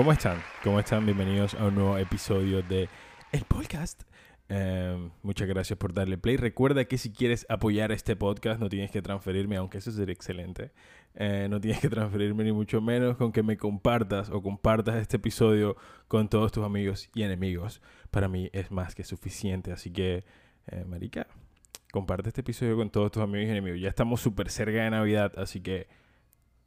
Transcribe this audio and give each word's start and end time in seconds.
¿Cómo 0.00 0.12
están? 0.12 0.38
¿Cómo 0.64 0.80
están? 0.80 1.04
Bienvenidos 1.04 1.52
a 1.52 1.66
un 1.66 1.74
nuevo 1.74 1.98
episodio 1.98 2.62
de 2.62 2.88
El 3.32 3.44
Podcast. 3.44 4.04
Eh, 4.48 5.10
muchas 5.22 5.46
gracias 5.46 5.78
por 5.78 5.92
darle 5.92 6.16
play. 6.16 6.38
Recuerda 6.38 6.86
que 6.86 6.96
si 6.96 7.12
quieres 7.12 7.44
apoyar 7.50 7.92
este 7.92 8.16
podcast 8.16 8.58
no 8.60 8.70
tienes 8.70 8.90
que 8.90 9.02
transferirme, 9.02 9.58
aunque 9.58 9.76
eso 9.76 9.92
sería 9.92 10.14
excelente. 10.14 10.72
Eh, 11.16 11.48
no 11.50 11.60
tienes 11.60 11.82
que 11.82 11.90
transferirme 11.90 12.44
ni 12.44 12.52
mucho 12.52 12.80
menos 12.80 13.18
con 13.18 13.30
que 13.30 13.42
me 13.42 13.58
compartas 13.58 14.30
o 14.30 14.40
compartas 14.40 14.96
este 14.96 15.18
episodio 15.18 15.76
con 16.08 16.30
todos 16.30 16.50
tus 16.50 16.64
amigos 16.64 17.10
y 17.14 17.22
enemigos. 17.22 17.82
Para 18.10 18.26
mí 18.26 18.48
es 18.54 18.70
más 18.70 18.94
que 18.94 19.04
suficiente. 19.04 19.70
Así 19.70 19.90
que, 19.90 20.24
eh, 20.68 20.84
marica, 20.86 21.26
comparte 21.92 22.30
este 22.30 22.40
episodio 22.40 22.74
con 22.74 22.88
todos 22.88 23.12
tus 23.12 23.22
amigos 23.22 23.48
y 23.48 23.50
enemigos. 23.50 23.78
Ya 23.78 23.90
estamos 23.90 24.22
súper 24.22 24.48
cerca 24.48 24.82
de 24.82 24.88
Navidad, 24.88 25.34
así 25.36 25.60
que 25.60 25.88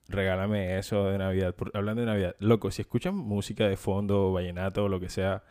regálame 0.09 0.77
eso 0.77 1.05
de 1.05 1.17
Navidad. 1.17 1.55
Por- 1.55 1.71
hablando 1.75 2.01
de 2.01 2.07
Navidad, 2.07 2.35
loco, 2.39 2.71
si 2.71 2.81
escuchan 2.81 3.15
música 3.15 3.67
de 3.67 3.77
fondo, 3.77 4.31
vallenato 4.31 4.85
o 4.85 4.89
lo 4.89 4.99
que 4.99 5.09
sea, 5.09 5.43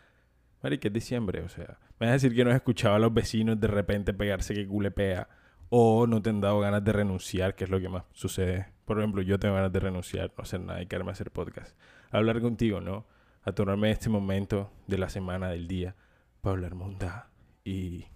marica, 0.63 0.89
es 0.89 0.95
diciembre, 0.95 1.43
o 1.43 1.49
sea, 1.49 1.79
me 1.99 2.07
vas 2.07 2.11
a 2.11 2.13
decir 2.15 2.35
que 2.35 2.45
no 2.45 2.51
has 2.51 2.57
escuchado 2.57 2.95
a 2.95 2.99
los 2.99 3.13
vecinos 3.13 3.61
de 3.61 3.69
repente 3.69 4.13
pegarse 4.15 4.55
que 4.55 4.67
culepea 4.67 5.29
o 5.69 6.07
no 6.07 6.21
te 6.21 6.31
han 6.31 6.41
dado 6.41 6.61
ganas 6.61 6.85
de 6.85 6.93
renunciar, 6.93 7.55
que 7.55 7.65
es 7.65 7.71
lo 7.71 7.81
que 7.81 7.89
más 7.89 8.05
sucede. 8.13 8.69
Por 8.85 8.99
ejemplo, 8.99 9.23
yo 9.23 9.39
tengo 9.39 9.55
ganas 9.55 9.73
de 9.73 9.81
renunciar, 9.81 10.33
no 10.37 10.43
hacer 10.43 10.61
nada 10.61 10.83
y 10.83 10.87
quedarme 10.87 11.11
a 11.11 11.13
hacer 11.13 11.31
podcast. 11.31 11.77
Hablar 12.11 12.41
contigo, 12.41 12.81
¿no? 12.81 13.07
A 13.43 13.53
tomarme 13.53 13.91
este 13.91 14.09
momento 14.11 14.71
de 14.87 14.99
la 14.99 15.09
semana, 15.09 15.49
del 15.49 15.67
día, 15.69 15.97
para 16.43 16.55
hablar 16.55 16.75
mondá 16.75 17.31
y 17.65 18.07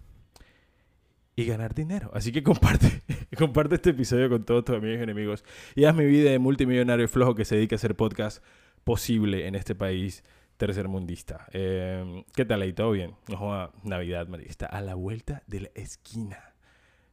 y 1.35 1.45
ganar 1.45 1.73
dinero. 1.75 2.09
Así 2.13 2.31
que 2.31 2.41
comparte, 2.43 3.03
comparte 3.39 3.75
este 3.75 3.91
episodio 3.91 4.29
con 4.29 4.43
todos 4.43 4.65
tus 4.65 4.75
amigos 4.75 4.99
y 4.99 5.03
enemigos 5.03 5.45
y 5.75 5.85
haz 5.85 5.95
mi 5.95 6.05
vida 6.05 6.31
de 6.31 6.39
multimillonario 6.39 7.07
flojo 7.07 7.35
que 7.35 7.45
se 7.45 7.55
dedica 7.55 7.75
a 7.75 7.77
hacer 7.77 7.95
podcast 7.95 8.43
posible 8.83 9.47
en 9.47 9.55
este 9.55 9.75
país 9.75 10.23
tercermundista. 10.57 11.47
Eh, 11.51 12.23
¿Qué 12.35 12.45
tal 12.45 12.63
ahí? 12.63 12.73
¿Todo 12.73 12.91
bien? 12.91 13.15
No 13.29 13.37
joda, 13.37 13.71
Navidad, 13.83 14.27
marica, 14.27 14.49
está 14.49 14.65
a 14.65 14.81
la 14.81 14.95
vuelta 14.95 15.43
de 15.45 15.61
la 15.61 15.69
esquina. 15.75 16.55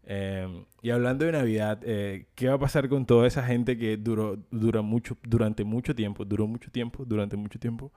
Eh, 0.06 0.64
y 0.82 0.90
hablando 0.90 1.26
de 1.26 1.32
Navidad, 1.32 1.80
eh, 1.84 2.26
¿qué 2.34 2.48
va 2.48 2.54
a 2.54 2.58
pasar 2.58 2.88
con 2.88 3.04
toda 3.04 3.26
esa 3.26 3.42
gente 3.42 3.76
que 3.76 3.96
duró, 3.96 4.38
dura 4.50 4.80
mucho, 4.82 5.18
durante 5.22 5.64
mucho 5.64 5.94
tiempo, 5.94 6.24
duró 6.24 6.46
mucho 6.46 6.70
tiempo, 6.70 7.04
durante 7.04 7.36
mucho 7.36 7.58
tiempo, 7.58 7.92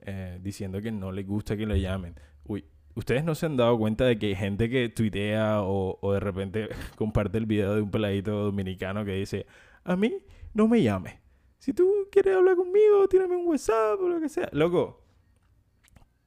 eh, 0.00 0.38
diciendo 0.40 0.80
que 0.80 0.92
no 0.92 1.10
les 1.10 1.26
gusta 1.26 1.56
que 1.56 1.66
lo 1.66 1.74
llamen? 1.74 2.14
Uy, 2.44 2.64
¿ustedes 2.96 3.22
no 3.22 3.36
se 3.36 3.46
han 3.46 3.56
dado 3.56 3.78
cuenta 3.78 4.04
de 4.04 4.18
que 4.18 4.26
hay 4.26 4.34
gente 4.34 4.68
que 4.68 4.88
tuitea 4.88 5.60
o, 5.62 6.12
de 6.12 6.18
repente 6.20 6.68
comparte 6.96 7.38
el 7.38 7.46
video 7.46 7.74
de 7.76 7.82
un 7.82 7.90
peladito 7.92 8.32
dominicano 8.32 9.04
que 9.04 9.12
dice, 9.12 9.46
a 9.84 9.94
mí 9.94 10.12
no 10.54 10.66
me 10.66 10.82
llame. 10.82 11.20
Si 11.58 11.72
tú 11.72 11.88
quieres 12.10 12.34
hablar 12.36 12.56
conmigo, 12.56 13.06
tírame 13.08 13.36
un 13.36 13.46
WhatsApp 13.46 14.00
o 14.00 14.08
lo 14.08 14.20
que 14.20 14.28
sea. 14.28 14.48
Loco, 14.52 15.02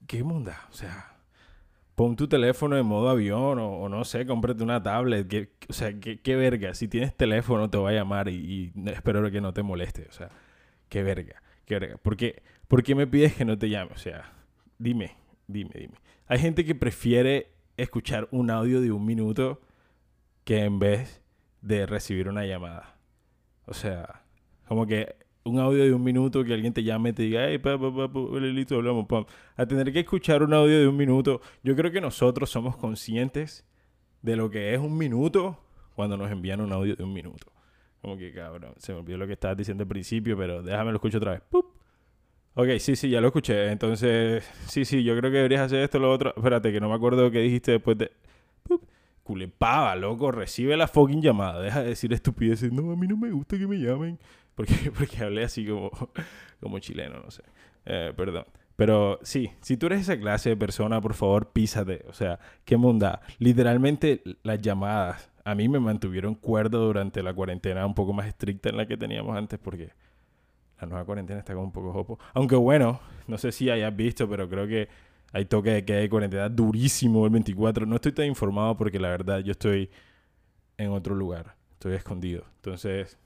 ¿qué 0.08 0.24
mundo? 0.24 0.52
O 0.70 0.74
sea, 0.74 1.18
pon 1.96 2.16
tu 2.16 2.28
teléfono 2.28 2.78
en 2.78 2.86
modo 2.86 3.10
avión 3.10 3.60
o, 3.60 3.90
no 3.90 4.04
sé, 4.06 4.26
cómprate 4.26 4.64
una 4.64 4.82
tablet. 4.82 5.28
que- 5.28 5.50
o 5.70 5.74
sea, 5.74 6.00
¿qué, 6.00 6.20
qué 6.22 6.36
verga. 6.36 6.74
Si 6.74 6.88
tienes 6.88 7.16
teléfono 7.16 7.70
te 7.70 7.78
va 7.78 7.90
a 7.90 7.94
llamar 7.94 8.30
y, 8.30 8.72
y 8.76 8.90
espero 8.90 9.30
que 9.32 9.42
no 9.42 9.54
te 9.54 9.64
moleste. 9.64 10.08
O 10.10 10.12
sea, 10.14 10.30
qué 10.90 11.04
verga, 11.04 11.42
qué 11.66 11.80
verga. 11.80 11.98
¿Por 11.98 12.18
qué, 12.18 12.42
¿Por 12.68 12.84
qué 12.84 12.96
me 12.96 13.08
pides 13.08 13.36
que 13.36 13.46
no 13.46 13.58
te 13.58 13.70
llame? 13.70 13.92
O 13.94 13.98
sea, 13.98 14.32
dime, 14.78 15.16
dime, 15.48 15.72
dime. 15.76 15.96
Hay 16.30 16.38
gente 16.38 16.64
que 16.64 16.76
prefiere 16.76 17.52
escuchar 17.76 18.28
un 18.30 18.52
audio 18.52 18.82
de 18.82 18.92
un 18.92 19.04
minuto 19.04 19.62
que 20.44 20.64
en 20.64 20.78
vez 20.78 21.24
de 21.62 21.88
recibir 21.88 22.30
una 22.30 22.46
llamada. 22.46 23.00
O 23.66 23.74
sea, 23.74 24.22
como 24.68 24.86
que 24.86 25.16
un 25.44 25.58
audio 25.60 25.84
de 25.84 25.92
un 25.92 26.04
minuto 26.04 26.44
que 26.44 26.54
alguien 26.54 26.72
te 26.72 26.84
llame 26.84 27.10
y 27.10 27.14
te 27.14 27.24
diga, 27.24 27.48
hey, 27.48 27.58
pa, 27.58 27.80
pa, 27.80 28.14
pa, 28.14 28.20
listo, 28.42 28.76
hablamos, 28.76 29.08
pam. 29.08 29.26
A 29.56 29.66
tener 29.66 29.92
que 29.92 30.02
escuchar 30.02 30.44
un 30.44 30.54
audio 30.54 30.80
de 30.80 30.88
un 30.88 30.96
minuto. 30.96 31.42
Yo 31.64 31.76
creo 31.76 31.92
que 31.92 32.00
nosotros 32.00 32.52
somos 32.52 32.78
conscientes 32.78 33.66
de 34.22 34.36
lo 34.36 34.52
que 34.52 34.76
es 34.76 34.80
un 34.80 34.96
minuto 34.96 35.58
cuando 35.96 36.16
nos 36.16 36.30
envían 36.30 36.62
un 36.62 36.72
audio 36.72 36.96
de 36.96 37.04
un 37.04 37.12
minuto. 37.12 37.52
Como 38.04 38.18
que, 38.18 38.32
cabrón, 38.32 38.76
se 38.78 38.94
me 38.94 39.00
olvidó 39.00 39.18
lo 39.18 39.26
que 39.26 39.34
estabas 39.34 39.58
diciendo 39.58 39.82
al 39.82 39.88
principio, 39.88 40.38
pero 40.38 40.62
déjame 40.62 40.92
lo 40.92 40.98
escucho 40.98 41.18
otra 41.18 41.32
vez. 41.32 41.42
¡Pup! 41.50 41.79
Ok, 42.60 42.78
sí, 42.80 42.98
sí, 42.98 43.10
ya 43.10 43.22
lo 43.22 43.28
escuché. 43.28 43.72
Entonces, 43.72 44.44
sí, 44.68 44.84
sí, 44.84 45.02
yo 45.02 45.18
creo 45.18 45.32
que 45.32 45.38
deberías 45.38 45.62
hacer 45.62 45.80
esto, 45.80 45.98
lo 45.98 46.12
otro. 46.12 46.34
Espérate, 46.36 46.74
que 46.74 46.82
no 46.82 46.90
me 46.90 46.96
acuerdo 46.96 47.32
que 47.32 47.40
dijiste 47.40 47.72
después 47.72 47.98
de... 47.98 48.12
¡Pup! 48.64 48.84
Culepava, 49.24 49.96
loco, 49.96 50.30
recibe 50.30 50.76
la 50.76 50.90
fucking 50.90 51.22
llamada. 51.22 51.62
Deja 51.62 51.84
de 51.84 51.90
decir 51.90 52.12
estupideces. 52.12 52.74
No, 52.74 52.92
a 52.92 52.98
mí 52.98 53.08
no 53.08 53.16
me 53.16 53.32
gusta 53.32 53.58
que 53.58 53.66
me 53.66 53.78
llamen. 53.78 54.20
Porque, 54.56 54.92
porque 54.92 55.24
hablé 55.24 55.46
así 55.46 55.66
como, 55.66 55.90
como 56.60 56.80
chileno, 56.80 57.22
no 57.24 57.32
sé. 57.32 57.44
Eh, 57.86 58.12
perdón. 58.18 58.44
Pero 58.76 59.20
sí, 59.22 59.52
si 59.62 59.78
tú 59.78 59.86
eres 59.86 60.02
esa 60.02 60.20
clase 60.20 60.50
de 60.50 60.58
persona, 60.58 61.00
por 61.00 61.14
favor, 61.14 61.54
písate. 61.54 62.04
O 62.10 62.14
sea, 62.14 62.42
qué 62.66 62.76
munda. 62.76 63.22
Literalmente, 63.38 64.22
las 64.44 64.62
llamadas 64.62 65.30
a 65.46 65.56
mí 65.56 65.70
me 65.70 65.80
mantuvieron 65.80 66.36
cuerdo 66.36 66.86
durante 66.86 67.24
la 67.24 67.34
cuarentena 67.34 67.86
un 67.86 67.96
poco 67.96 68.12
más 68.12 68.28
estricta 68.28 68.68
en 68.68 68.76
la 68.76 68.86
que 68.86 68.98
teníamos 68.98 69.38
antes 69.38 69.60
porque 69.60 69.92
la 70.80 70.88
nueva 70.88 71.06
cuarentena 71.06 71.40
está 71.40 71.54
como 71.54 71.66
un 71.66 71.72
poco 71.72 71.92
jopo. 71.92 72.20
Aunque 72.34 72.56
bueno, 72.56 73.00
no 73.28 73.38
sé 73.38 73.52
si 73.52 73.70
hayas 73.70 73.96
visto, 73.96 74.30
pero 74.30 74.50
creo 74.50 74.68
que 74.68 74.88
hay 75.32 75.46
toque 75.46 75.72
de 75.72 75.86
queda 75.86 75.98
de 76.00 76.10
cuarentena 76.10 76.50
durísimo 76.50 77.26
el 77.26 77.32
24. 77.32 77.86
No 77.86 77.96
estoy 77.96 78.12
tan 78.12 78.26
informado 78.26 78.76
porque 78.78 79.00
la 79.00 79.10
verdad 79.10 79.40
yo 79.40 79.52
estoy 79.52 79.90
en 80.78 80.92
otro 80.92 81.16
lugar. 81.16 81.56
Estoy 81.74 81.94
escondido. 81.94 82.46
Entonces, 82.56 83.18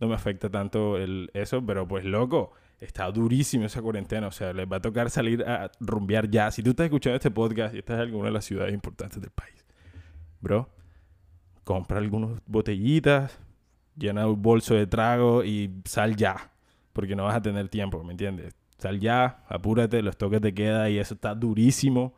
no 0.00 0.08
me 0.08 0.14
afecta 0.14 0.50
tanto 0.50 0.96
el, 0.96 1.30
eso, 1.34 1.64
pero 1.64 1.86
pues 1.86 2.04
loco, 2.04 2.52
está 2.80 3.10
durísimo 3.10 3.66
esa 3.66 3.82
cuarentena. 3.82 4.28
O 4.28 4.32
sea, 4.32 4.52
les 4.52 4.66
va 4.70 4.76
a 4.76 4.82
tocar 4.82 5.10
salir 5.10 5.42
a 5.44 5.70
rumbear 5.80 6.30
ya. 6.30 6.50
Si 6.50 6.62
tú 6.62 6.70
estás 6.70 6.84
escuchando 6.84 7.16
este 7.16 7.30
podcast 7.30 7.74
y 7.74 7.78
estás 7.78 7.96
en 7.96 8.02
alguna 8.02 8.26
de 8.26 8.32
las 8.32 8.44
ciudades 8.44 8.72
importantes 8.72 9.20
del 9.20 9.30
país, 9.30 9.64
bro, 10.40 10.68
compra 11.64 11.98
algunas 11.98 12.40
botellitas, 12.46 13.38
llena 13.96 14.26
un 14.26 14.40
bolso 14.40 14.74
de 14.74 14.86
trago 14.86 15.44
y 15.44 15.82
sal 15.84 16.16
ya. 16.16 16.50
Porque 16.94 17.14
no 17.14 17.24
vas 17.24 17.36
a 17.36 17.42
tener 17.42 17.68
tiempo, 17.68 18.02
¿me 18.02 18.12
entiendes? 18.12 18.54
Sal 18.78 18.98
ya, 18.98 19.44
apúrate, 19.48 20.00
los 20.00 20.16
toques 20.16 20.40
te 20.40 20.54
queda 20.54 20.88
y 20.88 20.98
eso 20.98 21.12
está 21.12 21.34
durísimo. 21.34 22.14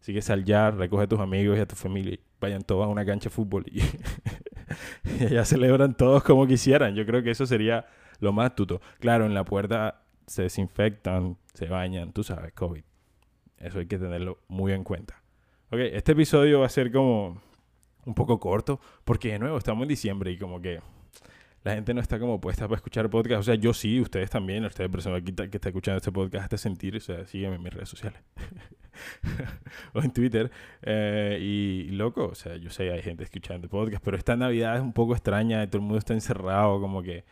Así 0.00 0.12
que 0.12 0.22
sal 0.22 0.44
ya, 0.44 0.72
recoge 0.72 1.04
a 1.04 1.06
tus 1.06 1.20
amigos 1.20 1.56
y 1.56 1.60
a 1.60 1.66
tu 1.66 1.76
familia 1.76 2.14
y 2.14 2.20
vayan 2.40 2.62
todos 2.62 2.84
a 2.84 2.88
una 2.88 3.04
cancha 3.04 3.28
de 3.28 3.34
fútbol 3.34 3.64
y, 3.66 3.80
y 5.20 5.24
allá 5.26 5.44
celebran 5.44 5.94
todos 5.94 6.24
como 6.24 6.46
quisieran. 6.46 6.96
Yo 6.96 7.06
creo 7.06 7.22
que 7.22 7.30
eso 7.30 7.46
sería 7.46 7.86
lo 8.18 8.32
más 8.32 8.54
tuto. 8.54 8.80
Claro, 8.98 9.26
en 9.26 9.34
la 9.34 9.44
puerta 9.44 10.02
se 10.26 10.42
desinfectan, 10.42 11.36
se 11.54 11.66
bañan, 11.66 12.12
tú 12.12 12.24
sabes, 12.24 12.52
COVID. 12.52 12.82
Eso 13.58 13.78
hay 13.78 13.86
que 13.86 13.98
tenerlo 13.98 14.38
muy 14.48 14.72
en 14.72 14.84
cuenta. 14.84 15.22
Ok, 15.70 15.78
este 15.92 16.12
episodio 16.12 16.60
va 16.60 16.66
a 16.66 16.70
ser 16.70 16.92
como 16.92 17.40
un 18.04 18.14
poco 18.14 18.38
corto 18.38 18.80
porque 19.04 19.32
de 19.32 19.38
nuevo 19.38 19.58
estamos 19.58 19.82
en 19.82 19.88
diciembre 19.88 20.30
y 20.30 20.38
como 20.38 20.60
que 20.60 20.80
la 21.66 21.74
gente 21.74 21.92
no 21.92 22.00
está 22.00 22.20
como 22.20 22.40
puesta 22.40 22.68
para 22.68 22.76
escuchar 22.76 23.10
podcast. 23.10 23.40
O 23.40 23.42
sea, 23.42 23.56
yo 23.56 23.74
sí, 23.74 24.00
ustedes 24.00 24.30
también, 24.30 24.64
ustedes 24.64 24.88
persona 24.88 25.20
que, 25.20 25.32
está 25.32 25.68
escuchando 25.68 25.96
este 25.96 26.12
podcast, 26.12 26.44
este 26.44 26.58
sentir, 26.58 26.94
o 26.94 27.00
sea, 27.00 27.26
sígueme 27.26 27.56
en 27.56 27.62
mis 27.64 27.74
redes 27.74 27.88
sociales. 27.88 28.22
o 29.92 30.00
en 30.00 30.12
Twitter. 30.12 30.48
Eh, 30.82 31.38
y, 31.40 31.90
loco, 31.90 32.26
o 32.26 32.34
sea, 32.36 32.54
yo 32.54 32.70
sé, 32.70 32.92
hay 32.92 33.02
gente 33.02 33.24
escuchando 33.24 33.68
podcast, 33.68 34.00
pero 34.04 34.16
esta 34.16 34.36
Navidad 34.36 34.76
es 34.76 34.80
un 34.80 34.92
poco 34.92 35.14
extraña, 35.14 35.64
y 35.64 35.66
todo 35.66 35.78
el 35.78 35.82
mundo 35.82 35.98
está 35.98 36.14
encerrado, 36.14 36.80
como 36.80 37.02
que, 37.02 37.24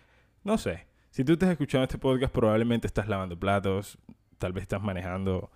no 0.42 0.58
sé. 0.58 0.88
Si 1.10 1.22
tú 1.22 1.34
estás 1.34 1.50
escuchando 1.50 1.84
este 1.84 1.98
podcast, 1.98 2.34
probablemente 2.34 2.88
estás 2.88 3.06
lavando 3.06 3.38
platos, 3.38 3.98
tal 4.38 4.52
vez 4.52 4.62
estás 4.62 4.82
manejando. 4.82 5.52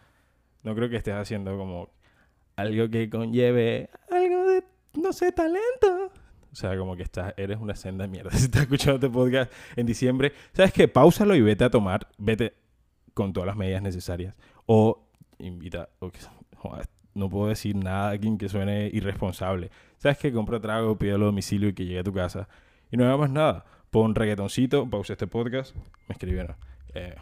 No 0.62 0.76
creo 0.76 0.88
que 0.88 0.98
estés 0.98 1.14
haciendo 1.14 1.58
como 1.58 1.90
algo 2.54 2.88
que 2.88 3.10
conlleve 3.10 3.90
algo 4.08 4.48
de, 4.48 4.62
no 4.94 5.12
sé, 5.12 5.32
talento. 5.32 6.12
O 6.52 6.54
sea, 6.54 6.76
como 6.76 6.96
que 6.96 7.02
estás, 7.02 7.34
eres 7.36 7.58
una 7.58 7.74
senda 7.74 8.04
de 8.04 8.08
mierda. 8.08 8.30
Si 8.36 8.44
estás 8.44 8.62
escuchando 8.62 8.94
este 8.94 9.10
podcast 9.10 9.52
en 9.76 9.86
diciembre, 9.86 10.32
¿sabes 10.52 10.72
qué? 10.72 10.88
Páusalo 10.88 11.34
y 11.34 11.42
vete 11.42 11.64
a 11.64 11.70
tomar, 11.70 12.08
vete 12.18 12.54
con 13.14 13.32
todas 13.32 13.46
las 13.46 13.56
medidas 13.56 13.82
necesarias. 13.82 14.34
O 14.66 15.06
invita, 15.38 15.88
no 17.14 17.28
puedo 17.28 17.48
decir 17.48 17.76
nada 17.76 18.10
aquí 18.10 18.36
que 18.38 18.48
suene 18.48 18.90
irresponsable. 18.92 19.70
¿Sabes 19.98 20.18
qué? 20.18 20.32
Compra 20.32 20.60
trago, 20.60 20.96
pídelo 20.96 21.24
a 21.24 21.26
domicilio 21.26 21.68
y 21.68 21.72
que 21.72 21.84
llegue 21.84 21.98
a 22.00 22.04
tu 22.04 22.12
casa. 22.12 22.48
Y 22.90 22.96
no 22.96 23.04
hagas 23.04 23.18
más 23.18 23.30
nada. 23.30 23.64
Pon 23.90 24.14
reggaetoncito, 24.14 24.88
pausa 24.88 25.14
este 25.14 25.26
podcast. 25.26 25.74
Me 26.08 26.12
escribieron. 26.12 26.56
Eh, 26.94 27.16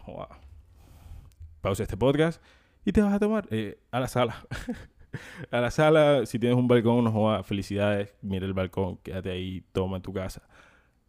pausa 1.61 1.83
este 1.83 1.97
podcast 1.97 2.41
y 2.85 2.91
te 2.91 3.01
vas 3.01 3.13
a 3.13 3.19
tomar 3.19 3.47
eh, 3.51 3.79
a 3.91 3.99
la 3.99 4.07
sala. 4.07 4.45
a 5.51 5.61
la 5.61 5.71
sala, 5.71 6.25
si 6.25 6.39
tienes 6.39 6.57
un 6.57 6.67
balcón, 6.67 7.03
no 7.03 7.11
jodas, 7.11 7.45
felicidades, 7.45 8.13
mira 8.21 8.45
el 8.45 8.53
balcón, 8.53 8.97
quédate 8.97 9.31
ahí, 9.31 9.63
toma 9.71 9.97
en 9.97 10.03
tu 10.03 10.13
casa. 10.13 10.47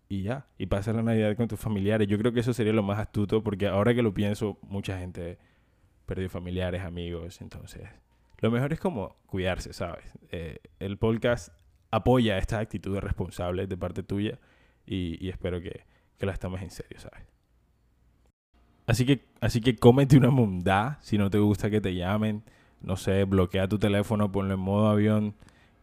Y 0.09 0.23
ya, 0.23 0.47
y 0.57 0.67
pasa 0.67 0.93
la 0.93 1.03
Navidad 1.03 1.37
con 1.37 1.49
tus 1.49 1.61
familiares. 1.61 2.09
Yo 2.09 2.17
creo 2.19 2.33
que 2.33 2.41
eso 2.41 2.55
sería 2.55 2.73
lo 2.73 2.83
más 2.83 2.99
astuto, 2.99 3.43
porque 3.43 3.67
ahora 3.67 3.95
que 3.95 4.03
lo 4.03 4.15
pienso, 4.15 4.59
mucha 4.63 4.99
gente 4.99 5.39
perdió 6.07 6.31
familiares, 6.31 6.83
amigos, 6.83 7.43
entonces 7.43 7.89
lo 8.41 8.51
mejor 8.51 8.73
es 8.73 8.81
como 8.81 9.17
cuidarse, 9.27 9.73
¿sabes? 9.73 10.05
Eh, 10.31 10.59
el 10.79 10.97
podcast 10.97 11.53
apoya 11.91 12.39
estas 12.39 12.61
actitudes 12.61 13.03
responsables 13.03 13.69
de 13.69 13.77
parte 13.77 14.03
tuya 14.03 14.39
y, 14.87 15.29
espero 15.29 15.61
que, 15.61 15.85
que 16.17 16.27
las 16.27 16.39
tomes 16.39 16.63
en 16.63 16.71
serio, 16.71 16.99
¿sabes? 16.99 17.27
Así 18.87 19.05
que, 19.05 19.27
así 19.41 19.61
que 19.61 19.77
cómete 19.77 20.17
una 20.17 20.31
mundá 20.31 20.99
si 21.03 21.19
no 21.19 21.29
te 21.29 21.39
gusta 21.39 21.69
que 21.69 21.81
te 21.81 21.95
llamen 21.95 22.43
no 22.83 22.97
sé, 22.97 23.25
bloquea 23.25 23.69
tu 23.69 23.79
teléfono, 23.79 24.31
ponlo 24.33 24.55
en 24.55 24.61
modo 24.61 24.89
avión 24.89 25.35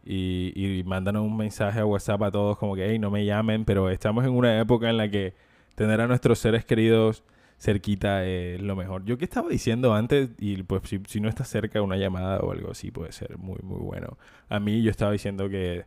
y, 0.04 0.52
y 0.54 0.84
mándanos 0.84 1.22
un 1.22 1.36
mensaje 1.36 1.80
a 1.80 1.86
WhatsApp 1.86 2.22
a 2.22 2.30
todos 2.30 2.58
como 2.58 2.74
que, 2.74 2.88
hey, 2.90 2.98
no 2.98 3.10
me 3.10 3.24
llamen, 3.24 3.64
pero 3.64 3.90
estamos 3.90 4.24
en 4.24 4.32
una 4.32 4.58
época 4.60 4.88
en 4.90 4.96
la 4.96 5.10
que 5.10 5.34
tener 5.74 6.00
a 6.00 6.06
nuestros 6.06 6.38
seres 6.38 6.64
queridos 6.64 7.24
cerquita 7.58 8.24
es 8.24 8.60
lo 8.60 8.76
mejor. 8.76 9.04
Yo 9.04 9.18
que 9.18 9.24
estaba 9.24 9.48
diciendo 9.48 9.94
antes, 9.94 10.30
y 10.38 10.62
pues 10.62 10.82
si, 10.84 11.00
si, 11.06 11.20
no 11.20 11.28
estás 11.28 11.48
cerca 11.48 11.80
una 11.82 11.96
llamada 11.96 12.38
o 12.40 12.52
algo 12.52 12.70
así 12.70 12.90
puede 12.90 13.12
ser 13.12 13.38
muy, 13.38 13.58
muy 13.62 13.80
bueno. 13.80 14.18
A 14.48 14.60
mí 14.60 14.82
yo 14.82 14.90
estaba 14.90 15.12
diciendo 15.12 15.48
que 15.48 15.84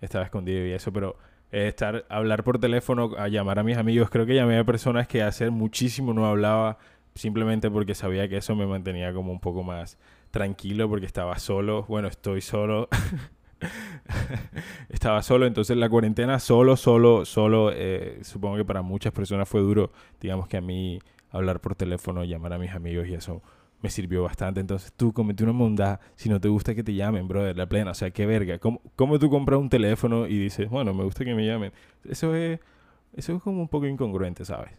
estaba 0.00 0.24
escondido 0.24 0.66
y 0.66 0.72
eso, 0.72 0.92
pero 0.92 1.16
estar, 1.52 2.06
hablar 2.08 2.44
por 2.44 2.58
teléfono, 2.58 3.12
a 3.18 3.28
llamar 3.28 3.58
a 3.58 3.62
mis 3.62 3.76
amigos, 3.76 4.10
creo 4.10 4.26
que 4.26 4.34
llamé 4.34 4.58
a 4.58 4.64
personas 4.64 5.06
que 5.06 5.22
hace 5.22 5.50
muchísimo 5.50 6.12
no 6.14 6.26
hablaba 6.26 6.78
simplemente 7.14 7.70
porque 7.70 7.94
sabía 7.94 8.28
que 8.28 8.38
eso 8.38 8.56
me 8.56 8.66
mantenía 8.66 9.12
como 9.12 9.32
un 9.32 9.40
poco 9.40 9.62
más 9.62 9.98
tranquilo 10.32 10.88
porque 10.88 11.06
estaba 11.06 11.38
solo. 11.38 11.84
Bueno, 11.84 12.08
estoy 12.08 12.40
solo. 12.40 12.88
estaba 14.88 15.22
solo, 15.22 15.46
entonces 15.46 15.76
la 15.76 15.88
cuarentena 15.88 16.40
solo, 16.40 16.76
solo, 16.76 17.24
solo, 17.24 17.70
eh, 17.72 18.18
supongo 18.22 18.56
que 18.56 18.64
para 18.64 18.82
muchas 18.82 19.12
personas 19.12 19.48
fue 19.48 19.60
duro. 19.60 19.92
Digamos 20.20 20.48
que 20.48 20.56
a 20.56 20.60
mí 20.60 20.98
hablar 21.30 21.60
por 21.60 21.76
teléfono, 21.76 22.24
llamar 22.24 22.54
a 22.54 22.58
mis 22.58 22.72
amigos 22.72 23.06
y 23.06 23.14
eso 23.14 23.42
me 23.80 23.90
sirvió 23.90 24.22
bastante. 24.22 24.60
Entonces 24.60 24.92
tú 24.96 25.12
comete 25.12 25.44
una 25.44 25.52
mondad 25.52 26.00
si 26.16 26.28
no 26.28 26.40
te 26.40 26.48
gusta 26.48 26.74
que 26.74 26.82
te 26.82 26.94
llamen, 26.94 27.28
brother, 27.28 27.56
la 27.56 27.66
plena. 27.66 27.92
O 27.92 27.94
sea, 27.94 28.10
qué 28.10 28.26
verga. 28.26 28.58
¿Cómo, 28.58 28.80
cómo 28.96 29.18
tú 29.18 29.30
compras 29.30 29.60
un 29.60 29.68
teléfono 29.68 30.26
y 30.26 30.38
dices, 30.38 30.68
bueno, 30.68 30.92
me 30.94 31.04
gusta 31.04 31.24
que 31.24 31.34
me 31.34 31.46
llamen? 31.46 31.72
Eso 32.04 32.34
es, 32.34 32.58
eso 33.14 33.36
es 33.36 33.42
como 33.42 33.60
un 33.60 33.68
poco 33.68 33.86
incongruente, 33.86 34.44
¿sabes? 34.44 34.72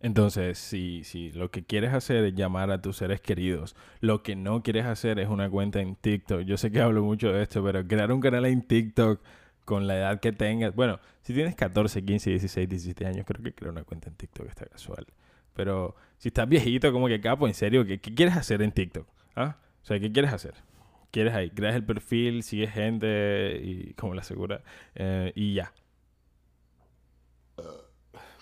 Entonces, 0.00 0.58
si, 0.58 1.04
si 1.04 1.32
lo 1.32 1.50
que 1.50 1.64
quieres 1.64 1.92
hacer 1.92 2.24
es 2.24 2.34
llamar 2.34 2.70
a 2.70 2.82
tus 2.82 2.98
seres 2.98 3.20
queridos, 3.20 3.74
lo 4.00 4.22
que 4.22 4.36
no 4.36 4.62
quieres 4.62 4.84
hacer 4.84 5.18
es 5.18 5.28
una 5.28 5.48
cuenta 5.50 5.80
en 5.80 5.96
TikTok. 5.96 6.42
Yo 6.42 6.56
sé 6.56 6.70
que 6.70 6.80
hablo 6.80 7.02
mucho 7.02 7.32
de 7.32 7.42
esto, 7.42 7.64
pero 7.64 7.86
crear 7.86 8.12
un 8.12 8.20
canal 8.20 8.44
en 8.46 8.62
TikTok 8.62 9.20
con 9.64 9.86
la 9.86 9.96
edad 9.96 10.20
que 10.20 10.32
tengas. 10.32 10.74
Bueno, 10.74 11.00
si 11.22 11.34
tienes 11.34 11.56
14, 11.56 12.04
15, 12.04 12.30
16, 12.30 12.68
17 12.68 13.06
años, 13.06 13.26
creo 13.26 13.42
que 13.42 13.52
crear 13.52 13.72
una 13.72 13.84
cuenta 13.84 14.08
en 14.08 14.16
TikTok 14.16 14.46
está 14.48 14.66
casual. 14.66 15.06
Pero 15.54 15.96
si 16.18 16.28
estás 16.28 16.48
viejito, 16.48 16.92
como 16.92 17.08
que 17.08 17.20
capo, 17.20 17.48
en 17.48 17.54
serio, 17.54 17.84
¿qué, 17.86 17.98
quieres 17.98 18.36
hacer 18.36 18.62
en 18.62 18.72
TikTok? 18.72 19.08
¿Ah? 19.34 19.56
O 19.82 19.86
sea, 19.86 19.98
¿qué 19.98 20.12
quieres 20.12 20.32
hacer? 20.32 20.54
¿Quieres 21.10 21.34
ahí? 21.34 21.50
Creas 21.50 21.74
el 21.74 21.84
perfil, 21.84 22.42
sigues 22.42 22.72
gente 22.72 23.60
y 23.62 23.94
como 23.94 24.14
la 24.14 24.20
asegura. 24.20 24.62
Eh, 24.94 25.32
y 25.34 25.54
ya. 25.54 25.72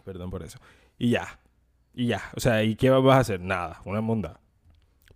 Perdón 0.05 0.31
por 0.31 0.43
eso. 0.43 0.59
Y 0.99 1.11
ya. 1.11 1.39
Y 1.95 2.07
ya, 2.07 2.23
o 2.37 2.41
sea, 2.41 2.63
¿y 2.65 2.75
qué 2.77 2.91
vas 2.91 3.17
a 3.17 3.21
hacer? 3.21 3.41
Nada, 3.41 3.81
una 3.85 4.01
monda. 4.01 4.41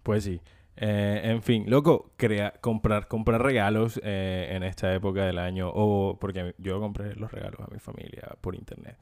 Pues 0.03 0.25
sí. 0.25 0.41
Eh, 0.77 1.21
en 1.25 1.43
fin, 1.43 1.65
loco, 1.69 2.13
crea, 2.17 2.55
comprar, 2.61 3.09
comprar 3.09 3.43
regalos 3.43 4.01
eh, 4.05 4.49
en 4.53 4.63
esta 4.63 4.95
época 4.95 5.25
del 5.25 5.39
año. 5.39 5.71
O 5.75 6.19
porque 6.21 6.55
yo 6.59 6.81
compré 6.81 7.17
los 7.17 7.33
regalos 7.33 7.61
a 7.61 7.73
mi 7.73 7.81
familia 7.81 8.37
por 8.41 8.55
internet. 8.55 8.97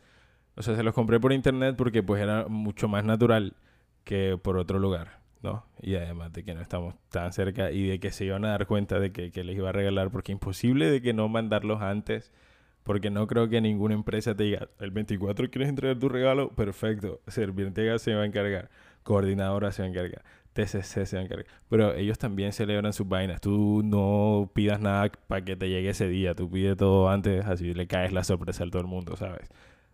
O 0.57 0.63
sea, 0.63 0.75
se 0.75 0.83
los 0.83 0.95
compré 0.95 1.21
por 1.21 1.33
internet 1.33 1.77
porque 1.77 2.03
pues 2.03 2.23
era 2.23 2.47
mucho 2.49 2.89
más 2.89 3.05
natural 3.05 3.55
que 4.05 4.39
por 4.43 4.57
otro 4.57 4.79
lugar, 4.79 5.21
¿no? 5.43 5.67
Y 5.83 5.97
además 5.97 6.33
de 6.33 6.45
que 6.45 6.55
no 6.55 6.63
estamos 6.63 6.95
tan 7.11 7.33
cerca 7.35 7.71
y 7.71 7.87
de 7.87 8.01
que 8.01 8.11
se 8.11 8.25
iban 8.25 8.45
a 8.47 8.51
dar 8.51 8.67
cuenta 8.67 8.99
de 8.99 9.13
que, 9.13 9.31
que 9.31 9.45
les 9.45 9.57
iba 9.57 9.69
a 9.69 9.73
regalar 9.73 10.11
porque 10.11 10.33
imposible 10.33 10.91
de 10.91 11.03
que 11.03 11.13
no 11.13 11.29
mandarlos 11.29 11.83
antes 11.83 12.33
porque 12.87 13.11
no 13.11 13.27
creo 13.27 13.49
que 13.49 13.61
ninguna 13.61 13.95
empresa 13.95 14.37
te 14.37 14.45
diga, 14.45 14.69
el 14.79 14.93
24 14.93 15.51
quieres 15.51 15.69
entregar 15.69 15.99
tu 15.99 16.09
regalo, 16.09 16.51
perfecto. 16.51 17.21
Servientega 17.27 17.99
se 17.99 18.15
va 18.15 18.23
a 18.23 18.27
encargar, 18.27 18.71
coordinadora 19.03 19.73
se 19.73 19.83
va 19.83 19.89
a 19.89 19.91
encargar, 19.91 20.23
TCC 20.53 21.05
se 21.05 21.17
va 21.17 21.23
a 21.23 21.25
encargar. 21.25 21.47
Pero 21.69 21.95
ellos 21.95 22.17
también 22.17 22.53
celebran 22.53 22.93
sus 22.93 23.09
vainas. 23.09 23.41
Tú 23.41 23.83
no 23.85 24.53
pidas 24.55 24.81
nada 24.81 25.11
para 25.27 25.45
que 25.45 25.57
te 25.57 25.69
llegue 25.69 25.91
ese 25.91 26.09
día. 26.09 26.37
Tú 26.37 26.49
pides 26.49 26.77
todo 26.77 27.11
antes, 27.11 27.45
así 27.45 27.75
le 27.75 27.89
caes 27.89 28.13
la 28.13 28.23
sorpresa 28.23 28.63
a 28.63 28.71
todo 28.71 28.83
el 28.83 28.89
mundo, 28.89 29.17
¿sabes? 29.17 29.49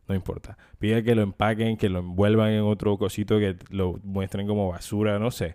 No 0.06 0.14
importa. 0.14 0.58
Pide 0.78 1.02
que 1.02 1.14
lo 1.14 1.22
empaquen, 1.22 1.78
que 1.78 1.88
lo 1.88 2.00
envuelvan 2.00 2.50
en 2.50 2.62
otro 2.62 2.98
cosito, 2.98 3.38
que 3.38 3.56
lo 3.70 4.00
muestren 4.02 4.46
como 4.46 4.68
basura, 4.68 5.18
no 5.18 5.30
sé 5.30 5.54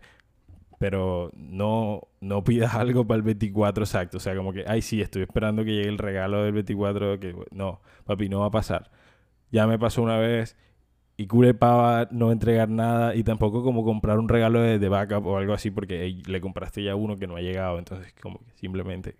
pero 0.77 1.31
no, 1.35 2.01
no 2.21 2.43
pidas 2.43 2.75
algo 2.75 3.05
para 3.07 3.17
el 3.17 3.23
24 3.23 3.83
exacto. 3.83 4.17
O 4.17 4.19
sea, 4.19 4.35
como 4.35 4.53
que, 4.53 4.65
ay, 4.67 4.81
sí, 4.81 5.01
estoy 5.01 5.23
esperando 5.23 5.63
que 5.63 5.71
llegue 5.71 5.89
el 5.89 5.97
regalo 5.97 6.43
del 6.43 6.53
24. 6.53 7.19
Que, 7.19 7.35
no, 7.51 7.81
papi, 8.05 8.29
no 8.29 8.41
va 8.41 8.47
a 8.47 8.51
pasar. 8.51 8.91
Ya 9.51 9.67
me 9.67 9.79
pasó 9.79 10.01
una 10.03 10.17
vez 10.17 10.57
y 11.17 11.27
cure 11.27 11.53
pava 11.53 12.07
no 12.11 12.31
entregar 12.31 12.69
nada 12.69 13.15
y 13.15 13.23
tampoco 13.23 13.63
como 13.63 13.83
comprar 13.83 14.19
un 14.19 14.29
regalo 14.29 14.61
de, 14.61 14.77
de 14.79 14.89
backup 14.89 15.25
o 15.25 15.37
algo 15.37 15.53
así 15.53 15.71
porque 15.71 16.21
le 16.25 16.41
compraste 16.41 16.83
ya 16.83 16.95
uno 16.95 17.17
que 17.17 17.27
no 17.27 17.35
ha 17.37 17.41
llegado. 17.41 17.79
Entonces, 17.79 18.13
como 18.21 18.39
que 18.39 18.51
simplemente 18.55 19.17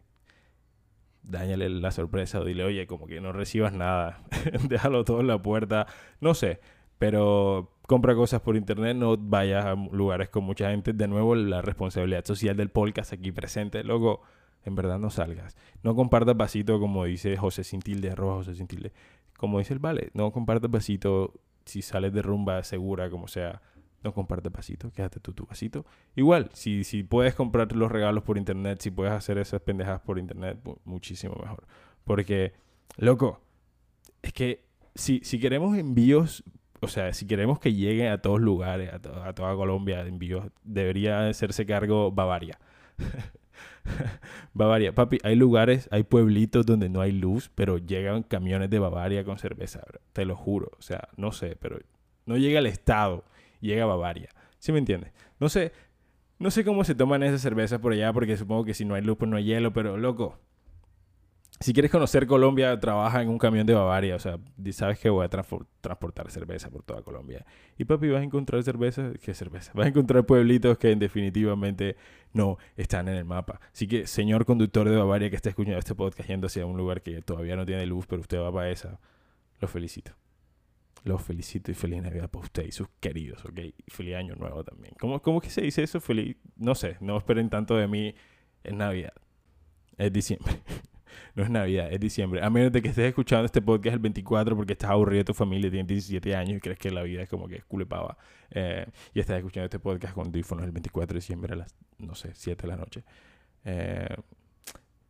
dañale 1.24 1.69
la 1.69 1.92
sorpresa 1.92 2.39
o 2.39 2.45
dile, 2.45 2.63
oye, 2.63 2.88
como 2.88 3.07
que 3.07 3.21
no 3.21 3.31
recibas 3.33 3.74
nada. 3.74 4.21
Déjalo 4.69 5.04
todo 5.04 5.21
en 5.21 5.28
la 5.28 5.42
puerta. 5.42 5.87
No 6.21 6.33
sé, 6.33 6.59
pero 6.97 7.77
compra 7.87 8.13
cosas 8.13 8.41
por 8.41 8.56
internet, 8.56 8.95
no 8.95 9.17
vayas 9.17 9.65
a 9.65 9.73
lugares 9.73 10.29
con 10.29 10.44
mucha 10.44 10.69
gente. 10.69 10.94
De 10.94 11.07
nuevo, 11.07 11.33
la 11.33 11.61
responsabilidad 11.61 12.25
social 12.25 12.56
del 12.56 12.69
podcast 12.69 13.13
aquí 13.13 13.31
presente. 13.31 13.83
Luego, 13.83 14.21
en 14.65 14.75
verdad 14.75 14.99
no 14.99 15.09
salgas. 15.09 15.56
No 15.81 15.95
compartas 15.95 16.37
vasito 16.37 16.79
como 16.79 17.06
dice 17.06 17.37
José 17.37 17.63
Cintilde, 17.63 18.11
arroba 18.11 18.35
José 18.35 18.53
Cintilde. 18.53 18.91
Como 19.37 19.59
dice 19.59 19.73
el 19.73 19.79
Vale, 19.79 20.09
no 20.13 20.31
compartas 20.31 20.69
vasito 20.69 21.33
si 21.65 21.81
sales 21.81 22.13
de 22.13 22.21
rumba 22.21 22.61
segura, 22.63 23.09
como 23.09 23.27
sea. 23.27 23.61
No 24.03 24.13
compartas 24.13 24.51
vasito, 24.51 24.91
quédate 24.91 25.19
tú 25.19 25.33
tu 25.33 25.45
vasito. 25.45 25.85
Igual, 26.15 26.49
si, 26.53 26.83
si 26.83 27.03
puedes 27.03 27.35
comprar 27.35 27.71
los 27.71 27.91
regalos 27.91 28.23
por 28.23 28.37
internet, 28.37 28.79
si 28.81 28.91
puedes 28.91 29.13
hacer 29.13 29.37
esas 29.37 29.61
pendejas 29.61 30.01
por 30.01 30.19
internet, 30.19 30.59
muchísimo 30.85 31.35
mejor. 31.41 31.65
Porque, 32.03 32.53
loco, 32.97 33.41
es 34.21 34.33
que 34.33 34.65
si, 34.94 35.21
si 35.23 35.39
queremos 35.39 35.77
envíos 35.77 36.44
o 36.80 36.88
sea, 36.88 37.14
si 37.14 37.26
queremos 37.28 37.60
que 37.60 37.74
llegue 37.74 38.10
a 38.10 38.22
todos 38.22 38.40
lugares, 38.40 38.92
a, 38.94 39.00
toda 39.00 39.56
Colombia, 39.56 40.02
envíos, 40.02 40.46
debería 40.64 41.28
hacerse 41.28 41.66
cargo 41.66 42.12
Bavaria. 42.12 42.60
Bavaria, 44.54 44.94
papi, 44.94 45.18
hay 45.24 45.36
lugares, 45.36 45.88
hay 45.92 46.04
pueblitos 46.04 46.66
donde 46.66 46.90
no 46.90 47.02
hay 47.02 47.12
luz, 47.12 47.50
pero 47.56 47.78
llegan 47.78 48.24
camiones 48.24 48.69
de 48.69 48.80
Bavaria 48.80 49.24
con 49.24 49.38
cerveza, 49.38 49.81
te 50.14 50.26
lo 50.26 50.36
juro. 50.36 50.72
O 50.78 50.81
sea, 50.81 51.10
no 51.16 51.31
sé, 51.31 51.56
pero 51.60 51.80
no 52.26 52.38
llega 52.38 52.60
al 52.60 52.68
estado, 52.68 53.24
llega 53.60 53.84
a 53.84 53.88
Bavaria. 53.88 54.30
¿Sí 54.60 54.72
me 54.72 54.80
entiendes? 54.80 55.12
No 55.40 55.50
sé, 55.50 55.72
no 56.40 56.52
sé 56.52 56.64
cómo 56.64 56.84
se 56.84 56.96
toman 56.96 57.24
esas 57.24 57.42
cervezas 57.42 57.80
por 57.80 57.94
allá, 57.94 58.14
porque 58.14 58.38
supongo 58.38 58.66
que 58.66 58.74
si 58.74 58.86
no 58.86 58.96
hay 58.96 59.02
luz, 59.02 59.18
pues 59.18 59.30
no 59.30 59.38
hay 59.38 59.46
hielo, 59.46 59.74
pero 59.74 59.98
loco, 59.98 60.40
si 61.59 61.73
quieres 61.73 61.92
conocer 61.92 62.28
Colombia, 62.28 62.80
trabaja 62.80 63.21
en 63.21 63.30
un 63.30 63.40
camión 63.40 63.66
de 63.66 63.73
Bavaria. 63.73 64.16
O 64.16 64.19
sea, 64.19 64.40
sabes 64.71 64.99
que 64.99 65.09
voy 65.09 65.26
a 65.26 65.30
transportar 65.30 66.30
cerveza 66.30 66.69
por 66.69 66.83
toda 66.83 67.02
Colombia. 67.02 67.45
Y 67.78 67.85
papi, 67.85 68.09
vas 68.09 68.21
a 68.21 68.23
encontrar 68.23 68.61
cerveza. 68.64 69.11
¿Qué 69.21 69.33
cerveza? 69.33 69.71
Vas 69.73 69.87
a 69.87 69.90
encontrar 69.90 70.26
pueblitos 70.26 70.78
que 70.78 70.95
definitivamente 70.95 71.95
no 72.33 72.57
están 72.76 73.07
en 73.07 73.16
el 73.16 73.26
mapa. 73.26 73.59
Así 73.73 73.87
que, 73.87 74.06
señor 74.06 74.45
conductor 74.45 74.87
de 74.87 74.95
Bavaria 74.95 75.30
que 75.31 75.35
está 75.35 75.49
escuchando 75.49 75.80
este 75.80 75.95
podcast 75.95 76.30
yendo 76.30 76.45
hacia 76.45 76.66
un 76.66 76.78
lugar 76.78 77.02
que 77.02 77.21
todavía 77.23 77.56
no 77.56 77.66
tiene 77.66 77.85
luz, 77.87 78.06
pero 78.06 78.21
usted 78.21 78.40
va 78.40 78.52
para 78.52 78.69
esa, 78.69 78.99
lo 79.59 79.68
felicito. 79.68 80.11
Lo 81.06 81.18
felicito 81.18 81.71
y 81.71 81.73
feliz 81.73 82.04
Navidad 82.04 82.30
para 82.30 82.44
usted 82.44 82.66
y 82.66 82.71
sus 82.71 82.87
queridos, 82.99 83.44
¿ok? 83.45 83.59
Y 83.59 83.92
feliz 83.92 84.16
Año 84.16 84.35
Nuevo 84.35 84.64
también. 84.64 84.94
¿Cómo, 84.99 85.21
cómo 85.21 85.42
que 85.42 85.49
se 85.49 85.61
dice 85.61 85.81
eso? 85.81 86.02
Feliz. 86.02 86.35
No 86.56 86.76
sé, 86.76 86.97
no 86.99 87.18
esperen 87.18 87.49
tanto 87.49 87.76
de 87.78 87.87
mí 87.87 88.14
en 88.64 88.78
Navidad. 88.78 89.14
Es 89.97 90.11
diciembre. 90.14 90.61
No 91.36 91.44
es 91.44 91.50
Navidad, 91.50 91.92
es 91.92 92.00
diciembre. 92.00 92.44
A 92.44 92.50
menos 92.50 92.71
de 92.71 92.81
que 92.81 92.90
estés 92.90 93.06
escuchando 93.06 93.45
este 93.45 93.62
podcast 93.62 93.94
el 93.94 94.00
24 94.00 94.56
porque 94.56 94.74
estás 94.74 94.90
aburrido 94.90 95.19
de 95.19 95.26
tu 95.26 95.33
familia, 95.33 95.69
tienes 95.69 95.88
17 95.88 96.36
años 96.36 96.57
y 96.57 96.59
crees 96.59 96.80
que 96.80 96.92
la 96.92 97.04
vida 97.04 97.21
es 97.21 97.30
como 97.30 97.47
que 97.47 97.57
es 97.57 97.66
culepava. 97.66 98.18
Eh, 98.52 98.86
y 99.14 99.19
estás 99.19 99.38
escuchando 99.38 99.66
este 99.66 99.80
podcast 99.80 100.14
con 100.14 100.28
audífonos 100.28 100.66
el 100.66 100.71
24 100.71 101.14
de 101.14 101.18
diciembre 101.19 101.54
a 101.54 101.57
las, 101.57 101.76
no 102.00 102.16
sé, 102.16 102.31
7 102.33 102.62
de 102.62 102.68
la 102.68 102.76
noche. 102.76 103.04
Eh, 103.66 104.16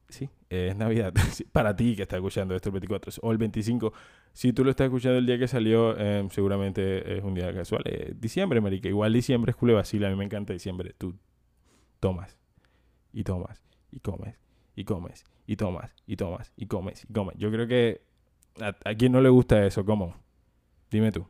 sí, 0.09 0.29
es 0.49 0.75
Navidad. 0.75 1.13
Para 1.51 1.75
ti 1.75 1.95
que 1.95 2.03
estás 2.03 2.17
escuchando 2.17 2.55
esto 2.55 2.69
el 2.69 2.73
24 2.73 3.13
o 3.21 3.31
el 3.31 3.37
25. 3.37 3.93
Si 4.33 4.53
tú 4.53 4.63
lo 4.63 4.69
estás 4.69 4.85
escuchando 4.85 5.17
el 5.17 5.25
día 5.25 5.37
que 5.37 5.47
salió, 5.47 5.95
eh, 5.97 6.27
seguramente 6.31 7.17
es 7.17 7.23
un 7.23 7.33
día 7.33 7.53
casual. 7.53 7.83
diciembre, 8.19 8.61
marica. 8.61 8.87
Igual 8.89 9.13
diciembre 9.13 9.51
es 9.51 9.55
culo 9.55 9.75
vacila. 9.75 10.07
A 10.07 10.11
mí 10.11 10.15
me 10.15 10.25
encanta 10.25 10.53
diciembre. 10.53 10.93
Tú 10.97 11.15
tomas 11.99 12.37
y 13.13 13.23
tomas 13.23 13.63
y 13.91 13.99
comes 13.99 14.46
y 14.77 14.85
comes 14.85 15.25
y 15.47 15.57
tomas 15.57 15.93
y 16.05 16.15
tomas 16.15 16.53
y 16.55 16.67
comes 16.67 17.03
y 17.03 17.11
comes. 17.11 17.35
Yo 17.37 17.51
creo 17.51 17.67
que 17.67 18.01
a, 18.61 18.75
a 18.89 18.95
quien 18.95 19.11
no 19.11 19.19
le 19.19 19.29
gusta 19.29 19.65
eso, 19.65 19.83
¿cómo? 19.83 20.15
Dime 20.91 21.11
tú. 21.11 21.27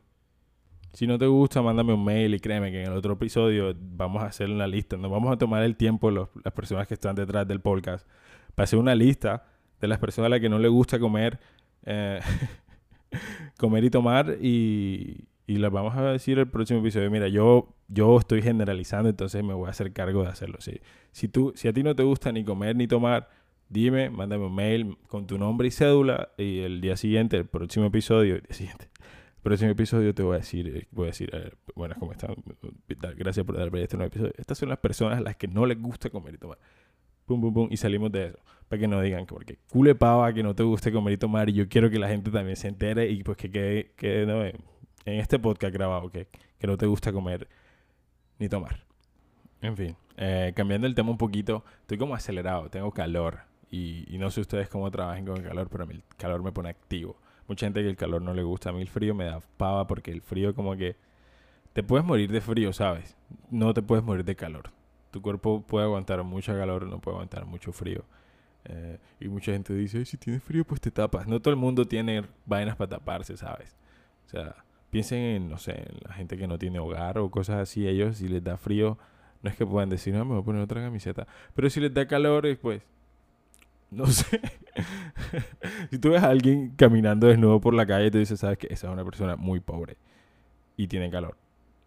Si 0.92 1.06
no 1.06 1.18
te 1.18 1.26
gusta, 1.26 1.62
mándame 1.62 1.94
un 1.94 2.04
mail 2.04 2.34
y 2.34 2.40
créeme 2.40 2.70
que 2.70 2.82
en 2.82 2.92
el 2.92 2.96
otro 2.96 3.14
episodio 3.14 3.74
vamos 3.78 4.22
a 4.22 4.26
hacer 4.26 4.50
una 4.50 4.66
lista. 4.66 4.96
Nos 4.96 5.10
vamos 5.10 5.32
a 5.32 5.38
tomar 5.38 5.62
el 5.62 5.76
tiempo, 5.76 6.10
las 6.10 6.52
personas 6.54 6.86
que 6.86 6.94
están 6.94 7.16
detrás 7.16 7.48
del 7.48 7.60
podcast, 7.60 8.06
para 8.54 8.64
hacer 8.64 8.78
una 8.78 8.94
lista 8.94 9.46
de 9.80 9.88
las 9.88 9.98
personas 9.98 10.26
a 10.26 10.30
las 10.30 10.40
que 10.40 10.48
no 10.48 10.58
le 10.58 10.68
gusta 10.68 10.98
comer. 10.98 11.40
Eh, 11.84 12.20
comer 13.58 13.84
y 13.84 13.90
tomar 13.90 14.36
y, 14.40 15.24
y 15.46 15.56
las 15.56 15.72
vamos 15.72 15.96
a 15.96 16.02
decir 16.12 16.38
el 16.38 16.48
próximo 16.48 16.80
episodio. 16.80 17.10
Mira, 17.10 17.28
yo, 17.28 17.74
yo 17.88 18.18
estoy 18.18 18.42
generalizando, 18.42 19.08
entonces 19.08 19.42
me 19.42 19.54
voy 19.54 19.68
a 19.68 19.70
hacer 19.70 19.92
cargo 19.94 20.22
de 20.22 20.28
hacerlo. 20.28 20.58
¿sí? 20.60 20.80
Si, 21.12 21.28
tú, 21.28 21.52
si 21.56 21.68
a 21.68 21.72
ti 21.72 21.82
no 21.82 21.96
te 21.96 22.02
gusta 22.02 22.30
ni 22.32 22.44
comer 22.44 22.76
ni 22.76 22.86
tomar, 22.86 23.30
dime, 23.68 24.10
mándame 24.10 24.46
un 24.46 24.54
mail 24.54 24.98
con 25.08 25.26
tu 25.26 25.38
nombre 25.38 25.68
y 25.68 25.70
cédula 25.70 26.30
y 26.36 26.60
el 26.60 26.80
día 26.80 26.96
siguiente, 26.96 27.36
el 27.36 27.46
próximo 27.46 27.86
episodio, 27.86 28.36
el 28.36 28.42
día 28.42 28.54
siguiente, 28.54 28.90
el 28.94 29.42
próximo 29.42 29.70
episodio 29.70 30.14
te 30.14 30.22
voy 30.22 30.36
a 30.36 30.38
decir, 30.38 30.68
eh, 30.68 30.86
voy 30.90 31.04
a 31.04 31.06
decir, 31.08 31.30
bueno, 31.74 31.94
¿cómo 31.98 32.12
están? 32.12 32.34
Gracias 33.16 33.44
por 33.44 33.56
darme 33.56 33.82
este 33.82 33.96
nuevo 33.96 34.08
episodio. 34.08 34.32
Estas 34.36 34.58
son 34.58 34.68
las 34.68 34.78
personas 34.78 35.18
a 35.18 35.20
las 35.20 35.36
que 35.36 35.48
no 35.48 35.66
les 35.66 35.80
gusta 35.80 36.10
comer 36.10 36.34
y 36.34 36.38
tomar. 36.38 36.58
Pum, 37.26 37.40
pum, 37.40 37.52
pum, 37.52 37.68
y 37.70 37.76
salimos 37.76 38.10
de 38.10 38.28
eso 38.28 38.38
para 38.68 38.80
que 38.80 38.88
no 38.88 39.00
digan 39.00 39.26
que 39.26 39.34
porque 39.34 39.58
cule 39.70 39.94
pava 39.94 40.32
que 40.32 40.42
no 40.42 40.54
te 40.54 40.62
guste 40.62 40.92
comer 40.92 41.14
y 41.14 41.16
tomar 41.16 41.48
y 41.48 41.54
yo 41.54 41.68
quiero 41.68 41.90
que 41.90 41.98
la 41.98 42.08
gente 42.08 42.30
también 42.30 42.56
se 42.56 42.68
entere 42.68 43.10
y 43.10 43.22
pues 43.22 43.36
que 43.36 43.50
quede, 43.50 43.92
que, 43.96 44.26
no, 44.26 44.44
en 44.44 44.56
este 45.04 45.38
podcast 45.38 45.72
grabado 45.72 46.10
que, 46.10 46.28
que 46.58 46.66
no 46.66 46.76
te 46.76 46.86
gusta 46.86 47.12
comer 47.12 47.48
ni 48.38 48.48
tomar. 48.48 48.84
En 49.60 49.76
fin, 49.76 49.96
eh, 50.16 50.52
cambiando 50.54 50.86
el 50.86 50.94
tema 50.94 51.10
un 51.10 51.18
poquito, 51.18 51.64
estoy 51.80 51.98
como 51.98 52.14
acelerado, 52.14 52.68
tengo 52.70 52.92
calor 52.92 53.40
y, 53.70 54.16
no 54.18 54.30
sé 54.30 54.40
ustedes 54.40 54.68
cómo 54.68 54.90
trabajan 54.90 55.24
con 55.24 55.36
el 55.36 55.42
calor, 55.42 55.68
pero 55.70 55.84
a 55.84 55.86
mí 55.86 55.94
el 55.94 56.02
calor 56.16 56.42
me 56.42 56.52
pone 56.52 56.70
activo. 56.70 57.16
Mucha 57.46 57.66
gente 57.66 57.82
que 57.82 57.88
el 57.88 57.96
calor 57.96 58.22
no 58.22 58.34
le 58.34 58.42
gusta, 58.42 58.70
a 58.70 58.72
mí 58.72 58.80
el 58.80 58.88
frío 58.88 59.14
me 59.14 59.24
da 59.24 59.40
pava 59.56 59.86
porque 59.86 60.10
el 60.10 60.22
frío 60.22 60.54
como 60.54 60.76
que 60.76 60.96
te 61.72 61.82
puedes 61.82 62.04
morir 62.04 62.30
de 62.30 62.40
frío, 62.40 62.72
¿sabes? 62.72 63.16
No 63.50 63.72
te 63.74 63.82
puedes 63.82 64.04
morir 64.04 64.24
de 64.24 64.36
calor. 64.36 64.70
Tu 65.10 65.22
cuerpo 65.22 65.62
puede 65.62 65.86
aguantar 65.86 66.22
mucho 66.24 66.52
calor, 66.52 66.86
no 66.86 67.00
puede 67.00 67.16
aguantar 67.16 67.46
mucho 67.46 67.72
frío. 67.72 68.04
Eh, 68.64 68.98
y 69.20 69.28
mucha 69.28 69.52
gente 69.52 69.72
dice, 69.74 70.04
si 70.04 70.16
tienes 70.16 70.42
frío, 70.42 70.64
pues 70.64 70.80
te 70.80 70.90
tapas. 70.90 71.26
No 71.26 71.40
todo 71.40 71.50
el 71.52 71.60
mundo 71.60 71.86
tiene 71.86 72.24
vainas 72.44 72.76
para 72.76 72.90
taparse, 72.90 73.36
¿sabes? 73.36 73.76
O 74.26 74.30
sea, 74.30 74.56
piensen 74.90 75.18
en, 75.18 75.48
no 75.48 75.58
sé, 75.58 75.72
en 75.72 75.96
la 76.06 76.14
gente 76.14 76.36
que 76.36 76.46
no 76.46 76.58
tiene 76.58 76.78
hogar 76.78 77.18
o 77.18 77.30
cosas 77.30 77.56
así. 77.60 77.86
Ellos, 77.86 78.18
si 78.18 78.28
les 78.28 78.42
da 78.44 78.56
frío, 78.56 78.98
no 79.42 79.50
es 79.50 79.56
que 79.56 79.64
puedan 79.64 79.88
decir, 79.88 80.14
no, 80.14 80.24
me 80.24 80.32
voy 80.32 80.42
a 80.42 80.44
poner 80.44 80.62
otra 80.62 80.82
camiseta. 80.82 81.26
Pero 81.54 81.70
si 81.70 81.80
les 81.80 81.94
da 81.94 82.06
calor, 82.06 82.46
pues, 82.60 82.82
no 83.90 84.06
sé. 84.06 84.40
si 85.90 85.98
tú 85.98 86.10
ves 86.10 86.22
a 86.22 86.30
alguien 86.30 86.72
caminando 86.76 87.26
desnudo 87.26 87.60
por 87.60 87.74
la 87.74 87.86
calle, 87.86 88.10
te 88.10 88.18
dices, 88.18 88.40
sabes 88.40 88.58
que 88.58 88.68
esa 88.70 88.88
es 88.88 88.92
una 88.92 89.04
persona 89.04 89.36
muy 89.36 89.60
pobre 89.60 89.96
y 90.76 90.88
tiene 90.88 91.10
calor. 91.10 91.36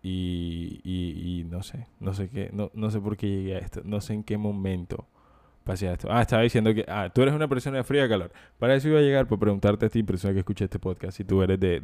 Y, 0.03 0.81
y, 0.83 1.41
y 1.41 1.43
no 1.43 1.61
sé, 1.61 1.87
no 1.99 2.13
sé 2.13 2.29
qué, 2.29 2.49
no, 2.53 2.71
no 2.73 2.89
sé 2.89 2.99
por 2.99 3.17
qué 3.17 3.27
llegué 3.27 3.55
a 3.55 3.59
esto, 3.59 3.81
no 3.83 4.01
sé 4.01 4.13
en 4.13 4.23
qué 4.23 4.37
momento 4.37 5.07
esto. 5.73 6.07
Ah, 6.11 6.21
estaba 6.21 6.41
diciendo 6.41 6.73
que 6.73 6.85
ah, 6.87 7.09
tú 7.13 7.21
eres 7.21 7.33
una 7.33 7.47
persona 7.47 7.77
de 7.77 7.83
frío 7.83 8.05
o 8.05 8.09
calor. 8.09 8.31
Para 8.59 8.75
eso 8.75 8.89
iba 8.89 8.99
a 8.99 9.01
llegar 9.01 9.27
por 9.27 9.39
preguntarte 9.39 9.85
a 9.85 9.89
ti, 9.89 10.03
persona 10.03 10.33
que 10.33 10.39
escucha 10.39 10.65
este 10.65 10.79
podcast, 10.79 11.17
si 11.17 11.23
tú 11.23 11.41
eres 11.41 11.59
de, 11.59 11.79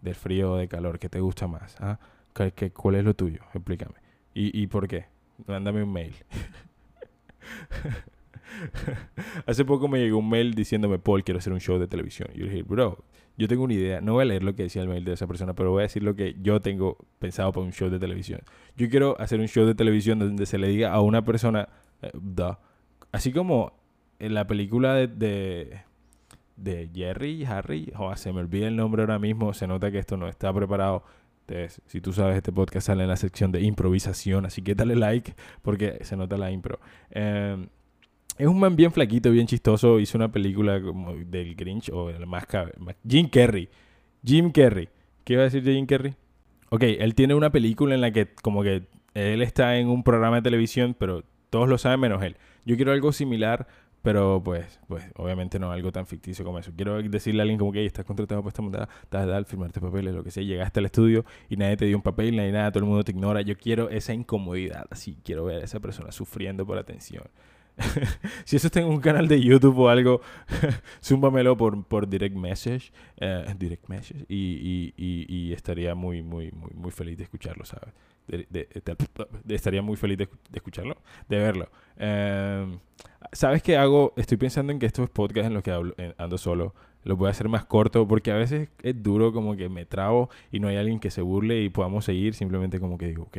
de 0.00 0.14
frío 0.14 0.52
o 0.52 0.56
de 0.56 0.68
calor, 0.68 0.98
¿qué 0.98 1.08
te 1.08 1.20
gusta 1.20 1.46
más? 1.46 1.76
¿Ah? 1.80 1.98
¿Qué, 2.34 2.72
cuál 2.72 2.96
es 2.96 3.04
lo 3.04 3.14
tuyo? 3.14 3.40
Explícame. 3.54 3.94
¿Y, 4.34 4.62
¿Y 4.62 4.66
por 4.66 4.88
qué? 4.88 5.06
Mándame 5.46 5.82
un 5.82 5.92
mail. 5.92 6.14
Hace 9.46 9.64
poco 9.64 9.88
me 9.88 9.98
llegó 9.98 10.18
un 10.18 10.28
mail 10.28 10.54
diciéndome, 10.54 10.98
Paul, 10.98 11.24
quiero 11.24 11.38
hacer 11.38 11.52
un 11.52 11.60
show 11.60 11.78
de 11.78 11.86
televisión. 11.86 12.28
Y 12.34 12.40
yo 12.40 12.46
dije, 12.46 12.62
bro, 12.62 13.04
yo 13.36 13.48
tengo 13.48 13.64
una 13.64 13.74
idea. 13.74 14.00
No 14.00 14.14
voy 14.14 14.22
a 14.22 14.24
leer 14.26 14.42
lo 14.42 14.54
que 14.54 14.64
decía 14.64 14.82
el 14.82 14.88
mail 14.88 15.04
de 15.04 15.14
esa 15.14 15.26
persona, 15.26 15.54
pero 15.54 15.70
voy 15.70 15.80
a 15.80 15.82
decir 15.82 16.02
lo 16.02 16.14
que 16.14 16.36
yo 16.42 16.60
tengo 16.60 16.98
pensado 17.18 17.52
para 17.52 17.64
un 17.64 17.72
show 17.72 17.88
de 17.88 17.98
televisión. 17.98 18.40
Yo 18.76 18.88
quiero 18.88 19.18
hacer 19.20 19.40
un 19.40 19.48
show 19.48 19.64
de 19.66 19.74
televisión 19.74 20.18
donde 20.18 20.46
se 20.46 20.58
le 20.58 20.68
diga 20.68 20.92
a 20.92 21.00
una 21.00 21.24
persona, 21.24 21.68
eh, 22.02 22.10
Así 23.12 23.32
como 23.32 23.72
en 24.20 24.34
la 24.34 24.46
película 24.46 24.94
de, 24.94 25.80
de, 26.56 26.90
Jerry 26.94 27.44
Harry, 27.44 27.92
oh, 27.98 28.14
se 28.14 28.32
me 28.32 28.40
olvida 28.40 28.68
el 28.68 28.76
nombre 28.76 29.02
ahora 29.02 29.18
mismo, 29.18 29.52
se 29.52 29.66
nota 29.66 29.90
que 29.90 29.98
esto 29.98 30.16
no 30.16 30.28
está 30.28 30.52
preparado. 30.52 31.02
Entonces, 31.40 31.82
si 31.86 32.00
tú 32.00 32.12
sabes, 32.12 32.36
este 32.36 32.52
podcast 32.52 32.86
sale 32.86 33.02
en 33.02 33.08
la 33.08 33.16
sección 33.16 33.50
de 33.50 33.62
improvisación, 33.62 34.46
así 34.46 34.62
que 34.62 34.76
dale 34.76 34.94
like 34.94 35.34
porque 35.62 35.98
se 36.02 36.16
nota 36.16 36.36
la 36.36 36.52
impro. 36.52 36.78
Em, 37.10 37.68
es 38.40 38.46
un 38.46 38.58
man 38.58 38.74
bien 38.74 38.90
flaquito, 38.90 39.30
bien 39.30 39.46
chistoso. 39.46 40.00
Hizo 40.00 40.16
una 40.16 40.32
película 40.32 40.80
como 40.80 41.14
del 41.14 41.54
Grinch 41.54 41.90
o 41.90 42.08
el 42.08 42.26
más 42.26 42.46
Jim 43.06 43.28
Carrey. 43.28 43.68
Jim 44.24 44.50
Carrey. 44.50 44.88
¿Qué 45.24 45.34
iba 45.34 45.42
a 45.42 45.44
decir 45.44 45.62
Jim 45.62 45.84
Carrey? 45.84 46.14
Ok, 46.70 46.82
él 46.84 47.14
tiene 47.14 47.34
una 47.34 47.50
película 47.50 47.94
en 47.94 48.00
la 48.00 48.12
que 48.12 48.28
como 48.42 48.62
que 48.62 48.84
él 49.12 49.42
está 49.42 49.76
en 49.76 49.88
un 49.88 50.02
programa 50.02 50.36
de 50.36 50.42
televisión, 50.42 50.96
pero 50.98 51.22
todos 51.50 51.68
lo 51.68 51.76
saben 51.76 52.00
menos 52.00 52.22
él. 52.22 52.36
Yo 52.64 52.76
quiero 52.76 52.92
algo 52.92 53.12
similar, 53.12 53.66
pero 54.00 54.40
pues, 54.42 54.80
pues 54.88 55.04
obviamente 55.16 55.58
no 55.58 55.70
algo 55.72 55.92
tan 55.92 56.06
ficticio 56.06 56.42
como 56.42 56.58
eso. 56.58 56.72
Quiero 56.74 57.02
decirle 57.02 57.40
a 57.40 57.42
alguien 57.42 57.58
como 57.58 57.72
que 57.72 57.84
estás 57.84 58.06
contratado 58.06 58.40
para 58.40 58.48
esta 58.48 58.62
montada, 58.62 58.88
estás 59.02 59.26
de 59.26 59.44
firmarte 59.44 59.80
papeles, 59.80 60.14
lo 60.14 60.24
que 60.24 60.30
sea. 60.30 60.42
Llegaste 60.42 60.80
al 60.80 60.86
estudio 60.86 61.26
y 61.50 61.56
nadie 61.56 61.76
te 61.76 61.84
dio 61.84 61.96
un 61.96 62.02
papel, 62.02 62.36
nadie 62.36 62.52
nada, 62.52 62.70
todo 62.70 62.84
el 62.84 62.88
mundo 62.88 63.04
te 63.04 63.12
ignora. 63.12 63.42
Yo 63.42 63.58
quiero 63.58 63.90
esa 63.90 64.14
incomodidad, 64.14 64.86
así 64.90 65.18
quiero 65.22 65.44
ver 65.44 65.60
a 65.60 65.64
esa 65.64 65.80
persona 65.80 66.10
sufriendo 66.12 66.64
por 66.64 66.78
atención. 66.78 67.24
si 68.44 68.56
eso 68.56 68.66
está 68.66 68.80
en 68.80 68.86
un 68.86 69.00
canal 69.00 69.28
de 69.28 69.40
YouTube 69.40 69.78
o 69.78 69.88
algo, 69.88 70.20
zúmbamelo 71.04 71.56
por, 71.56 71.84
por 71.84 72.08
direct 72.08 72.36
message, 72.36 72.92
eh, 73.18 73.54
direct 73.58 73.88
message 73.88 74.24
y, 74.28 74.92
y, 74.96 75.26
y, 75.28 75.52
estaría 75.52 75.94
muy, 75.94 76.22
muy, 76.22 76.50
muy, 76.52 76.70
muy 76.74 76.90
feliz 76.90 77.16
de 77.18 77.24
escucharlo, 77.24 77.64
¿sabes? 77.64 77.94
De, 78.26 78.68
estaría 79.48 79.82
muy 79.82 79.96
feliz 79.96 80.18
de, 80.18 80.28
escucharlo, 80.54 80.96
de 81.28 81.38
verlo. 81.38 81.68
Em, 81.96 82.78
¿Sabes 83.32 83.62
qué 83.62 83.76
hago? 83.76 84.12
Estoy 84.16 84.36
pensando 84.36 84.72
en 84.72 84.78
que 84.78 84.86
estos 84.86 85.10
podcasts 85.10 85.48
en 85.48 85.54
los 85.54 85.62
que 85.62 85.72
hablo, 85.72 85.94
ando 86.16 86.38
solo 86.38 86.74
los 87.04 87.16
voy 87.16 87.28
a 87.28 87.30
hacer 87.30 87.48
más 87.48 87.64
corto 87.64 88.06
porque 88.06 88.30
a 88.30 88.36
veces 88.36 88.68
es 88.82 89.02
duro 89.02 89.32
como 89.32 89.56
que 89.56 89.68
me 89.68 89.86
trabo 89.86 90.28
y 90.52 90.60
no 90.60 90.68
hay 90.68 90.76
alguien 90.76 91.00
que 91.00 91.10
se 91.10 91.22
burle 91.22 91.62
y 91.62 91.70
podamos 91.70 92.04
seguir. 92.04 92.34
Simplemente 92.34 92.78
como 92.78 92.98
que 92.98 93.06
digo, 93.06 93.24
ok, 93.24 93.38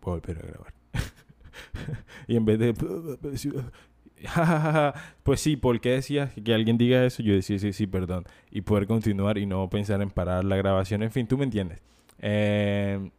puedo 0.00 0.18
volver 0.18 0.38
a 0.38 0.46
grabar. 0.46 0.81
y 2.28 2.36
en 2.36 2.44
vez 2.44 2.58
de... 2.58 2.74
pues 5.22 5.40
sí, 5.40 5.56
¿por 5.56 5.80
qué 5.80 5.90
decías 5.90 6.32
que 6.44 6.54
alguien 6.54 6.78
diga 6.78 7.04
eso? 7.04 7.22
Yo 7.22 7.34
decía, 7.34 7.58
sí, 7.58 7.72
sí, 7.72 7.86
perdón. 7.86 8.24
Y 8.50 8.62
poder 8.62 8.86
continuar 8.86 9.38
y 9.38 9.46
no 9.46 9.68
pensar 9.68 10.00
en 10.02 10.10
parar 10.10 10.44
la 10.44 10.56
grabación. 10.56 11.02
En 11.02 11.10
fin, 11.10 11.26
tú 11.26 11.36
me 11.38 11.44
entiendes. 11.44 11.80
Eh, 12.20 13.10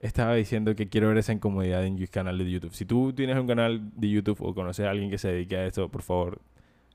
estaba 0.00 0.34
diciendo 0.34 0.74
que 0.74 0.88
quiero 0.88 1.08
ver 1.08 1.18
esa 1.18 1.32
incomodidad 1.32 1.84
en 1.86 1.94
mi 1.94 2.06
canal 2.08 2.36
de 2.36 2.50
YouTube. 2.50 2.74
Si 2.74 2.84
tú 2.84 3.12
tienes 3.12 3.36
un 3.36 3.46
canal 3.46 3.90
de 3.94 4.10
YouTube 4.10 4.38
o 4.42 4.54
conoces 4.54 4.84
a 4.84 4.90
alguien 4.90 5.10
que 5.10 5.18
se 5.18 5.28
dedique 5.28 5.56
a 5.56 5.66
esto, 5.66 5.88
por 5.88 6.02
favor, 6.02 6.40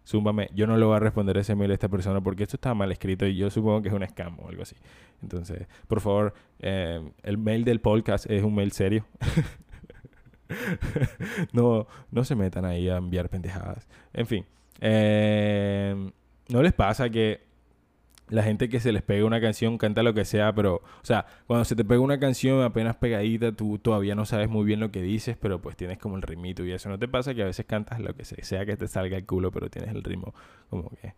zúmbame. 0.05 0.49
Yo 0.53 0.67
no 0.67 0.77
le 0.77 0.85
voy 0.85 0.95
a 0.95 0.99
responder 0.99 1.37
ese 1.37 1.55
mail 1.55 1.71
a 1.71 1.73
esta 1.75 1.89
persona 1.89 2.21
porque 2.21 2.43
esto 2.43 2.57
está 2.57 2.73
mal 2.73 2.91
escrito 2.91 3.25
y 3.25 3.35
yo 3.35 3.49
supongo 3.49 3.81
que 3.81 3.87
es 3.87 3.93
un 3.93 4.05
scam 4.05 4.39
o 4.39 4.49
algo 4.49 4.63
así. 4.63 4.75
Entonces, 5.21 5.67
por 5.87 6.01
favor, 6.01 6.33
eh, 6.59 7.01
el 7.23 7.37
mail 7.37 7.63
del 7.63 7.79
podcast 7.79 8.29
es 8.29 8.43
un 8.43 8.55
mail 8.55 8.71
serio. 8.71 9.05
no, 11.53 11.87
no 12.11 12.23
se 12.23 12.35
metan 12.35 12.65
ahí 12.65 12.89
a 12.89 12.97
enviar 12.97 13.29
pendejadas. 13.29 13.87
En 14.13 14.27
fin, 14.27 14.45
eh, 14.81 16.11
¿no 16.49 16.61
les 16.61 16.73
pasa 16.73 17.09
que 17.09 17.47
la 18.29 18.43
gente 18.43 18.67
que 18.69 18.79
se 18.79 18.91
les 18.91 19.01
pega 19.03 19.25
una 19.25 19.39
canción 19.39 19.77
canta 19.77 20.03
lo 20.03 20.13
que 20.13 20.25
sea, 20.25 20.53
pero, 20.53 20.75
o 20.75 21.05
sea, 21.05 21.25
cuando 21.47 21.63
se 21.65 21.75
te 21.75 21.85
pega 21.85 22.01
una 22.01 22.19
canción 22.19 22.61
apenas 22.61 22.97
pegadita, 22.97 23.53
tú 23.53 23.79
todavía 23.79 24.15
no 24.15 24.25
sabes 24.25 24.49
muy 24.49 24.65
bien 24.65 24.79
lo 24.79 24.91
que 24.91 25.01
dices, 25.01 25.37
pero 25.39 25.61
pues 25.61 25.77
tienes 25.77 25.97
como 25.97 26.17
el 26.17 26.21
ritmito 26.21 26.65
y 26.65 26.71
eso. 26.71 26.89
¿No 26.89 26.99
te 26.99 27.07
pasa 27.07 27.33
que 27.33 27.43
a 27.43 27.45
veces 27.45 27.65
cantas 27.65 27.99
lo 27.99 28.13
que 28.13 28.25
sea 28.25 28.65
que 28.65 28.75
te 28.75 28.87
salga 28.87 29.17
el 29.17 29.25
culo, 29.25 29.51
pero 29.51 29.69
tienes 29.69 29.91
el 29.91 30.03
ritmo 30.03 30.33
como 30.69 30.89
que... 30.89 31.13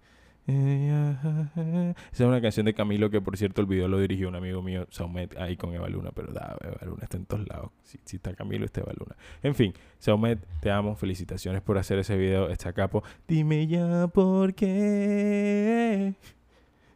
Esa 0.49 1.95
es 2.11 2.19
una 2.21 2.41
canción 2.41 2.65
de 2.65 2.73
Camilo 2.73 3.09
que, 3.09 3.21
por 3.21 3.37
cierto, 3.37 3.61
el 3.61 3.67
video 3.67 3.87
lo 3.87 3.99
dirigió 3.99 4.27
un 4.27 4.35
amigo 4.35 4.61
mío, 4.61 4.87
Saumet, 4.89 5.37
ahí 5.37 5.55
con 5.55 5.73
Eva 5.73 5.87
Luna. 5.89 6.11
Pero 6.13 6.33
da, 6.33 6.57
Eva 6.61 6.79
Luna 6.85 7.03
está 7.03 7.17
en 7.17 7.25
todos 7.25 7.47
lados. 7.47 7.71
Si, 7.83 8.15
está 8.15 8.33
Camilo, 8.33 8.65
está 8.65 8.81
Eva 8.81 8.93
Luna. 8.97 9.15
En 9.43 9.53
fin, 9.55 9.73
Saumet, 9.99 10.39
te 10.61 10.71
amo. 10.71 10.95
Felicitaciones 10.95 11.61
por 11.61 11.77
hacer 11.77 11.99
ese 11.99 12.17
video. 12.17 12.49
Está 12.49 12.73
capo. 12.73 13.03
Dime 13.27 13.67
ya 13.67 14.07
por 14.07 14.53
qué. 14.53 16.13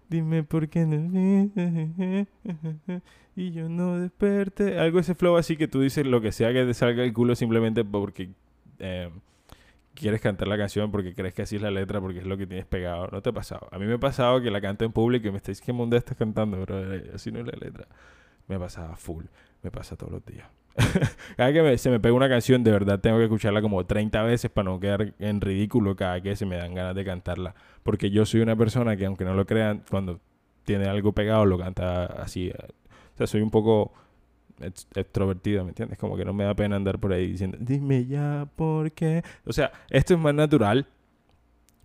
Dime 0.10 0.44
por 0.44 0.68
qué 0.70 0.86
no. 0.86 2.28
Y 3.36 3.52
yo 3.52 3.68
no 3.68 4.00
desperté. 4.00 4.80
Algo 4.80 5.00
ese 5.00 5.16
flow 5.16 5.38
así 5.38 5.58
que 5.58 5.68
tú 5.68 5.82
dices 5.82 6.06
lo 6.06 6.22
que 6.22 6.32
sea 6.32 6.54
que 6.54 6.66
te 6.66 6.74
salga 6.74 7.04
el 7.04 7.14
culo 7.14 7.36
simplemente 7.36 7.84
porque. 7.84 8.30
Eh, 8.80 9.10
quieres 9.94 10.22
cantar 10.22 10.48
la 10.48 10.58
canción 10.58 10.92
porque 10.92 11.14
crees 11.14 11.34
que 11.34 11.44
así 11.44 11.56
es 11.56 11.62
la 11.62 11.72
letra, 11.72 12.02
porque 12.02 12.20
es 12.20 12.26
lo 12.26 12.38
que 12.38 12.48
tienes 12.48 12.66
pegado. 12.66 13.08
No 13.12 13.22
te 13.22 13.30
ha 13.30 13.34
pasado. 13.34 13.68
A 13.72 13.80
mí 13.80 13.86
me 13.86 13.94
ha 13.94 14.00
pasado 14.00 14.42
que 14.42 14.52
la 14.52 14.62
canto 14.62 14.86
en 14.86 14.92
público 14.92 15.28
y 15.28 15.32
me 15.32 15.38
estáis 15.38 15.62
que 15.62 15.74
mundo 15.74 15.96
estás 15.96 16.18
cantando, 16.18 16.58
pero 16.66 16.84
así 17.14 17.32
no 17.32 17.40
es 17.40 17.46
la 17.46 17.54
letra. 17.60 17.88
Me 18.48 18.60
pasaba 18.60 18.96
full. 18.96 19.26
Me 19.62 19.72
pasa 19.72 19.96
todos 19.96 20.12
los 20.12 20.26
días. 20.26 20.48
cada 21.38 21.54
que 21.54 21.78
se 21.78 21.90
me 21.90 22.00
pega 22.00 22.14
una 22.14 22.28
canción, 22.28 22.64
de 22.64 22.72
verdad 22.72 23.00
tengo 23.00 23.18
que 23.18 23.26
escucharla 23.26 23.62
como 23.62 23.86
30 23.86 24.24
veces 24.24 24.50
para 24.50 24.72
no 24.72 24.80
quedar 24.80 25.14
en 25.20 25.40
ridículo 25.40 25.96
cada 25.96 26.20
que 26.22 26.36
se 26.36 26.46
me 26.46 26.58
dan 26.58 26.74
ganas 26.74 26.96
de 26.96 27.06
cantarla. 27.06 27.56
Porque 27.84 28.10
yo 28.10 28.26
soy 28.26 28.42
una 28.42 28.56
persona 28.56 28.98
que, 28.98 29.06
aunque 29.06 29.24
no 29.24 29.34
lo 29.34 29.46
crean, 29.46 29.84
cuando 29.90 30.20
tiene 30.64 30.88
algo 30.88 31.14
pegado 31.14 31.46
lo 31.46 31.58
canta 31.58 32.06
así. 32.06 32.52
O 32.52 33.18
sea, 33.18 33.28
soy 33.28 33.42
un 33.42 33.52
poco 33.52 33.94
extrovertido, 34.60 35.64
¿me 35.64 35.70
entiendes? 35.70 35.98
Como 35.98 36.16
que 36.18 36.26
no 36.26 36.34
me 36.34 36.44
da 36.44 36.54
pena 36.54 36.76
andar 36.76 37.00
por 37.00 37.14
ahí 37.14 37.28
diciendo, 37.28 37.58
dime 37.60 38.06
ya 38.06 38.48
por 38.56 38.92
qué. 38.92 39.24
O 39.46 39.54
sea, 39.54 39.72
esto 39.90 40.14
es 40.14 40.20
más 40.20 40.34
natural 40.34 40.88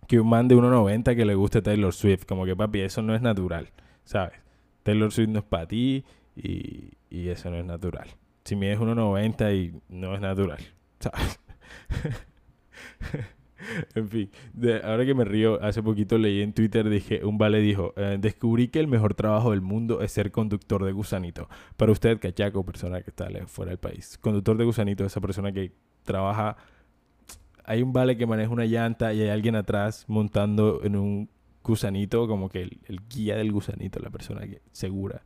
que 0.07 0.19
un 0.19 0.29
man 0.29 0.47
de 0.47 0.55
1,90 0.55 1.15
que 1.15 1.25
le 1.25 1.35
guste 1.35 1.61
Taylor 1.61 1.93
Swift. 1.93 2.25
Como 2.25 2.45
que, 2.45 2.55
papi, 2.55 2.81
eso 2.81 3.01
no 3.01 3.15
es 3.15 3.21
natural, 3.21 3.69
¿sabes? 4.03 4.33
Taylor 4.83 5.11
Swift 5.11 5.29
no 5.29 5.39
es 5.39 5.45
para 5.45 5.67
ti 5.67 6.03
y, 6.35 6.91
y 7.09 7.29
eso 7.29 7.49
no 7.49 7.57
es 7.57 7.65
natural. 7.65 8.07
Si 8.43 8.55
mides 8.55 8.79
1,90 8.79 9.55
y 9.55 9.81
no 9.89 10.15
es 10.15 10.21
natural, 10.21 10.59
¿sabes? 10.99 11.39
en 13.95 14.07
fin, 14.07 14.29
ahora 14.83 15.05
que 15.05 15.13
me 15.13 15.25
río, 15.25 15.61
hace 15.61 15.83
poquito 15.83 16.17
leí 16.17 16.41
en 16.41 16.53
Twitter, 16.53 16.89
dije, 16.89 17.25
un 17.25 17.37
vale 17.37 17.59
dijo, 17.61 17.93
eh, 17.97 18.17
descubrí 18.19 18.67
que 18.69 18.79
el 18.79 18.87
mejor 18.87 19.13
trabajo 19.13 19.51
del 19.51 19.61
mundo 19.61 20.01
es 20.01 20.11
ser 20.11 20.31
conductor 20.31 20.83
de 20.85 20.91
gusanito. 20.91 21.49
Para 21.77 21.91
usted, 21.91 22.19
cachaco, 22.19 22.63
persona 22.63 23.01
que 23.01 23.09
está 23.09 23.27
fuera 23.47 23.69
del 23.71 23.79
país. 23.79 24.17
Conductor 24.19 24.57
de 24.57 24.65
gusanito, 24.65 25.05
esa 25.05 25.21
persona 25.21 25.51
que 25.51 25.71
trabaja, 26.03 26.57
hay 27.65 27.81
un 27.81 27.93
vale 27.93 28.17
que 28.17 28.25
maneja 28.25 28.51
una 28.51 28.65
llanta 28.65 29.13
y 29.13 29.21
hay 29.21 29.29
alguien 29.29 29.55
atrás 29.55 30.05
montando 30.07 30.81
en 30.83 30.95
un 30.95 31.29
gusanito, 31.63 32.27
como 32.27 32.49
que 32.49 32.63
el, 32.63 32.79
el 32.85 33.01
guía 33.07 33.35
del 33.35 33.51
gusanito, 33.51 33.99
la 33.99 34.09
persona 34.09 34.41
que 34.41 34.61
segura 34.71 35.23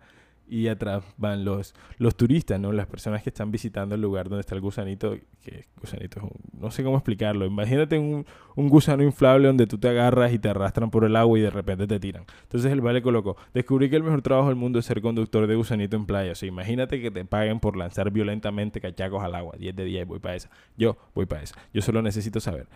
y 0.48 0.68
atrás 0.68 1.04
van 1.18 1.46
los, 1.46 1.74
los 1.98 2.16
turistas, 2.16 2.60
¿no? 2.60 2.72
Las 2.72 2.88
personas 2.88 3.24
que 3.24 3.30
están 3.30 3.52
visitando 3.52 3.96
el 3.96 4.02
lugar 4.02 4.30
donde 4.30 4.42
está 4.42 4.56
el 4.56 4.62
gusanito, 4.62 5.18
que 5.42 5.66
gusanito 5.80 6.20
es 6.20 6.24
un, 6.24 6.32
no 6.60 6.72
sé 6.72 6.84
cómo 6.84 6.98
explicarlo. 6.98 7.46
Imagínate 7.46 7.98
un, 7.98 8.26
un, 8.56 8.70
gusano 8.70 9.04
inflable 9.04 9.48
donde 9.48 9.68
tú 9.68 9.78
te 9.78 9.90
agarras 9.90 10.34
y 10.34 10.40
te 10.40 10.50
arrastran 10.50 10.92
por 10.92 11.06
el 11.06 11.16
agua 11.16 11.40
y 11.40 11.42
de 11.42 11.50
repente 11.50 11.88
te 11.88 12.00
tiran. 12.00 12.26
Entonces 12.44 12.72
el 12.72 12.82
vale 12.82 13.02
colocó, 13.02 13.38
descubrí 13.54 13.90
que 13.90 13.96
el 13.96 14.04
mejor 14.04 14.22
trabajo 14.22 14.50
del 14.50 14.58
mundo 14.58 14.80
es 14.80 14.86
ser 14.86 15.02
conductor 15.02 15.48
de 15.48 15.56
gusanito 15.56 15.96
en 15.96 16.06
playa. 16.06 16.34
Imagínate 16.46 17.02
que 17.02 17.10
te 17.10 17.26
paguen 17.26 17.60
por 17.60 17.78
lanzar 17.78 18.12
violentamente 18.12 18.82
cachacos 18.82 19.24
al 19.24 19.36
agua. 19.36 19.56
10 19.58 19.76
de 19.76 19.86
10, 19.86 20.08
voy 20.08 20.20
para 20.20 20.36
esa. 20.36 20.50
Yo 20.78 20.98
voy 21.16 21.26
para 21.26 21.44
esa. 21.44 21.56
Yo 21.74 21.82
solo 21.82 22.02
necesito 22.02 22.40
saber 22.40 22.68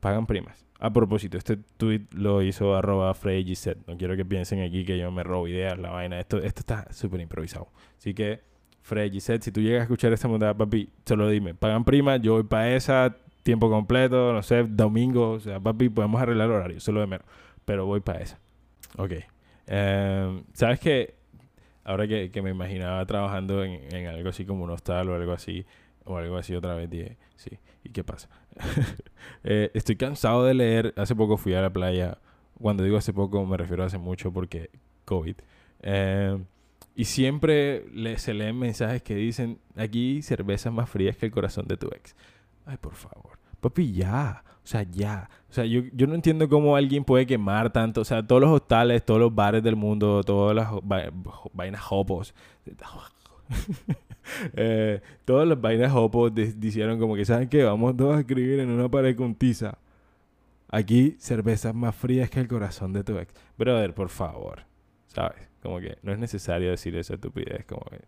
pagan 0.00 0.26
primas. 0.26 0.64
A 0.80 0.92
propósito, 0.92 1.36
este 1.36 1.56
tweet 1.76 2.02
lo 2.12 2.40
hizo 2.42 2.76
arroba 2.76 3.12
No 3.86 3.96
quiero 3.96 4.16
que 4.16 4.24
piensen 4.24 4.62
aquí 4.62 4.84
que 4.84 4.96
yo 4.96 5.10
me 5.10 5.24
robo 5.24 5.48
ideas, 5.48 5.76
la 5.78 5.90
vaina. 5.90 6.20
Esto, 6.20 6.38
esto 6.38 6.60
está 6.60 6.92
súper 6.92 7.20
improvisado. 7.20 7.68
Así 7.98 8.14
que, 8.14 8.40
Freddy 8.82 9.20
si 9.20 9.50
tú 9.50 9.60
llegas 9.60 9.80
a 9.80 9.82
escuchar 9.82 10.12
esta 10.12 10.28
montada, 10.28 10.54
papi, 10.54 10.88
solo 11.04 11.28
dime. 11.28 11.54
Pagan 11.54 11.84
prima, 11.84 12.16
yo 12.18 12.34
voy 12.34 12.44
para 12.44 12.74
esa, 12.76 13.16
tiempo 13.42 13.68
completo, 13.68 14.32
no 14.32 14.42
sé, 14.42 14.62
domingo. 14.64 15.32
O 15.32 15.40
sea, 15.40 15.58
papi, 15.58 15.88
podemos 15.88 16.22
arreglar 16.22 16.48
el 16.48 16.54
horario, 16.54 16.80
solo 16.80 17.00
de 17.00 17.08
menos. 17.08 17.26
Pero 17.64 17.84
voy 17.86 18.00
para 18.00 18.20
esa. 18.20 18.38
Ok. 18.96 19.14
Em, 19.66 20.44
¿Sabes 20.52 20.78
qué? 20.78 21.14
Ahora 21.84 22.06
que, 22.06 22.30
que, 22.30 22.40
me 22.40 22.50
imaginaba 22.50 23.04
trabajando 23.06 23.64
en, 23.64 23.94
en, 23.94 24.06
algo 24.06 24.28
así 24.28 24.44
como 24.44 24.64
un 24.64 24.70
hostal 24.70 25.08
o 25.08 25.14
algo 25.14 25.32
así, 25.32 25.66
o 26.04 26.16
algo 26.16 26.36
así 26.36 26.54
otra 26.54 26.74
vez, 26.74 26.88
dije, 26.88 27.16
sí, 27.36 27.58
¿y 27.82 27.90
qué 27.90 28.04
pasa? 28.04 28.28
Eh, 29.44 29.70
estoy 29.72 29.96
cansado 29.96 30.44
de 30.44 30.52
leer. 30.52 30.92
Hace 30.96 31.14
poco 31.14 31.36
fui 31.36 31.54
a 31.54 31.62
la 31.62 31.70
playa. 31.70 32.18
Cuando 32.60 32.82
digo 32.82 32.96
hace 32.96 33.12
poco 33.12 33.46
me 33.46 33.56
refiero 33.56 33.84
a 33.84 33.86
hace 33.86 33.96
mucho 33.96 34.32
porque 34.32 34.68
COVID. 35.04 35.36
Eh, 35.82 36.38
y 36.96 37.04
siempre 37.04 37.84
se 38.18 38.34
leen 38.34 38.58
mensajes 38.58 39.02
que 39.02 39.14
dicen, 39.14 39.60
aquí 39.76 40.22
cervezas 40.22 40.72
más 40.72 40.90
frías 40.90 41.16
que 41.16 41.26
el 41.26 41.32
corazón 41.32 41.68
de 41.68 41.76
tu 41.76 41.86
ex. 41.86 42.16
Ay, 42.66 42.76
por 42.78 42.94
favor. 42.94 43.38
Papi, 43.60 43.92
ya. 43.92 44.42
O 44.64 44.66
sea, 44.66 44.82
ya. 44.82 45.30
O 45.48 45.52
sea, 45.52 45.64
yo, 45.64 45.82
yo 45.92 46.06
no 46.06 46.14
entiendo 46.14 46.48
cómo 46.48 46.76
alguien 46.76 47.04
puede 47.04 47.24
quemar 47.24 47.72
tanto. 47.72 48.00
O 48.00 48.04
sea, 48.04 48.26
todos 48.26 48.42
los 48.42 48.50
hostales, 48.50 49.04
todos 49.04 49.20
los 49.20 49.34
bares 49.34 49.62
del 49.62 49.76
mundo, 49.76 50.22
todas 50.24 50.54
las 50.54 50.68
vainas 51.52 51.82
hopos. 51.88 52.34
eh, 54.54 55.00
todas 55.24 55.46
las 55.46 55.60
vainas 55.60 55.92
Hopo 55.94 56.30
dijeron 56.30 56.98
como 56.98 57.14
que, 57.14 57.24
¿saben 57.24 57.48
qué? 57.48 57.64
Vamos 57.64 57.96
todos 57.96 58.16
a 58.16 58.20
escribir 58.20 58.60
en 58.60 58.70
una 58.70 58.88
pared 58.88 59.16
con 59.16 59.34
tiza. 59.34 59.78
Aquí, 60.70 61.16
cervezas 61.18 61.74
más 61.74 61.94
frías 61.94 62.28
que 62.28 62.40
el 62.40 62.48
corazón 62.48 62.92
de 62.92 63.02
tu 63.02 63.18
ex. 63.18 63.32
Brother, 63.56 63.94
por 63.94 64.10
favor. 64.10 64.64
¿Sabes? 65.06 65.48
Como 65.62 65.80
que 65.80 65.98
no 66.02 66.12
es 66.12 66.18
necesario 66.18 66.70
decir 66.70 66.94
esa 66.96 67.14
estupidez. 67.14 67.64
Como 67.64 67.82
que, 67.86 68.00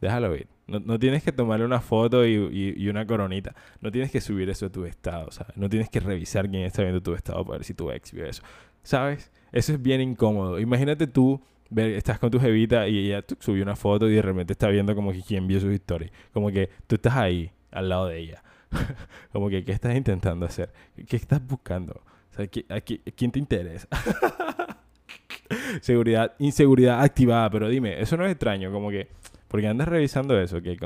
déjalo 0.00 0.34
ir. 0.34 0.48
No, 0.66 0.80
no 0.80 0.98
tienes 0.98 1.22
que 1.22 1.30
tomarle 1.30 1.64
una 1.64 1.80
foto 1.80 2.26
y, 2.26 2.88
una 2.88 3.06
coronita. 3.06 3.54
No 3.80 3.92
tienes 3.92 4.10
que 4.10 4.20
subir 4.20 4.50
eso 4.50 4.66
a 4.66 4.70
tu 4.70 4.84
estado, 4.84 5.30
¿sabes? 5.30 5.56
No 5.56 5.68
tienes 5.68 5.88
que 5.88 6.00
revisar 6.00 6.50
quién 6.50 6.64
está 6.64 6.82
viendo 6.82 7.00
tu 7.00 7.14
estado 7.14 7.44
para 7.44 7.58
ver 7.58 7.64
si 7.64 7.74
tu 7.74 7.90
ex 7.90 8.12
vio 8.12 8.26
eso. 8.26 8.42
¿Sabes? 8.82 9.30
Eso 9.52 9.72
es 9.72 9.80
bien 9.80 10.00
incómodo. 10.00 10.58
Imagínate 10.58 11.06
tú 11.06 11.40
estás 11.76 12.18
con 12.18 12.30
tu 12.30 12.38
jevita 12.40 12.88
y 12.88 13.06
ella 13.06 13.24
subió 13.38 13.62
una 13.62 13.76
foto 13.76 14.08
y 14.08 14.14
de 14.14 14.22
repente 14.22 14.52
está 14.52 14.68
viendo 14.68 14.94
como 14.94 15.12
que 15.12 15.22
quién 15.22 15.46
vio 15.46 15.60
su 15.60 15.70
historia. 15.70 16.10
Como 16.32 16.50
que 16.50 16.70
tú 16.86 16.96
estás 16.96 17.16
ahí, 17.16 17.50
al 17.70 17.88
lado 17.88 18.06
de 18.08 18.18
ella. 18.18 18.42
como 19.32 19.48
que, 19.48 19.64
¿qué 19.64 19.72
estás 19.72 19.94
intentando 19.96 20.46
hacer? 20.46 20.72
¿Qué 21.06 21.16
estás 21.16 21.44
buscando? 21.46 22.02
O 22.32 22.34
sea, 22.34 22.46
¿quién 22.46 23.30
te 23.30 23.38
interesa? 23.38 23.88
Seguridad, 25.82 26.34
inseguridad 26.38 27.02
activada, 27.02 27.50
pero 27.50 27.68
dime, 27.68 28.00
eso 28.00 28.16
no 28.16 28.24
es 28.24 28.32
extraño, 28.32 28.72
como 28.72 28.90
que, 28.90 29.08
porque 29.48 29.68
andas 29.68 29.88
revisando 29.88 30.40
eso, 30.40 30.62
que, 30.62 30.78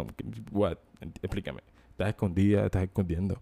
what? 0.50 0.78
explícame, 1.22 1.60
estás 1.90 2.08
escondida, 2.08 2.64
estás 2.64 2.82
escondiendo, 2.82 3.40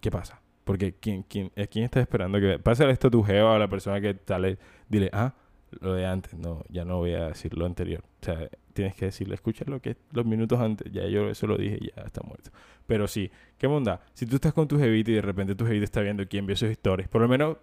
¿qué 0.00 0.10
pasa? 0.10 0.40
Porque 0.64 0.94
¿quién, 0.94 1.22
quién, 1.22 1.52
¿quién 1.70 1.84
está 1.84 2.00
esperando 2.00 2.40
que 2.40 2.58
pase 2.58 2.90
esto 2.90 3.06
a 3.06 3.10
tu 3.10 3.22
jeva 3.22 3.52
o 3.52 3.54
a 3.54 3.58
la 3.60 3.68
persona 3.68 4.00
que 4.00 4.18
sale? 4.26 4.58
Dile, 4.88 5.08
ah, 5.12 5.32
lo 5.80 5.94
de 5.94 6.06
antes, 6.06 6.34
no, 6.34 6.64
ya 6.68 6.84
no 6.84 6.98
voy 6.98 7.14
a 7.14 7.28
decir 7.28 7.56
lo 7.56 7.66
anterior. 7.66 8.02
O 8.22 8.24
sea, 8.24 8.48
tienes 8.72 8.94
que 8.94 9.06
decirle, 9.06 9.34
escucha 9.34 9.64
lo 9.66 9.80
que 9.80 9.96
los 10.12 10.24
minutos 10.24 10.60
antes, 10.60 10.92
ya 10.92 11.06
yo 11.06 11.28
eso 11.28 11.46
lo 11.46 11.56
dije, 11.56 11.78
ya 11.80 12.02
está 12.02 12.22
muerto. 12.22 12.50
Pero 12.86 13.06
sí, 13.08 13.30
¿qué 13.58 13.66
onda? 13.66 14.00
Si 14.14 14.26
tú 14.26 14.36
estás 14.36 14.52
con 14.52 14.68
tu 14.68 14.78
jevita 14.78 15.10
y 15.10 15.14
de 15.14 15.22
repente 15.22 15.54
tu 15.54 15.66
jevita 15.66 15.84
está 15.84 16.00
viendo 16.00 16.26
quién 16.28 16.46
vio 16.46 16.56
sus 16.56 16.70
historias, 16.70 17.08
por 17.08 17.22
lo 17.22 17.28
menos 17.28 17.56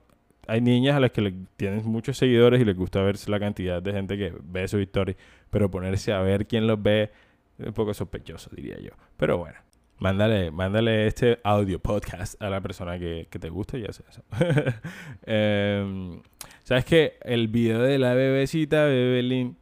hay 0.48 0.62
niñas 0.62 0.96
a 0.96 1.00
las 1.00 1.12
que 1.12 1.22
le 1.22 1.34
tienen 1.56 1.86
muchos 1.86 2.18
seguidores 2.18 2.62
y 2.62 2.66
les 2.66 2.76
gusta 2.76 3.02
ver 3.02 3.18
la 3.30 3.40
cantidad 3.40 3.82
de 3.82 3.94
gente 3.94 4.18
que 4.18 4.34
ve 4.44 4.68
sus 4.68 4.82
historias, 4.82 5.18
pero 5.50 5.72
ponerse 5.72 6.12
a 6.12 6.20
ver 6.22 6.48
quién 6.48 6.68
los 6.68 6.82
ve 6.82 7.12
es 7.58 7.68
un 7.68 7.74
poco 7.74 7.94
sospechoso, 7.94 8.50
diría 8.54 8.78
yo. 8.80 8.92
Pero 9.18 9.38
bueno, 9.38 9.58
mándale, 10.04 10.52
mándale 10.52 11.08
este 11.08 11.40
audio 11.46 11.80
podcast 11.80 12.40
a 12.42 12.50
la 12.50 12.60
persona 12.60 13.00
que, 13.00 13.28
que 13.30 13.40
te 13.40 13.50
guste 13.50 13.80
y 13.80 13.86
hace 13.86 14.04
eso. 14.10 14.22
eh, 15.26 16.20
¿Sabes 16.64 16.84
que 16.84 17.14
El 17.22 17.48
video 17.48 17.82
de 17.82 17.98
la 17.98 18.14
bebecita, 18.14 18.84
Bebelín 18.84 19.56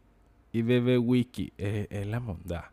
y 0.51 0.63
Bebe 0.63 0.97
Wiki 0.97 1.53
es, 1.59 2.07
la 2.07 2.17
bondad. 2.17 2.63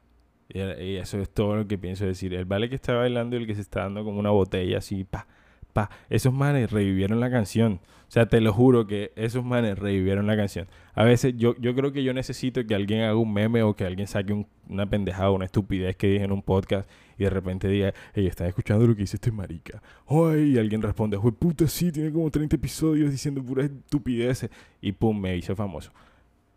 Y, 0.49 0.97
eso 0.97 1.21
es 1.21 1.29
todo 1.29 1.57
lo 1.57 1.69
que 1.69 1.77
pienso 1.77 2.07
decir. 2.07 2.33
El 2.33 2.47
vale 2.47 2.71
que 2.71 2.75
está 2.75 2.95
bailando 2.95 3.37
y 3.37 3.41
el 3.41 3.47
que 3.47 3.55
se 3.55 3.61
está 3.61 3.81
dando 3.81 4.03
como 4.03 4.19
una 4.19 4.31
botella 4.31 4.79
así, 4.79 5.05
pa, 5.05 5.27
pa. 5.75 5.91
Esos 6.09 6.33
manes 6.33 6.73
revivieron 6.73 7.21
la 7.21 7.31
canción. 7.31 7.81
O 8.09 8.11
sea, 8.11 8.25
te 8.25 8.41
lo 8.41 8.55
juro 8.55 8.87
que 8.87 9.13
esos 9.15 9.45
manes 9.45 9.79
revivieron 9.79 10.27
la 10.27 10.39
canción. 10.39 10.69
A 10.95 11.05
veces 11.05 11.35
yo, 11.37 11.55
yo 11.59 11.75
creo 11.75 11.93
que 11.93 12.03
yo 12.03 12.15
necesito 12.15 12.67
que 12.67 12.75
alguien 12.75 13.03
haga 13.03 13.17
un 13.17 13.31
meme 13.31 13.63
o 13.63 13.77
que 13.77 13.85
alguien 13.85 14.07
saque 14.07 14.47
una 14.71 14.89
pendejada, 14.89 15.31
una 15.31 15.45
estupidez 15.45 15.97
que 15.97 16.07
dije 16.07 16.25
en 16.25 16.33
un 16.33 16.41
podcast 16.41 16.89
y 17.19 17.25
de 17.25 17.31
repente 17.31 17.69
diga, 17.69 17.93
hey, 18.15 18.27
¿estás 18.29 18.49
escuchando 18.49 18.87
lo 18.87 18.95
que 18.95 19.03
dice 19.03 19.17
este 19.17 19.33
marica? 19.33 19.83
Ay, 20.07 20.57
alguien 20.57 20.81
responde, 20.81 21.17
¡Joder, 21.17 21.35
puta, 21.35 21.67
sí, 21.67 21.91
tiene 21.91 22.13
como 22.13 22.31
30 22.31 22.57
episodios 22.57 23.11
diciendo 23.11 23.43
puras 23.43 23.67
estupideces. 23.67 24.51
Y 24.81 24.93
pum, 24.93 25.21
me 25.21 25.37
hice 25.37 25.55
famoso. 25.57 25.91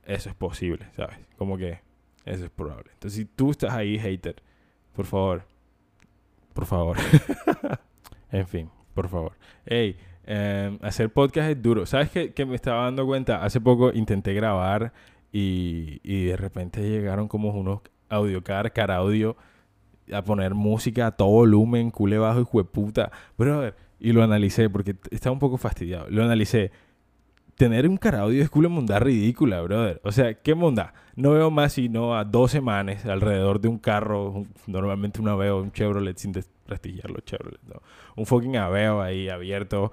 Eso 0.05 0.29
es 0.29 0.35
posible, 0.35 0.85
¿sabes? 0.95 1.17
Como 1.37 1.57
que 1.57 1.79
eso 2.25 2.45
es 2.45 2.51
probable. 2.51 2.91
Entonces, 2.93 3.17
si 3.17 3.25
tú 3.25 3.49
estás 3.49 3.73
ahí, 3.73 3.97
hater, 3.97 4.35
por 4.93 5.05
favor, 5.05 5.43
por 6.53 6.65
favor. 6.65 6.97
en 8.31 8.47
fin, 8.47 8.69
por 8.93 9.09
favor. 9.09 9.33
Hey, 9.65 9.97
eh, 10.25 10.77
hacer 10.81 11.11
podcast 11.11 11.49
es 11.49 11.61
duro. 11.61 11.87
¿Sabes 11.87 12.11
qué, 12.11 12.33
que 12.33 12.45
me 12.45 12.55
estaba 12.55 12.83
dando 12.83 13.05
cuenta? 13.07 13.43
Hace 13.43 13.59
poco 13.59 13.91
intenté 13.93 14.35
grabar 14.35 14.93
y, 15.31 15.99
y 16.03 16.25
de 16.25 16.37
repente 16.37 16.81
llegaron 16.81 17.27
como 17.27 17.49
unos 17.49 17.81
audiocar, 18.09 18.71
cara 18.73 18.97
audio, 18.97 19.37
a 20.11 20.23
poner 20.23 20.53
música 20.53 21.07
a 21.07 21.11
todo 21.11 21.29
volumen, 21.29 21.91
cule 21.91 22.17
bajo 22.17 22.41
y 22.41 22.63
puta. 22.63 23.11
Brother, 23.37 23.75
y 23.99 24.11
lo 24.13 24.23
analicé 24.23 24.69
porque 24.69 24.95
estaba 25.11 25.33
un 25.33 25.39
poco 25.39 25.57
fastidiado. 25.57 26.07
Lo 26.09 26.23
analicé. 26.23 26.71
Tener 27.55 27.87
un 27.87 27.97
cara 27.97 28.21
audio 28.21 28.41
es 28.41 28.49
culo 28.49 28.69
monda 28.69 28.97
ridícula, 28.97 29.61
brother. 29.61 30.01
O 30.03 30.11
sea, 30.11 30.33
¿qué 30.33 30.55
monda? 30.55 30.95
No 31.15 31.31
veo 31.31 31.51
más 31.51 31.73
sino 31.73 32.17
a 32.17 32.25
dos 32.25 32.49
semanas 32.49 33.05
alrededor 33.05 33.61
de 33.61 33.67
un 33.67 33.77
carro, 33.77 34.45
normalmente 34.65 35.21
un 35.21 35.27
Aveo, 35.27 35.61
un 35.61 35.71
Chevrolet, 35.71 36.17
sin 36.17 36.31
desprestigiar 36.31 37.11
los 37.11 37.23
Chevrolet, 37.23 37.61
¿no? 37.67 37.81
Un 38.15 38.25
fucking 38.25 38.57
Aveo 38.57 39.01
ahí 39.01 39.29
abierto, 39.29 39.91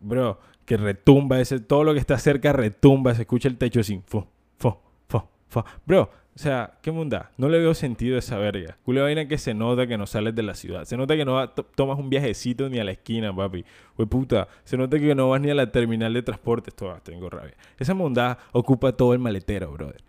bro, 0.00 0.40
que 0.64 0.78
retumba, 0.78 1.40
ese, 1.40 1.60
todo 1.60 1.84
lo 1.84 1.92
que 1.92 1.98
está 1.98 2.16
cerca 2.16 2.54
retumba, 2.54 3.14
se 3.14 3.22
escucha 3.22 3.48
el 3.48 3.58
techo 3.58 3.82
sin 3.82 4.02
fo, 4.04 4.26
fo, 4.56 4.80
fo, 5.08 5.28
fo. 5.48 5.64
Bro, 5.84 6.10
o 6.40 6.42
sea, 6.42 6.78
¿qué 6.80 6.90
munda? 6.90 7.32
No 7.36 7.50
le 7.50 7.58
veo 7.58 7.74
sentido 7.74 8.16
a 8.16 8.20
esa 8.20 8.38
verga. 8.38 8.78
Culo 8.82 9.02
vaina 9.02 9.28
que 9.28 9.36
se 9.36 9.52
nota 9.52 9.86
que 9.86 9.98
no 9.98 10.06
sales 10.06 10.34
de 10.34 10.42
la 10.42 10.54
ciudad. 10.54 10.86
Se 10.86 10.96
nota 10.96 11.14
que 11.14 11.26
no 11.26 11.50
tomas 11.50 11.98
un 11.98 12.08
viajecito 12.08 12.70
ni 12.70 12.78
a 12.78 12.84
la 12.84 12.92
esquina, 12.92 13.36
papi. 13.36 13.62
Güey, 13.94 14.08
puta. 14.08 14.48
Se 14.64 14.78
nota 14.78 14.98
que 14.98 15.14
no 15.14 15.28
vas 15.28 15.42
ni 15.42 15.50
a 15.50 15.54
la 15.54 15.70
terminal 15.70 16.14
de 16.14 16.22
transporte. 16.22 16.70
Esto, 16.70 16.96
tengo 17.02 17.28
rabia. 17.28 17.52
Esa 17.78 17.92
munda 17.92 18.38
ocupa 18.52 18.92
todo 18.92 19.12
el 19.12 19.18
maletero, 19.18 19.70
brother. 19.70 20.02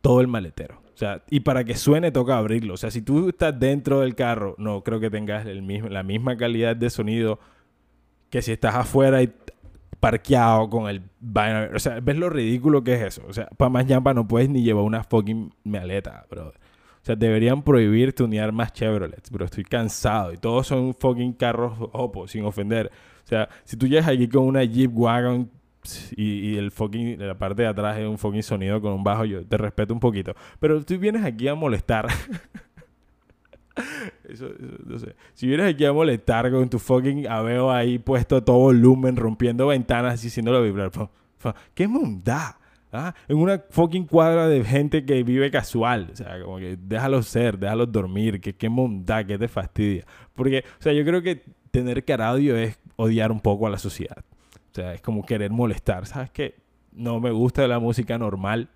Todo 0.00 0.22
el 0.22 0.26
maletero. 0.26 0.80
O 0.94 0.96
sea, 0.96 1.22
y 1.28 1.40
para 1.40 1.64
que 1.64 1.76
suene 1.76 2.10
toca 2.10 2.38
abrirlo. 2.38 2.72
O 2.72 2.78
sea, 2.78 2.90
si 2.90 3.02
tú 3.02 3.28
estás 3.28 3.60
dentro 3.60 4.00
del 4.00 4.14
carro, 4.14 4.54
no 4.56 4.82
creo 4.82 5.00
que 5.00 5.10
tengas 5.10 5.44
el 5.44 5.60
mismo, 5.60 5.90
la 5.90 6.02
misma 6.02 6.38
calidad 6.38 6.74
de 6.76 6.88
sonido 6.88 7.40
que 8.30 8.40
si 8.40 8.52
estás 8.52 8.74
afuera 8.74 9.22
y 9.22 9.30
parqueado 10.00 10.68
con 10.68 10.88
el 10.88 11.02
O 11.74 11.78
sea, 11.78 12.00
¿ves 12.00 12.16
lo 12.16 12.30
ridículo 12.30 12.82
que 12.84 12.94
es 12.94 13.02
eso? 13.02 13.22
O 13.28 13.32
sea, 13.32 13.46
para 13.56 13.68
más 13.68 13.86
ñampa 13.86 14.14
no 14.14 14.26
puedes 14.26 14.48
ni 14.48 14.62
llevar 14.62 14.84
una 14.84 15.04
fucking 15.04 15.54
maleta, 15.64 16.26
bro. 16.30 16.48
O 16.48 17.06
sea, 17.06 17.16
deberían 17.16 17.62
prohibir 17.62 18.14
tunear 18.14 18.50
más 18.52 18.72
Chevrolets, 18.72 19.30
bro. 19.30 19.44
Estoy 19.44 19.64
cansado. 19.64 20.32
Y 20.32 20.38
todos 20.38 20.66
son 20.66 20.94
fucking 20.94 21.34
carros 21.34 21.74
Oppo, 21.92 22.26
sin 22.26 22.44
ofender. 22.44 22.90
O 23.24 23.26
sea, 23.26 23.48
si 23.64 23.76
tú 23.76 23.86
llegas 23.86 24.08
aquí 24.08 24.26
con 24.28 24.44
una 24.44 24.64
Jeep 24.64 24.90
Wagon 24.94 25.50
y, 26.16 26.52
y, 26.52 26.56
el 26.56 26.70
fucking, 26.70 27.18
la 27.18 27.36
parte 27.36 27.62
de 27.62 27.68
atrás 27.68 27.98
es 27.98 28.06
un 28.06 28.16
fucking 28.16 28.42
sonido 28.42 28.80
con 28.80 28.92
un 28.92 29.04
bajo, 29.04 29.26
yo 29.26 29.46
te 29.46 29.58
respeto 29.58 29.92
un 29.92 30.00
poquito. 30.00 30.34
Pero 30.58 30.82
tú 30.82 30.98
vienes 30.98 31.24
aquí 31.24 31.46
a 31.46 31.54
molestar. 31.54 32.06
Eso, 34.28 34.48
no 34.86 34.98
sé. 34.98 35.14
Si 35.34 35.46
vienes 35.46 35.74
aquí 35.74 35.84
a 35.84 35.92
molestar 35.92 36.50
con 36.50 36.68
tu 36.68 36.78
fucking 36.78 37.26
aveo 37.28 37.70
ahí 37.70 37.98
puesto 37.98 38.36
a 38.36 38.44
todo 38.44 38.58
volumen, 38.58 39.16
rompiendo 39.16 39.66
ventanas 39.66 40.24
y 40.24 40.28
haciéndolo 40.28 40.62
vibrar. 40.62 40.90
¿Qué 41.74 41.88
mundá? 41.88 42.58
¿Ah? 42.92 43.12
En 43.26 43.38
una 43.38 43.60
fucking 43.70 44.06
cuadra 44.06 44.46
de 44.46 44.62
gente 44.62 45.04
que 45.04 45.24
vive 45.24 45.50
casual. 45.50 46.10
O 46.12 46.16
sea, 46.16 46.40
como 46.40 46.58
que 46.58 46.78
déjalo 46.80 47.22
ser, 47.22 47.58
déjalo 47.58 47.86
dormir. 47.86 48.40
Que 48.40 48.54
qué 48.54 48.68
mundá, 48.68 49.24
que 49.24 49.36
te 49.36 49.48
fastidia. 49.48 50.06
Porque, 50.34 50.64
o 50.78 50.82
sea, 50.82 50.92
yo 50.92 51.04
creo 51.04 51.20
que 51.20 51.42
tener 51.72 52.04
caradio 52.04 52.56
es 52.56 52.78
odiar 52.94 53.32
un 53.32 53.40
poco 53.40 53.66
a 53.66 53.70
la 53.70 53.78
sociedad. 53.78 54.24
O 54.70 54.74
sea, 54.74 54.94
es 54.94 55.02
como 55.02 55.26
querer 55.26 55.50
molestar. 55.50 56.06
¿Sabes 56.06 56.30
qué? 56.30 56.54
No 56.92 57.18
me 57.18 57.32
gusta 57.32 57.66
la 57.66 57.80
música 57.80 58.16
normal 58.16 58.68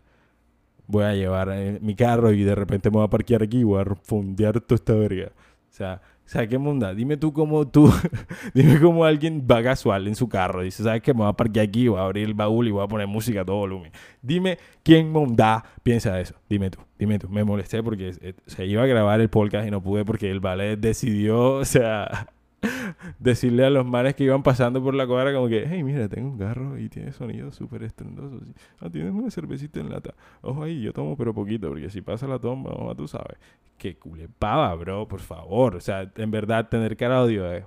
voy 0.89 1.05
a 1.05 1.15
llevar 1.15 1.51
eh, 1.53 1.79
mi 1.81 1.95
carro 1.95 2.33
y 2.33 2.43
de 2.43 2.55
repente 2.57 2.91
me 2.91 2.97
voy 2.97 3.05
a 3.05 3.11
parquear 3.11 3.45
aquí 3.45 3.59
y 3.59 3.65
voy 3.65 3.81
a 3.81 3.95
fundear 4.03 4.61
toda 4.61 4.77
esta 4.77 4.95
verga. 4.95 5.31
O 5.71 5.73
sea, 5.73 6.01
o 6.29 6.31
sea, 6.31 6.47
qué 6.47 6.59
munda. 6.59 6.93
Dime 6.93 7.17
tú 7.17 7.33
cómo 7.33 7.69
tú, 7.69 7.91
dime 8.55 8.81
cómo 8.81 9.05
alguien 9.05 9.47
va 9.51 9.63
casual 9.63 10.09
en 10.09 10.15
su 10.15 10.29
carro. 10.29 10.63
Dice, 10.63 10.83
¿sabes 10.83 11.01
qué? 11.01 11.15
Me 11.15 11.21
voy 11.21 11.29
a 11.29 11.33
parquear 11.33 11.67
aquí, 11.67 11.89
voy 11.89 11.99
a 11.99 12.05
abrir 12.05 12.27
el 12.27 12.35
baúl 12.35 12.69
y 12.69 12.71
voy 12.71 12.85
a 12.85 12.87
poner 12.89 13.07
música 13.07 13.43
a 13.43 13.45
todo 13.45 13.57
volumen. 13.57 13.93
Dime 14.21 14.59
quién 14.83 15.11
munda 15.11 15.65
piensa 15.83 16.21
eso. 16.21 16.35
Dime 16.49 16.71
tú, 16.71 16.81
dime 16.99 17.19
tú. 17.19 17.29
Me 17.29 17.45
molesté 17.45 17.83
porque 17.83 18.13
eh, 18.21 18.35
se 18.47 18.67
iba 18.67 18.83
a 18.83 18.87
grabar 18.87 19.21
el 19.21 19.31
podcast 19.31 19.69
y 19.69 19.71
no 19.71 19.83
pude 19.83 20.05
porque 20.05 20.31
el 20.31 20.41
ballet 20.41 20.79
decidió, 20.79 21.53
o 21.53 21.65
sea, 21.65 22.29
decirle 23.19 23.65
a 23.65 23.71
los 23.71 23.87
manes 23.87 24.15
que 24.15 24.25
iban 24.25 24.43
pasando 24.43 24.83
por 24.83 24.95
la 24.95 25.07
cuadra 25.07 25.33
como 25.33 25.49
que, 25.49 25.67
hey, 25.69 25.83
mira, 25.83 26.09
tengo 26.09 26.29
un 26.29 26.39
carro 26.39 26.79
y 26.79 26.89
tiene 26.89 27.13
sonido 27.13 27.53
súper 27.53 27.83
estrendoso. 27.85 28.41
Ah, 28.81 28.89
tienes 28.91 29.13
una 29.13 29.31
cervecita 29.31 29.81
en 29.81 29.91
lata. 29.91 30.15
Ojo 30.43 30.63
ahí, 30.63 30.81
yo 30.83 30.93
tomo 30.93 31.17
pero 31.17 31.35
poquito, 31.35 31.69
porque 31.69 31.91
si 31.91 32.01
pasa 32.01 32.27
la 32.27 32.39
toma, 32.39 32.71
tú 32.97 33.07
sabes. 33.07 33.39
Que 33.77 33.97
culepaba, 33.97 34.75
bro, 34.75 35.07
por 35.07 35.21
favor. 35.21 35.77
O 35.77 35.81
sea, 35.81 36.11
en 36.17 36.31
verdad, 36.31 36.69
tener 36.69 36.97
cara 36.97 37.19
audio 37.19 37.51
es... 37.53 37.65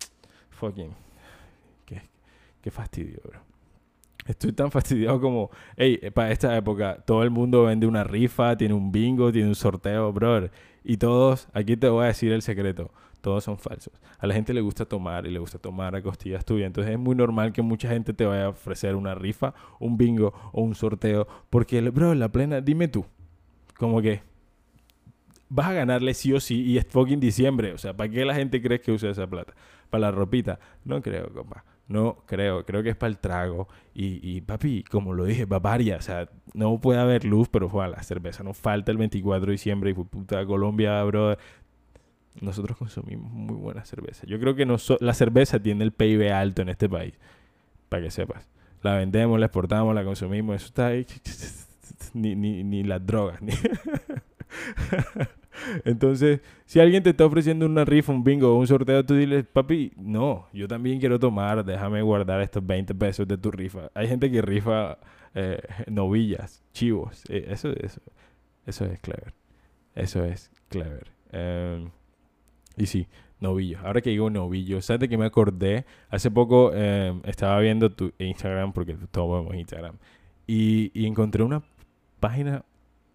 Fucking... 0.50 0.90
Qué, 1.86 2.02
qué 2.60 2.70
fastidio, 2.70 3.20
bro. 3.24 3.40
Estoy 4.26 4.52
tan 4.52 4.70
fastidiado 4.70 5.20
como, 5.20 5.50
hey, 5.76 6.00
para 6.14 6.30
esta 6.30 6.56
época, 6.56 6.96
todo 7.06 7.22
el 7.22 7.30
mundo 7.30 7.64
vende 7.64 7.86
una 7.86 8.04
rifa, 8.04 8.56
tiene 8.56 8.72
un 8.72 8.90
bingo, 8.90 9.30
tiene 9.30 9.48
un 9.48 9.54
sorteo, 9.54 10.12
brother. 10.12 10.50
Y 10.82 10.96
todos, 10.96 11.48
aquí 11.52 11.76
te 11.76 11.88
voy 11.88 12.04
a 12.04 12.08
decir 12.08 12.32
el 12.32 12.42
secreto 12.42 12.90
todos 13.24 13.42
son 13.42 13.56
falsos. 13.56 13.94
A 14.18 14.26
la 14.26 14.34
gente 14.34 14.52
le 14.52 14.60
gusta 14.60 14.84
tomar 14.84 15.26
y 15.26 15.30
le 15.30 15.38
gusta 15.38 15.58
tomar 15.58 15.96
a 15.96 16.02
costillas 16.02 16.44
tuyas. 16.44 16.66
Entonces 16.66 16.92
es 16.92 16.98
muy 16.98 17.16
normal 17.16 17.54
que 17.54 17.62
mucha 17.62 17.88
gente 17.88 18.12
te 18.12 18.26
vaya 18.26 18.44
a 18.44 18.48
ofrecer 18.50 18.94
una 18.96 19.14
rifa, 19.14 19.54
un 19.80 19.96
bingo 19.96 20.34
o 20.52 20.60
un 20.60 20.74
sorteo. 20.74 21.26
Porque, 21.48 21.80
bro, 21.80 22.14
la 22.14 22.28
plena, 22.28 22.60
dime 22.60 22.86
tú, 22.86 23.06
como 23.78 24.02
que 24.02 24.20
vas 25.48 25.68
a 25.68 25.72
ganarle 25.72 26.12
sí 26.12 26.34
o 26.34 26.38
sí 26.38 26.64
y 26.64 26.76
es 26.76 26.86
fucking 26.86 27.18
diciembre. 27.18 27.72
O 27.72 27.78
sea, 27.78 27.96
¿para 27.96 28.10
qué 28.10 28.26
la 28.26 28.34
gente 28.34 28.60
cree 28.60 28.78
que 28.78 28.92
usa 28.92 29.08
esa 29.08 29.26
plata? 29.26 29.54
¿Para 29.88 30.02
la 30.02 30.10
ropita? 30.10 30.60
No 30.84 31.00
creo, 31.00 31.32
compa. 31.32 31.64
No 31.88 32.24
creo, 32.26 32.66
creo 32.66 32.82
que 32.82 32.90
es 32.90 32.96
para 32.96 33.08
el 33.08 33.18
trago. 33.18 33.68
Y, 33.94 34.20
y 34.22 34.42
papi, 34.42 34.84
como 34.84 35.14
lo 35.14 35.24
dije, 35.24 35.46
Bavaria, 35.46 35.96
o 35.96 36.02
sea, 36.02 36.28
no 36.52 36.78
puede 36.78 37.00
haber 37.00 37.24
luz, 37.24 37.48
pero 37.48 37.70
fue 37.70 37.88
la 37.88 38.02
cerveza 38.02 38.42
no 38.42 38.52
falta 38.52 38.92
el 38.92 38.98
24 38.98 39.46
de 39.46 39.52
diciembre 39.52 39.90
y 39.90 39.94
puta 39.94 40.44
Colombia, 40.44 41.02
bro, 41.04 41.36
nosotros 42.40 42.76
consumimos 42.76 43.30
muy 43.30 43.56
buena 43.56 43.84
cerveza. 43.84 44.26
Yo 44.26 44.38
creo 44.40 44.54
que 44.54 44.66
la 45.00 45.14
cerveza 45.14 45.60
tiene 45.60 45.84
el 45.84 45.92
PIB 45.92 46.32
alto 46.32 46.62
en 46.62 46.68
este 46.68 46.88
país, 46.88 47.14
para 47.88 48.04
que 48.04 48.10
sepas. 48.10 48.48
La 48.82 48.96
vendemos, 48.96 49.40
la 49.40 49.46
exportamos, 49.46 49.94
la 49.94 50.04
consumimos, 50.04 50.56
eso 50.56 50.66
está 50.66 50.88
ahí. 50.88 51.06
Ni, 52.12 52.36
ni, 52.36 52.62
ni 52.62 52.84
las 52.84 53.04
drogas. 53.04 53.40
Entonces, 55.84 56.40
si 56.66 56.80
alguien 56.80 57.02
te 57.02 57.10
está 57.10 57.26
ofreciendo 57.26 57.66
una 57.66 57.84
rifa, 57.84 58.12
un 58.12 58.24
bingo 58.24 58.54
o 58.54 58.58
un 58.58 58.66
sorteo, 58.66 59.04
tú 59.04 59.14
diles, 59.14 59.44
papi, 59.46 59.92
no, 59.96 60.48
yo 60.52 60.68
también 60.68 61.00
quiero 61.00 61.18
tomar, 61.18 61.64
déjame 61.64 62.02
guardar 62.02 62.40
estos 62.40 62.64
20 62.64 62.94
pesos 62.94 63.26
de 63.26 63.38
tu 63.38 63.50
rifa. 63.50 63.90
Hay 63.94 64.08
gente 64.08 64.30
que 64.30 64.42
rifa 64.42 64.98
eh, 65.34 65.60
novillas, 65.88 66.62
chivos. 66.72 67.24
Eh, 67.28 67.46
eso, 67.48 67.70
eso, 67.70 68.00
eso 68.66 68.84
es 68.84 69.00
clever. 69.00 69.34
Eso 69.94 70.24
es 70.24 70.50
clever. 70.68 71.12
Em, 71.32 71.90
y 72.76 72.86
sí, 72.86 73.06
novillos. 73.40 73.82
Ahora 73.84 74.00
que 74.00 74.10
digo 74.10 74.30
novillos, 74.30 74.84
¿sabes 74.84 75.00
de 75.00 75.08
qué 75.08 75.18
me 75.18 75.26
acordé? 75.26 75.84
Hace 76.10 76.30
poco 76.30 76.72
em, 76.74 77.20
estaba 77.24 77.58
viendo 77.60 77.90
tu 77.90 78.12
Instagram, 78.18 78.72
porque 78.72 78.96
todos 79.10 79.40
vemos 79.40 79.54
Instagram, 79.54 79.96
y, 80.46 80.90
y, 80.94 81.06
encontré 81.06 81.42
una 81.42 81.62
página, 82.20 82.64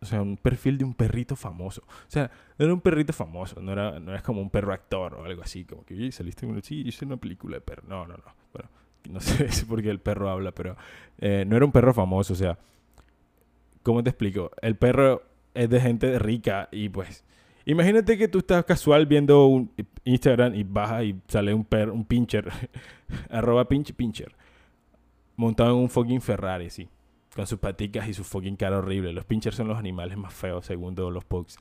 o 0.02 0.06
sea, 0.06 0.22
un 0.22 0.38
perfil 0.38 0.78
de 0.78 0.86
un 0.86 0.94
perrito 0.94 1.36
famoso. 1.36 1.84
O 1.88 2.10
sea, 2.12 2.32
no 2.58 2.66
era 2.66 2.74
un 2.74 2.82
perrito 2.82 3.14
famoso, 3.14 3.62
no 3.62 3.72
era, 3.72 4.00
no 4.00 4.12
era 4.12 4.22
como 4.22 4.42
un 4.42 4.50
perro 4.50 4.74
actor 4.74 5.16
o 5.16 5.26
algo 5.26 5.42
así, 5.42 5.66
como 5.66 5.86
que 5.86 6.12
saliste 6.12 6.46
en 6.46 6.62
sí, 6.64 6.84
hice 6.86 7.06
una 7.06 7.18
película 7.18 7.58
de 7.58 7.62
perro. 7.62 7.84
No, 7.88 8.08
no, 8.08 8.16
no. 8.16 8.36
Bueno, 8.54 8.70
no 9.10 9.20
sé 9.22 9.52
si 9.52 9.66
porque 9.66 9.90
el 9.90 10.00
perro 10.00 10.30
habla, 10.30 10.52
pero 10.52 10.76
eh, 11.20 11.44
no 11.48 11.56
era 11.56 11.66
un 11.66 11.72
perro 11.72 11.94
famoso, 11.94 12.34
o 12.34 12.36
sea, 12.36 12.58
¿cómo 13.84 14.04
te 14.04 14.10
explico? 14.10 14.52
El 14.62 14.76
perro 14.76 15.24
es 15.54 15.70
de 15.70 15.82
gente 15.82 16.18
rica 16.20 16.70
y 16.72 16.90
pues 16.90 17.24
Imagínate 17.70 18.18
que 18.18 18.28
tú 18.28 18.40
estás 18.40 18.66
casual 18.66 19.06
viendo 19.06 19.46
un 19.46 19.72
Instagram 20.04 20.56
y 20.56 20.64
baja 20.64 21.04
y 21.04 21.22
sale 21.28 21.54
un 21.54 21.64
per, 21.64 21.92
un 21.92 22.04
pincher, 22.04 22.50
arroba 23.30 23.68
pinch 23.68 23.94
pincher, 23.94 24.36
montado 25.36 25.76
en 25.76 25.84
un 25.84 25.88
fucking 25.88 26.20
Ferrari, 26.20 26.72
sí, 26.72 26.90
con 27.36 27.46
sus 27.46 27.60
paticas 27.60 28.08
y 28.08 28.16
su 28.16 28.24
fucking 28.24 28.56
cara 28.56 28.80
horrible. 28.80 29.14
Los 29.14 29.24
pinchers 29.26 29.56
son 29.56 29.68
los 29.68 29.78
animales 29.78 30.18
más 30.18 30.34
feos, 30.34 30.66
según 30.66 30.96
los 30.96 31.24
pugs, 31.26 31.58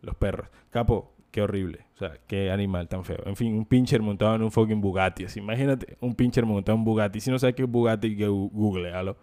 los 0.00 0.16
perros. 0.16 0.48
Capo, 0.70 1.14
qué 1.30 1.42
horrible, 1.42 1.86
o 1.94 1.98
sea, 1.98 2.18
qué 2.26 2.50
animal 2.50 2.88
tan 2.88 3.04
feo. 3.04 3.22
En 3.24 3.36
fin, 3.36 3.54
un 3.56 3.64
pincher 3.64 4.02
montado 4.02 4.34
en 4.34 4.42
un 4.42 4.50
fucking 4.50 4.80
Bugatti, 4.80 5.26
así. 5.26 5.38
Imagínate 5.38 5.96
un 6.00 6.16
pincher 6.16 6.44
montado 6.44 6.74
en 6.74 6.80
un 6.80 6.84
Bugatti. 6.86 7.20
Si 7.20 7.30
no 7.30 7.38
sabes 7.38 7.54
qué 7.54 7.62
es 7.62 7.70
Bugatti, 7.70 8.16
googlealo. 8.16 9.16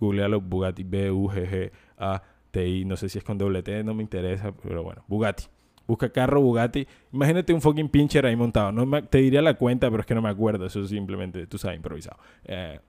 Googlealo 0.00 0.40
Bugatti, 0.40 0.82
B-U-G-G-A-T-I. 0.82 1.54
No 2.84 2.96
sé 2.96 3.08
si 3.08 3.18
es 3.18 3.22
con 3.22 3.38
doble 3.38 3.62
T, 3.62 3.84
no 3.84 3.94
me 3.94 4.02
interesa, 4.02 4.50
pero 4.60 4.82
bueno, 4.82 5.04
Bugatti. 5.06 5.44
Busca 5.86 6.10
carro 6.10 6.40
Bugatti. 6.40 6.86
Imagínate 7.12 7.52
un 7.52 7.60
fucking 7.60 7.88
pincher 7.88 8.24
ahí 8.24 8.36
montado. 8.36 8.72
No 8.72 9.04
te 9.04 9.18
diría 9.18 9.42
la 9.42 9.54
cuenta, 9.54 9.90
pero 9.90 10.00
es 10.00 10.06
que 10.06 10.14
no 10.14 10.22
me 10.22 10.30
acuerdo. 10.30 10.66
Eso 10.66 10.86
simplemente, 10.86 11.46
tú 11.46 11.58
sabes, 11.58 11.76
improvisado. 11.76 12.18
Eh, 12.44 12.80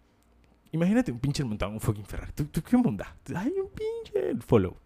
imagínate 0.72 1.12
un 1.12 1.20
pincher 1.20 1.46
montado 1.46 1.72
en 1.72 1.76
un 1.76 1.82
fucking 1.82 2.06
Ferrari. 2.06 2.32
¿Tú, 2.34 2.62
qué 2.62 2.78
montas? 2.78 3.08
Hay 3.36 3.54
un 3.60 3.70
pincher. 3.70 4.42
Follow. 4.42 4.78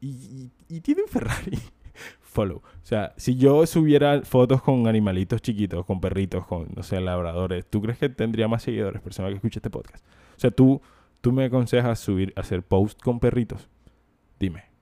Y, 0.00 0.50
tiene 0.80 1.02
un 1.02 1.08
Ferrari. 1.08 1.58
follow. 2.20 2.58
O 2.58 2.86
sea, 2.86 3.14
si 3.16 3.36
yo 3.36 3.64
subiera 3.64 4.20
fotos 4.22 4.60
con 4.60 4.86
animalitos 4.86 5.40
chiquitos, 5.40 5.86
con 5.86 6.00
perritos, 6.00 6.46
con, 6.46 6.68
no 6.74 6.82
sé, 6.82 7.00
labradores, 7.00 7.64
¿tú 7.64 7.80
crees 7.80 7.98
que 7.98 8.10
tendría 8.10 8.48
más 8.48 8.62
seguidores, 8.62 9.00
personas 9.00 9.30
que 9.30 9.36
escuchen 9.36 9.60
este 9.60 9.70
podcast? 9.70 10.04
O 10.36 10.40
sea, 10.40 10.50
tú, 10.50 10.82
tú 11.22 11.32
me 11.32 11.44
aconsejas 11.44 11.98
subir, 11.98 12.34
hacer 12.36 12.62
post 12.62 13.00
con 13.00 13.20
perritos. 13.20 13.70
Dime. 14.38 14.73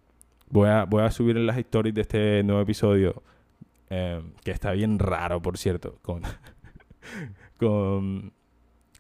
Voy 0.53 0.69
a, 0.69 0.85
voy 0.85 1.03
a 1.03 1.11
subir 1.11 1.39
en 1.39 1.47
las 1.47 1.57
stories 1.57 1.95
de 1.95 2.03
este 2.03 2.43
nuevo 2.43 2.61
episodio, 2.61 3.23
em, 3.89 4.35
que 4.45 4.51
está 4.51 4.73
bien 4.73 4.99
raro, 4.99 5.41
por 5.41 5.57
cierto, 5.57 5.99
con, 6.03 6.21
con 7.59 8.35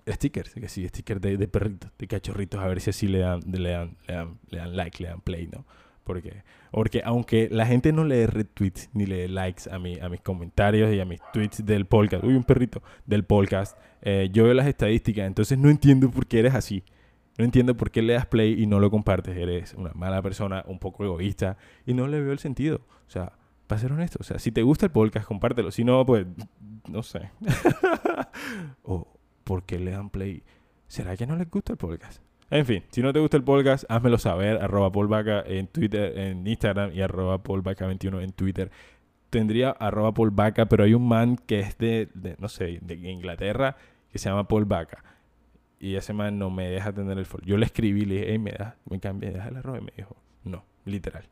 stickers, 0.09 0.55
que 0.55 0.67
sí, 0.69 0.89
stickers 0.89 1.21
de, 1.21 1.47
perritos, 1.49 1.91
de 1.99 2.07
cachorritos, 2.07 2.59
a 2.59 2.67
ver 2.69 2.81
si 2.81 2.89
así 2.89 3.07
le 3.07 3.19
dan, 3.19 3.41
le 3.47 3.69
dan, 3.69 3.99
le 4.09 4.15
dan, 4.15 4.39
le 4.49 4.59
dan 4.59 4.77
like, 4.77 5.03
le 5.03 5.11
dan 5.11 5.21
play, 5.21 5.47
¿no? 5.47 5.67
Porque, 6.05 6.43
porque 6.71 7.03
aunque 7.05 7.51
la 7.51 7.67
gente 7.67 7.93
no 7.93 8.05
le 8.05 8.27
retweets 8.27 8.89
ni 8.95 9.05
le 9.05 9.17
dé 9.17 9.29
likes 9.29 9.71
a, 9.71 9.79
mi, 9.79 10.01
a 10.01 10.09
mis 10.09 10.23
comentarios 10.23 10.91
y 10.95 11.01
a 11.01 11.05
mis 11.05 11.21
tweets 11.35 11.67
del 11.67 11.85
podcast, 11.85 12.25
uy, 12.25 12.35
un 12.35 12.45
perrito 12.45 12.83
del 13.05 13.27
podcast, 13.27 13.77
eh, 14.01 14.31
yo 14.33 14.45
veo 14.45 14.55
las 14.55 14.67
estadísticas, 14.67 15.27
entonces 15.27 15.59
no 15.59 15.69
entiendo 15.69 16.11
por 16.11 16.27
qué 16.27 16.39
eres 16.39 16.55
así. 16.55 16.83
No 17.39 17.45
entiendo 17.45 17.77
por 17.77 17.91
qué 17.91 18.03
le 18.03 18.13
das 18.13 18.27
play 18.27 18.63
y 18.63 18.67
no 18.67 18.79
lo 18.79 18.91
compartes. 18.91 19.37
Eres 19.37 19.75
una 19.75 19.93
mala 19.95 20.21
persona, 20.23 20.65
un 20.67 20.79
poco 20.79 21.05
egoísta 21.05 21.57
y 21.87 21.95
no 21.95 22.07
le 22.07 22.21
veo 22.21 22.33
el 22.33 22.39
sentido. 22.39 22.83
O 23.07 23.11
sea, 23.11 23.33
para 23.67 23.81
ser 23.81 23.93
honesto, 23.93 24.19
o 24.21 24.25
sea, 24.25 24.39
si 24.39 24.53
te 24.53 24.63
gusta 24.63 24.87
el 24.87 24.93
podcast, 24.93 25.27
compártelo. 25.27 25.71
Si 25.71 25.85
no, 25.85 26.05
pues, 26.05 26.27
no 26.91 27.03
sé. 27.03 27.31
o, 28.83 29.09
¿por 29.45 29.65
qué 29.65 29.79
le 29.79 29.93
dan 29.93 30.11
play? 30.11 30.43
¿Será 30.89 31.17
que 31.17 31.27
no 31.27 31.37
les 31.37 31.51
gusta 31.51 31.73
el 31.73 31.79
podcast? 31.79 32.23
En 32.51 32.67
fin, 32.67 32.85
si 32.91 33.01
no 33.01 33.15
te 33.15 33.19
gusta 33.19 33.39
el 33.39 33.45
podcast, 33.45 33.85
házmelo 33.89 34.19
saber. 34.19 34.63
Arroba 34.63 34.93
Paul 34.93 35.09
en 35.47 35.69
Twitter, 35.69 36.19
en 36.19 36.47
Instagram 36.47 36.93
y 36.93 37.01
arroba 37.01 37.43
Paul 37.43 37.63
21 37.63 38.21
en 38.21 38.33
Twitter. 38.33 38.71
Tendría 39.31 39.71
arroba 39.71 40.13
Paul 40.13 40.35
pero 40.69 40.85
hay 40.85 40.93
un 40.93 41.09
man 41.09 41.37
que 41.37 41.61
es 41.61 41.79
de, 41.79 42.11
no 42.39 42.49
sé, 42.49 42.79
de 42.83 42.95
Inglaterra 42.95 43.77
que 44.11 44.19
se 44.19 44.29
llama 44.29 44.47
Paul 44.47 44.67
Vaca. 44.67 45.03
Y 45.83 45.97
ese 45.97 46.13
man 46.13 46.39
no 46.39 46.49
me 46.49 46.71
deja 46.71 46.93
tener 46.93 47.19
el 47.19 47.27
follow. 47.27 47.45
Yo 47.45 47.57
le 47.59 47.67
escribí, 47.67 48.07
le 48.07 48.15
dije, 48.15 48.27
hey, 48.31 48.39
me 48.39 48.53
da, 48.53 48.77
me 48.89 49.01
cambia, 49.01 49.33
deja 49.33 49.49
el 49.49 49.57
arroba. 49.57 49.79
Y 49.79 49.83
me 49.83 49.93
dijo, 49.97 50.17
no, 50.45 50.65
literal. 50.85 51.25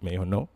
Me 0.00 0.10
dijo, 0.10 0.24
no. 0.24 0.48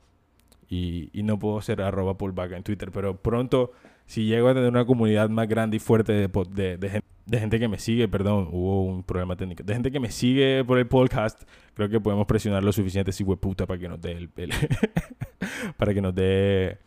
Y, 0.69 1.11
y 1.13 1.23
no 1.23 1.39
puedo 1.39 1.61
ser 1.61 1.83
arroba 1.83 2.17
Paul 2.17 2.35
en 2.53 2.63
Twitter. 2.63 2.91
Pero 2.91 3.19
pronto, 3.19 3.73
si 4.07 4.25
llego 4.25 4.49
a 4.49 4.55
tener 4.55 4.71
una 4.71 4.87
comunidad 4.87 5.29
más 5.29 5.47
grande 5.47 5.77
y 5.77 5.81
fuerte 5.81 6.13
de, 6.13 6.29
de, 6.29 6.79
de 6.79 6.91
gente 6.91 7.13
de 7.27 7.39
gente 7.39 7.59
que 7.59 7.69
me 7.69 7.79
sigue, 7.79 8.09
perdón, 8.09 8.49
hubo 8.51 8.85
un 8.85 9.03
problema 9.03 9.37
técnico, 9.37 9.63
de 9.63 9.73
gente 9.73 9.91
que 9.91 10.01
me 10.01 10.11
sigue 10.11 10.65
por 10.65 10.79
el 10.79 10.87
podcast, 10.87 11.43
creo 11.75 11.89
que 11.89 12.01
podemos 12.01 12.27
presionar 12.27 12.65
lo 12.65 12.73
suficiente 12.73 13.13
si 13.13 13.25
puta 13.25 13.67
para 13.67 13.79
que 13.79 13.89
nos 13.89 14.01
dé 14.01 14.13
el, 14.13 14.29
para 15.77 15.95
que 15.95 16.01
nos 16.01 16.15
dé 16.15 16.79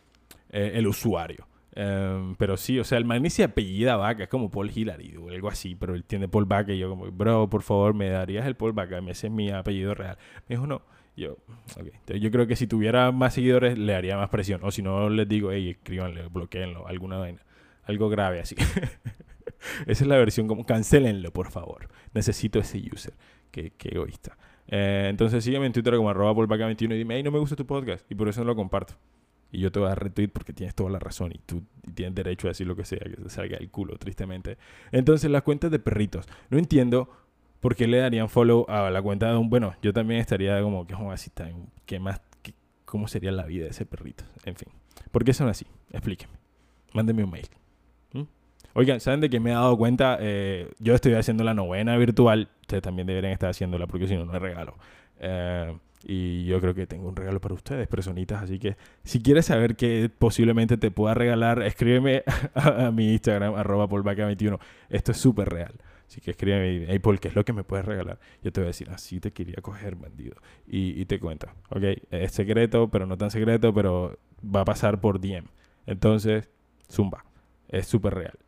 eh, 0.50 0.72
el 0.74 0.86
usuario. 0.86 1.46
Em, 1.78 2.34
pero 2.36 2.56
sí, 2.56 2.78
o 2.78 2.84
sea, 2.84 2.96
el 2.96 3.04
man 3.04 3.28
se 3.28 3.44
apellida 3.44 3.96
Vaca, 3.96 4.22
es 4.22 4.28
como 4.30 4.50
Paul 4.50 4.70
Hillary 4.74 5.14
o 5.18 5.28
algo 5.28 5.48
así, 5.48 5.74
pero 5.74 5.94
él 5.94 6.04
tiene 6.04 6.26
Paul 6.26 6.46
Vaca 6.46 6.72
y 6.72 6.78
yo 6.78 6.88
como, 6.88 7.04
bro, 7.12 7.50
por 7.50 7.62
favor, 7.62 7.92
me 7.92 8.08
darías 8.08 8.46
el 8.46 8.56
Paul 8.56 8.72
Vaca, 8.72 8.98
ese 9.10 9.26
es 9.26 9.32
mi 9.32 9.50
apellido 9.50 9.94
real. 9.94 10.16
Me 10.48 10.56
dijo, 10.56 10.66
no. 10.66 10.82
Yo, 11.16 11.32
ok. 11.78 12.12
yo 12.20 12.30
creo 12.30 12.46
que 12.46 12.56
si 12.56 12.66
tuviera 12.66 13.10
más 13.10 13.34
seguidores 13.34 13.78
le 13.78 13.94
haría 13.94 14.16
más 14.16 14.28
presión. 14.28 14.60
O 14.64 14.70
si 14.70 14.82
no, 14.82 15.08
les 15.08 15.28
digo, 15.28 15.50
hey, 15.52 15.70
escríbanle, 15.70 16.28
bloqueenlo, 16.28 16.86
alguna 16.86 17.18
vaina. 17.18 17.42
Algo 17.84 18.08
grave 18.08 18.40
así. 18.40 18.54
Esa 19.86 20.04
es 20.04 20.06
la 20.06 20.16
versión 20.16 20.46
como, 20.46 20.66
cancelenlo, 20.66 21.30
por 21.32 21.50
favor. 21.50 21.88
Necesito 22.12 22.58
ese 22.58 22.82
user. 22.92 23.14
Qué, 23.50 23.72
egoísta. 23.84 24.36
Eh, 24.68 25.06
entonces 25.08 25.44
sígueme 25.44 25.66
en 25.66 25.72
Twitter 25.72 25.96
como 25.96 26.10
arroba 26.10 26.34
21 26.34 26.94
y 26.94 26.98
dime, 26.98 27.16
hey, 27.16 27.22
no 27.22 27.30
me 27.30 27.38
gusta 27.38 27.56
tu 27.56 27.66
podcast. 27.66 28.10
Y 28.10 28.14
por 28.14 28.28
eso 28.28 28.40
no 28.40 28.46
lo 28.46 28.56
comparto. 28.56 28.94
Y 29.52 29.60
yo 29.60 29.70
te 29.70 29.78
voy 29.78 29.86
a 29.86 29.90
dar 29.90 30.02
retweet 30.02 30.28
porque 30.28 30.52
tienes 30.52 30.74
toda 30.74 30.90
la 30.90 30.98
razón 30.98 31.32
y 31.32 31.38
tú 31.38 31.62
tienes 31.94 32.14
derecho 32.14 32.48
a 32.48 32.50
decir 32.50 32.66
lo 32.66 32.76
que 32.76 32.84
sea, 32.84 32.98
que 32.98 33.16
se 33.22 33.30
salga 33.30 33.56
el 33.56 33.70
culo, 33.70 33.96
tristemente. 33.96 34.58
Entonces, 34.92 35.30
las 35.30 35.42
cuentas 35.42 35.70
de 35.70 35.78
perritos. 35.78 36.26
No 36.50 36.58
entiendo 36.58 37.08
por 37.60 37.74
qué 37.76 37.86
le 37.86 37.98
darían 37.98 38.28
follow 38.28 38.66
a 38.68 38.90
la 38.90 39.00
cuenta 39.02 39.30
de 39.30 39.36
un... 39.36 39.48
Bueno, 39.48 39.74
yo 39.82 39.92
también 39.92 40.20
estaría 40.20 40.60
como 40.62 40.86
que 40.86 40.94
es 40.94 41.00
así, 41.00 41.30
¿qué 41.86 41.98
más? 41.98 42.20
¿Cómo 42.84 43.08
sería 43.08 43.32
la 43.32 43.44
vida 43.44 43.64
de 43.64 43.70
ese 43.70 43.86
perrito? 43.86 44.24
En 44.44 44.56
fin. 44.56 44.68
¿Por 45.10 45.24
qué 45.24 45.32
son 45.32 45.48
así? 45.48 45.66
Explíqueme. 45.90 46.34
Mándeme 46.92 47.24
un 47.24 47.30
mail. 47.30 47.48
Oigan, 48.78 49.00
¿saben 49.00 49.22
de 49.22 49.30
qué 49.30 49.40
me 49.40 49.52
he 49.52 49.54
dado 49.54 49.74
cuenta? 49.78 50.18
Eh, 50.20 50.70
yo 50.78 50.94
estoy 50.94 51.14
haciendo 51.14 51.44
la 51.44 51.54
novena 51.54 51.96
virtual. 51.96 52.50
Ustedes 52.60 52.82
también 52.82 53.06
deberían 53.06 53.32
estar 53.32 53.48
haciéndola 53.48 53.86
porque 53.86 54.06
si 54.06 54.14
no, 54.16 54.26
no 54.26 54.34
es 54.34 54.42
regalo. 54.42 54.74
Eh, 55.18 55.74
y 56.08 56.44
yo 56.44 56.60
creo 56.60 56.72
que 56.72 56.86
tengo 56.86 57.08
un 57.08 57.16
regalo 57.16 57.40
para 57.40 57.54
ustedes, 57.54 57.88
personitas. 57.88 58.42
Así 58.42 58.60
que 58.60 58.76
si 59.02 59.20
quieres 59.20 59.46
saber 59.46 59.74
qué 59.74 60.08
posiblemente 60.16 60.76
te 60.76 60.92
pueda 60.92 61.14
regalar, 61.14 61.62
escríbeme 61.62 62.22
a, 62.54 62.92
mi 62.92 63.12
Instagram, 63.12 63.54
arroba 63.54 63.86
21 63.86 64.58
Esto 64.88 65.12
es 65.12 65.18
súper 65.18 65.48
real. 65.48 65.74
Así 66.06 66.20
que 66.20 66.30
escríbeme, 66.30 66.86
hey 66.88 67.00
Paul, 67.00 67.18
¿qué 67.18 67.26
es 67.26 67.34
lo 67.34 67.44
que 67.44 67.52
me 67.52 67.64
puedes 67.64 67.84
regalar? 67.84 68.20
Yo 68.40 68.52
te 68.52 68.60
voy 68.60 68.66
a 68.66 68.68
decir, 68.68 68.88
así 68.90 69.18
te 69.18 69.32
quería 69.32 69.56
coger, 69.60 69.96
bandido. 69.96 70.36
Y, 70.68 71.04
te 71.06 71.18
cuento, 71.18 71.48
¿ok? 71.70 71.82
Es 72.12 72.30
secreto, 72.30 72.88
pero 72.88 73.06
no 73.06 73.18
tan 73.18 73.32
secreto, 73.32 73.74
pero 73.74 74.16
va 74.44 74.60
a 74.60 74.64
pasar 74.64 75.00
por 75.00 75.20
DM. 75.20 75.46
Entonces, 75.86 76.48
zumba. 76.88 77.24
Es 77.68 77.88
súper 77.88 78.14
real. 78.14 78.38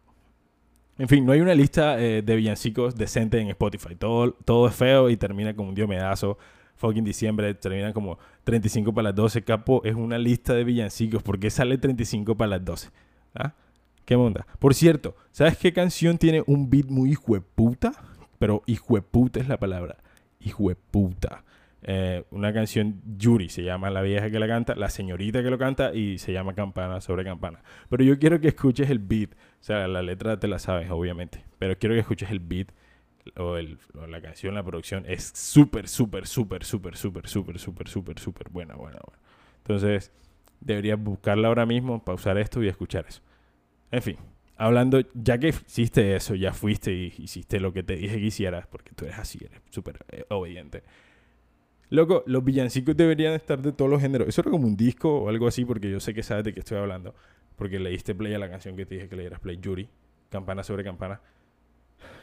En 0.99 1.09
fin, 1.09 1.27
no 1.27 1.33
hay 1.33 1.41
una 1.41 1.55
lista 1.55 2.01
eh, 2.01 2.23
de 2.23 2.37
villancicos 2.37 2.95
decente 2.95 3.41
en 3.41 3.49
Spotify. 3.49 3.97
Todo, 3.97 4.33
todo 4.33 4.69
es 4.69 4.75
feo 4.77 5.11
y 5.11 5.17
termina 5.17 5.55
como 5.55 5.71
un 5.71 5.75
diomedazo. 5.75 6.39
Fucking 6.79 7.05
diciembre 7.05 7.55
termina 7.55 7.93
como 7.93 8.19
35 8.45 8.95
para 8.95 9.11
las 9.11 9.15
12. 9.17 9.43
Capo, 9.43 9.83
es 9.85 9.95
una 9.95 10.17
lista 10.17 10.55
de 10.55 10.65
villancicos. 10.65 11.23
¿Por 11.23 11.39
qué 11.39 11.51
sale 11.51 11.77
35 11.77 12.37
para 12.37 12.51
las 12.51 12.65
12? 12.65 12.91
¿Ah? 13.35 13.53
¿Qué 14.05 14.15
onda? 14.15 14.47
Por 14.59 14.75
cierto, 14.75 15.17
¿sabes 15.33 15.59
qué 15.59 15.73
canción 15.73 16.19
tiene 16.19 16.43
un 16.47 16.71
beat 16.71 16.87
muy 16.87 17.11
hijueputa? 17.11 17.93
Pero 18.39 18.63
hijueputa 18.67 19.41
es 19.41 19.49
la 19.49 19.59
palabra. 19.59 19.99
Hijueputa. 20.41 21.45
Eh, 21.83 22.25
una 22.31 22.53
canción 22.53 23.01
Yuri, 23.17 23.49
se 23.49 23.63
llama 23.63 23.91
la 23.91 24.03
vieja 24.03 24.31
que 24.31 24.39
la 24.39 24.49
canta, 24.49 24.75
la 24.75 24.89
señorita 24.89 25.43
que 25.43 25.51
lo 25.51 25.59
canta 25.59 25.95
y 25.95 26.19
se 26.19 26.33
llama 26.33 26.55
Campana 26.55 27.01
sobre 27.01 27.25
Campana. 27.25 27.63
Pero 27.89 28.05
yo 28.05 28.19
quiero 28.19 28.41
que 28.41 28.49
escuches 28.49 28.91
el 28.91 28.99
beat, 28.99 29.33
o 29.33 29.65
sea, 29.65 29.87
la 29.87 30.03
letra 30.03 30.39
te 30.41 30.49
la 30.49 30.59
sabes, 30.59 30.91
obviamente, 30.91 31.45
pero 31.59 31.79
quiero 31.79 31.95
que 31.95 32.01
escuches 32.01 32.31
el 32.31 32.41
beat 32.41 32.69
o, 33.37 33.57
el, 33.57 33.79
la 34.09 34.21
canción, 34.21 34.55
la 34.55 34.63
producción 34.63 35.05
es 35.07 35.33
súper, 35.35 35.89
súper, 35.89 36.27
súper, 36.27 36.65
súper, 36.65 36.97
súper, 36.97 37.29
súper, 37.29 37.59
súper, 37.59 37.89
súper, 37.89 38.19
súper 38.19 38.49
buena, 38.51 38.75
buena, 38.75 38.99
buena. 39.05 39.23
Entonces, 39.59 40.13
deberías 40.61 41.03
buscarla 41.03 41.49
ahora 41.49 41.67
mismo, 41.67 42.05
pausar 42.05 42.39
esto 42.39 42.63
y 42.63 42.69
escuchar 42.69 43.07
eso. 43.09 43.21
En 43.91 44.03
fin, 44.03 44.17
hablando, 44.57 45.01
ya 45.15 45.39
que 45.39 45.49
hiciste 45.49 46.17
eso, 46.17 46.35
ya 46.35 46.53
fuiste 46.53 46.93
y 46.93 47.15
hiciste 47.19 47.61
lo 47.61 47.73
que 47.73 47.83
te 47.83 47.97
dije 47.97 48.17
que 48.17 48.27
hicieras, 48.27 48.67
porque 48.67 48.93
tú 48.95 49.05
eres 49.05 49.19
así, 49.19 49.39
eres 49.45 49.61
súper 49.71 50.05
eh, 50.11 50.25
obediente. 50.29 50.83
Loco, 51.91 52.23
los 52.27 52.45
villancicos 52.45 52.97
deberían 52.97 53.33
estar 53.33 53.63
de 53.63 53.73
todos 53.73 53.91
los 53.91 54.01
géneros. 54.03 54.29
Eso 54.29 54.43
era 54.43 54.51
como 54.51 54.67
un 54.67 54.77
disco 54.77 55.23
o 55.23 55.29
algo 55.31 55.47
así, 55.47 55.65
porque 55.65 55.91
yo 55.91 56.01
sé 56.01 56.13
que 56.13 56.23
sabes 56.23 56.45
de 56.45 56.53
qué 56.53 56.61
estoy 56.61 56.77
hablando. 56.77 57.15
Porque 57.57 57.79
leíste 57.79 58.15
play 58.15 58.35
a 58.35 58.39
la 58.39 58.51
canción 58.51 58.77
que 58.77 58.85
te 58.85 58.97
dije 58.97 59.09
que 59.09 59.17
leyeras 59.17 59.41
play, 59.41 59.59
Yuri. 59.59 59.89
Campana 60.29 60.63
sobre 60.63 60.85
campana. 60.85 61.21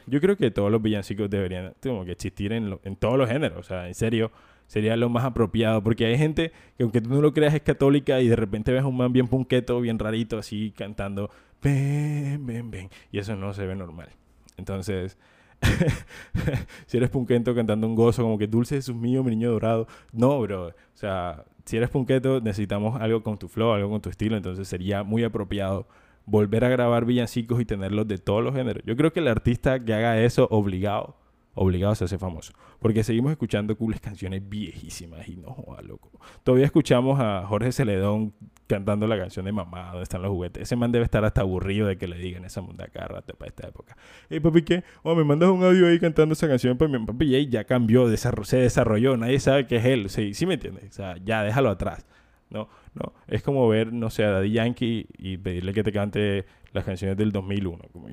Yo 0.06 0.20
creo 0.20 0.36
que 0.36 0.50
todos 0.50 0.70
los 0.70 0.82
villancicos 0.82 1.28
deberían 1.30 1.74
como 1.82 2.04
que 2.04 2.12
existir 2.12 2.52
en, 2.52 2.78
en 2.84 2.96
todos 2.96 3.18
los 3.18 3.28
géneros. 3.28 3.58
O 3.58 3.62
sea, 3.62 3.88
en 3.88 3.94
serio, 3.94 4.30
sería 4.66 4.96
lo 4.96 5.08
más 5.08 5.24
apropiado. 5.24 5.82
Porque 5.82 6.06
hay 6.06 6.18
gente 6.18 6.52
que 6.76 6.82
aunque 6.82 7.00
tú 7.00 7.10
no 7.10 7.20
lo 7.20 7.32
creas 7.32 7.54
es 7.54 7.62
católica 7.62 8.20
y 8.20 8.28
de 8.28 8.36
repente 8.36 8.72
ves 8.72 8.84
un 8.84 8.96
man 8.96 9.12
bien 9.12 9.28
punqueto, 9.28 9.80
bien 9.80 9.98
rarito, 9.98 10.38
así 10.38 10.72
cantando, 10.76 11.30
ven, 11.62 12.44
ven, 12.46 12.70
ven. 12.70 12.90
Y 13.12 13.18
eso 13.18 13.36
no 13.36 13.52
se 13.54 13.66
ve 13.66 13.74
normal. 13.74 14.08
Entonces, 14.56 15.18
si 16.86 16.96
eres 16.96 17.10
punqueto 17.10 17.54
cantando 17.54 17.86
un 17.86 17.94
gozo 17.94 18.22
como 18.22 18.38
que 18.38 18.46
dulce 18.46 18.76
Jesús 18.76 18.96
mío, 18.96 19.22
mi 19.22 19.30
niño 19.30 19.50
dorado. 19.50 19.86
No, 20.12 20.40
bro. 20.40 20.68
O 20.68 20.72
sea, 20.94 21.44
si 21.64 21.76
eres 21.76 21.90
punqueto 21.90 22.40
necesitamos 22.40 23.00
algo 23.00 23.22
con 23.22 23.38
tu 23.38 23.48
flow, 23.48 23.72
algo 23.72 23.90
con 23.90 24.00
tu 24.00 24.10
estilo. 24.10 24.36
Entonces 24.36 24.68
sería 24.68 25.02
muy 25.02 25.24
apropiado 25.24 25.86
volver 26.26 26.64
a 26.64 26.68
grabar 26.68 27.04
villancicos 27.04 27.60
y 27.60 27.64
tenerlos 27.64 28.06
de 28.08 28.18
todos 28.18 28.42
los 28.42 28.54
géneros. 28.54 28.82
Yo 28.84 28.96
creo 28.96 29.12
que 29.12 29.20
el 29.20 29.28
artista 29.28 29.82
que 29.84 29.94
haga 29.94 30.20
eso 30.20 30.48
obligado 30.50 31.16
obligados 31.56 32.02
a 32.02 32.04
hacer 32.04 32.18
famoso. 32.18 32.52
Porque 32.78 33.02
seguimos 33.02 33.32
escuchando 33.32 33.76
cooles 33.76 34.00
canciones 34.00 34.46
viejísimas 34.48 35.26
y 35.28 35.36
no 35.36 35.50
joda, 35.50 35.82
loco. 35.82 36.10
Todavía 36.44 36.66
escuchamos 36.66 37.18
a 37.18 37.44
Jorge 37.46 37.72
Celedón 37.72 38.34
cantando 38.66 39.06
la 39.06 39.18
canción 39.18 39.46
de 39.46 39.52
Mamá, 39.52 39.88
donde 39.88 40.02
están 40.02 40.22
los 40.22 40.30
juguetes. 40.30 40.64
Ese 40.64 40.76
man 40.76 40.92
debe 40.92 41.04
estar 41.04 41.24
hasta 41.24 41.40
aburrido 41.40 41.86
de 41.86 41.96
que 41.96 42.06
le 42.06 42.18
digan 42.18 42.44
esa 42.44 42.60
munda 42.60 42.88
cada 42.88 43.08
rato 43.08 43.34
para 43.34 43.48
esta 43.48 43.68
época. 43.68 43.96
Hey, 44.28 44.40
papi, 44.40 44.62
¿qué? 44.62 44.84
Oh, 45.02 45.14
me 45.14 45.24
mandas 45.24 45.48
un 45.48 45.64
audio 45.64 45.88
ahí 45.88 45.98
cantando 45.98 46.34
esa 46.34 46.46
canción. 46.46 46.76
Papi, 46.76 46.98
papi 46.98 47.48
ya 47.48 47.64
cambió, 47.64 48.06
se 48.14 48.56
desarrolló, 48.58 49.16
nadie 49.16 49.40
sabe 49.40 49.66
que 49.66 49.76
es 49.76 49.84
él. 49.86 50.10
Sí, 50.10 50.34
sí 50.34 50.46
me 50.46 50.54
entiendes. 50.54 50.90
O 50.90 50.92
sea, 50.92 51.16
ya 51.24 51.42
déjalo 51.42 51.70
atrás. 51.70 52.06
No, 52.50 52.68
no. 52.94 53.12
Es 53.26 53.42
como 53.42 53.68
ver, 53.68 53.92
no 53.92 54.10
sé, 54.10 54.24
a 54.24 54.30
Daddy 54.30 54.52
Yankee 54.52 55.06
y 55.18 55.36
pedirle 55.36 55.72
que 55.72 55.82
te 55.82 55.92
cante 55.92 56.46
las 56.72 56.84
canciones 56.84 57.16
del 57.16 57.32
2001. 57.32 57.84
Como 57.92 58.08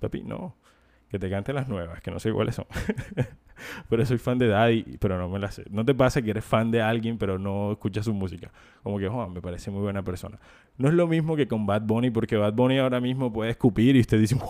papi, 0.00 0.22
no. 0.22 0.56
Que 1.08 1.18
te 1.20 1.30
cante 1.30 1.52
las 1.52 1.68
nuevas, 1.68 2.00
que 2.00 2.10
no 2.10 2.18
sé 2.18 2.32
cuáles 2.32 2.56
son. 2.56 2.66
pero 3.88 4.04
soy 4.04 4.18
fan 4.18 4.38
de 4.38 4.48
Daddy, 4.48 4.96
pero 4.98 5.18
no 5.18 5.28
me 5.28 5.38
las 5.38 5.54
sé. 5.54 5.64
No 5.70 5.84
te 5.84 5.94
pasa 5.94 6.20
que 6.20 6.30
eres 6.30 6.44
fan 6.44 6.70
de 6.70 6.82
alguien, 6.82 7.16
pero 7.16 7.38
no 7.38 7.72
escuchas 7.72 8.04
su 8.04 8.12
música. 8.12 8.50
Como 8.82 8.98
que, 8.98 9.08
Juan, 9.08 9.32
me 9.32 9.40
parece 9.40 9.70
muy 9.70 9.82
buena 9.82 10.02
persona. 10.02 10.38
No 10.78 10.88
es 10.88 10.94
lo 10.94 11.06
mismo 11.06 11.36
que 11.36 11.46
con 11.46 11.64
Bad 11.64 11.82
Bunny, 11.82 12.10
porque 12.10 12.36
Bad 12.36 12.54
Bunny 12.54 12.78
ahora 12.78 13.00
mismo 13.00 13.32
puede 13.32 13.52
escupir 13.52 13.94
y 13.94 14.00
usted 14.00 14.18
dice, 14.18 14.34
wow, 14.34 14.48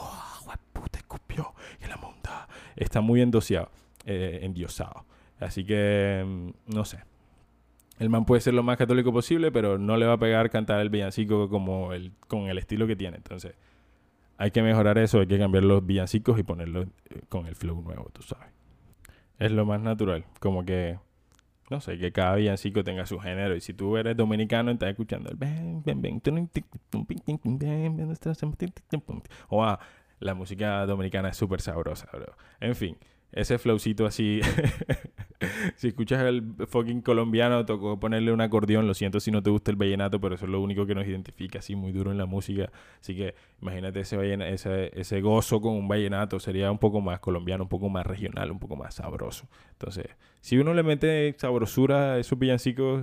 puta, 0.73 0.99
escupió. 0.99 1.55
Y 1.85 1.89
la 1.89 1.97
monta. 1.97 2.49
Está 2.75 3.03
muy 3.03 3.21
endosiado, 3.21 3.71
eh, 4.07 4.41
endiosado. 4.43 5.05
Así 5.39 5.65
que, 5.65 6.25
mm, 6.27 6.75
no 6.75 6.85
sé. 6.87 6.99
El 7.99 8.11
man 8.11 8.27
puede 8.27 8.41
ser 8.41 8.55
lo 8.55 8.63
más 8.63 8.77
católico 8.77 9.13
posible, 9.13 9.51
pero 9.51 9.79
no 9.79 9.97
le 9.97 10.07
va 10.07 10.15
a 10.15 10.19
pegar 10.19 10.51
cantar 10.51 10.81
el 10.81 10.91
villancico 10.91 11.49
como 11.49 11.93
el, 11.93 12.13
con 12.29 12.49
el 12.49 12.59
estilo 12.59 12.87
que 12.87 12.97
tiene. 12.97 13.17
Entonces, 13.17 13.55
hay 14.37 14.51
que 14.51 14.63
mejorar 14.63 14.99
eso, 14.99 15.21
hay 15.21 15.27
que 15.27 15.39
cambiar 15.39 15.65
los 15.65 15.85
villancicos 15.85 16.39
y 16.39 16.43
ponerlos 16.43 16.89
eh, 17.09 17.23
con 17.29 17.47
el 17.47 17.55
flow 17.55 17.81
nuevo, 17.81 18.11
tú 18.13 18.23
sabes. 18.23 18.49
Es 19.39 19.51
lo 19.53 19.65
más 19.65 19.81
natural, 19.81 20.25
como 20.41 20.65
que, 20.65 20.99
no 21.71 21.81
sé, 21.81 21.99
que 21.99 22.13
cada 22.13 22.37
villancico 22.37 22.85
tenga 22.85 23.07
su 23.07 23.19
género. 23.19 23.57
Y 23.57 23.61
si 23.61 23.73
tú 23.73 23.97
eres 23.97 24.17
dominicano, 24.17 24.71
estás 24.71 24.91
escuchando 24.91 25.31
el... 25.31 25.39
O 29.49 29.65
ah, 29.65 29.81
la 30.21 30.35
música 30.35 30.85
dominicana 30.87 31.31
es 31.31 31.37
súper 31.37 31.61
sabrosa, 31.61 32.09
bro. 32.13 32.35
En 32.61 32.75
fin, 32.75 32.97
ese 33.33 33.59
flowcito 33.59 34.07
así. 34.07 34.41
si 35.77 35.89
escuchas 35.89 36.23
el 36.23 36.43
fucking 36.67 37.03
colombiano, 37.03 37.65
tocó 37.67 37.99
ponerle 37.99 38.33
un 38.33 38.41
acordeón. 38.41 38.87
Lo 38.87 38.95
siento 38.95 39.21
si 39.21 39.31
no 39.31 39.43
te 39.43 39.51
gusta 39.51 39.71
el 39.71 39.77
vallenato, 39.77 40.21
pero 40.21 40.35
eso 40.35 40.45
es 40.47 40.51
lo 40.51 40.61
único 40.61 40.87
que 40.87 40.95
nos 40.95 41.07
identifica 41.07 41.59
así 41.59 41.75
muy 41.75 41.93
duro 41.93 42.11
en 42.11 42.19
la 42.19 42.27
música. 42.27 42.71
Así 43.01 43.15
que 43.15 43.35
imagínate 43.61 44.01
ese, 44.01 44.53
ese, 44.53 44.99
ese 44.99 45.21
gozo 45.21 45.61
con 45.61 45.75
un 45.75 45.89
vallenato. 45.89 46.39
Sería 46.41 46.71
un 46.71 46.79
poco 46.79 47.01
más 47.01 47.21
colombiano, 47.21 47.65
un 47.65 47.69
poco 47.69 47.89
más 47.89 48.07
regional, 48.07 48.51
un 48.51 48.59
poco 48.59 48.77
más 48.77 48.95
sabroso. 48.95 49.49
Entonces, 49.73 50.07
si 50.41 50.59
uno 50.59 50.75
le 50.75 50.83
mete 50.83 51.35
sabrosura 51.39 52.15
a 52.15 52.19
esos 52.19 52.39
villancicos, 52.39 53.03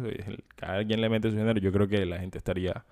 cada 0.55 0.85
quien 0.85 1.01
le 1.01 1.09
mete 1.09 1.29
su 1.29 1.37
género, 1.37 1.59
yo 1.59 1.71
creo 1.71 1.87
que 1.87 2.05
la 2.05 2.19
gente 2.19 2.37
estaría 2.37 2.85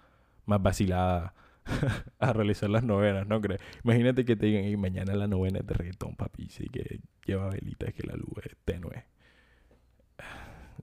más 0.45 0.61
vacilada 0.61 1.33
a 2.19 2.33
realizar 2.33 2.69
las 2.69 2.83
novenas, 2.83 3.27
¿no 3.27 3.41
crees? 3.41 3.61
Imagínate 3.83 4.25
que 4.25 4.35
te 4.35 4.47
digan, 4.47 4.79
mañana 4.79 5.15
la 5.15 5.27
novena 5.27 5.59
es 5.59 5.67
de 5.67 5.73
reggaetón, 5.73 6.15
papi, 6.15 6.49
sí, 6.49 6.67
que 6.69 6.99
lleva 7.25 7.49
velitas, 7.49 7.93
que 7.93 8.03
la 8.07 8.15
luz 8.15 8.33
es 8.43 8.55
tenue. 8.65 9.05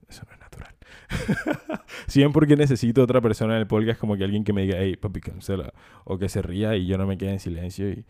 Eso 0.07 0.23
no 0.27 0.33
es 0.33 0.39
natural. 0.39 0.75
Siempre 2.07 2.33
porque 2.33 2.55
necesito 2.55 3.03
otra 3.03 3.21
persona 3.21 3.55
en 3.55 3.61
el 3.61 3.67
podcast, 3.67 3.99
como 3.99 4.15
que 4.17 4.23
alguien 4.23 4.43
que 4.43 4.53
me 4.53 4.61
diga, 4.61 4.77
hey, 4.79 4.95
papi, 4.95 5.21
cancela. 5.21 5.73
O 6.05 6.17
que 6.17 6.29
se 6.29 6.41
ría 6.41 6.75
y 6.75 6.85
yo 6.85 6.97
no 6.97 7.05
me 7.05 7.17
quede 7.17 7.31
en 7.31 7.39
silencio 7.39 7.89
y, 7.89 8.05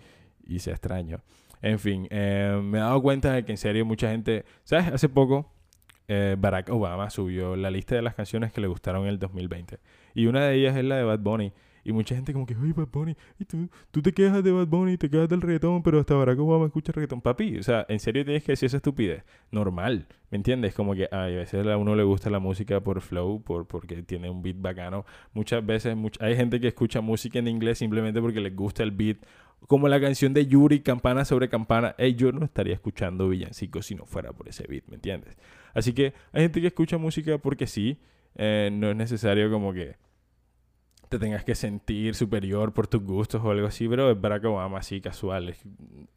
y 0.48 0.60
sea 0.60 0.74
extraño. 0.74 1.22
En 1.62 1.80
fin, 1.80 2.08
eh, 2.10 2.60
me 2.64 2.78
he 2.78 2.82
dado 2.82 3.02
cuenta 3.02 3.34
de 3.34 3.44
que 3.44 3.52
en 3.52 3.58
serio 3.58 3.86
mucha 3.86 4.10
gente, 4.10 4.46
¿sabes? 4.64 4.88
Hace 4.88 5.10
poco 5.10 5.52
eh, 6.08 6.36
Barack 6.40 6.70
Obama 6.70 7.10
subió 7.10 7.56
la 7.56 7.70
lista 7.70 7.96
de 7.96 8.02
las 8.02 8.16
canciones 8.16 8.52
que 8.52 8.62
le 8.62 8.68
gustaron 8.68 9.04
en 9.04 9.10
el 9.10 9.20
2020. 9.20 9.80
Y 10.16 10.28
una 10.28 10.46
de 10.46 10.56
ellas 10.56 10.78
es 10.78 10.84
la 10.86 10.98
de 10.98 11.04
Bad 11.04 11.20
Bunny. 11.20 11.54
Y 11.90 11.92
mucha 11.92 12.14
gente 12.14 12.34
como 12.34 12.46
que, 12.46 12.54
ay, 12.54 12.72
Bad 12.72 12.90
Bunny, 12.92 13.18
y 13.40 13.46
tú, 13.46 13.68
tú 13.90 14.04
te 14.04 14.14
quejas 14.14 14.44
de 14.44 14.52
Bad 14.52 14.68
Bunny, 14.68 14.96
te 14.98 15.10
quejas 15.10 15.28
del 15.28 15.42
reggaetón, 15.42 15.82
pero 15.82 16.00
hasta 16.00 16.14
Barack 16.14 16.38
Obama 16.38 16.68
escucha 16.68 16.92
reggaetón. 16.92 17.20
Papi, 17.20 17.58
o 17.58 17.64
sea, 17.64 17.84
¿en 17.90 18.00
serio 18.00 18.24
tienes 18.24 18.44
que 18.44 18.52
decir 18.52 18.68
esa 18.68 18.78
estupidez? 18.78 19.24
Normal, 19.50 20.06
¿me 20.30 20.36
entiendes? 20.36 20.76
Como 20.76 20.94
que 20.94 21.10
ay, 21.12 21.34
a 21.34 21.38
veces 21.38 21.66
a 21.66 21.78
uno 21.78 21.96
le 21.96 22.04
gusta 22.04 22.30
la 22.30 22.38
música 22.38 22.80
por 22.80 23.02
flow, 23.02 23.42
por, 23.42 23.66
porque 23.66 24.04
tiene 24.04 24.30
un 24.30 24.44
beat 24.44 24.58
bacano. 24.60 25.04
Muchas 25.34 25.66
veces 25.66 25.98
hay 26.20 26.36
gente 26.36 26.60
que 26.60 26.68
escucha 26.68 27.02
música 27.02 27.40
en 27.40 27.48
inglés 27.48 27.80
simplemente 27.80 28.22
porque 28.22 28.40
les 28.40 28.56
gusta 28.56 28.84
el 28.84 28.92
beat. 28.92 29.18
Como 29.66 29.88
la 29.88 30.00
canción 30.00 30.32
de 30.36 30.46
Yuri, 30.46 30.82
campana 30.82 31.26
sobre 31.26 31.50
campana. 31.50 31.96
Ey, 31.98 32.14
yo 32.14 32.32
no 32.32 32.46
estaría 32.46 32.76
escuchando 32.76 33.30
villancicos 33.30 33.88
si 33.88 33.96
no 33.96 34.06
fuera 34.06 34.32
por 34.32 34.48
ese 34.48 34.68
beat, 34.68 34.84
¿me 34.90 34.96
entiendes? 34.96 35.40
Así 35.74 35.94
que 35.94 36.14
hay 36.34 36.44
gente 36.44 36.62
que 36.62 36.68
escucha 36.68 37.00
música 37.00 37.40
porque 37.40 37.66
sí. 37.66 37.98
Eh, 38.36 38.70
no 38.72 38.92
es 38.92 38.96
necesario 38.96 39.50
como 39.50 39.74
que 39.74 39.96
te 41.10 41.18
tengas 41.18 41.44
que 41.44 41.56
sentir 41.56 42.14
superior 42.14 42.72
por 42.72 42.88
tus 42.88 43.04
gustos 43.04 43.42
o 43.44 43.50
algo 43.50 43.68
así, 43.68 43.88
pero 43.90 44.12
es 44.12 44.22
Barack 44.22 44.46
Obama 44.46 44.78
así 44.78 45.02
casual. 45.02 45.50
Es 45.50 45.64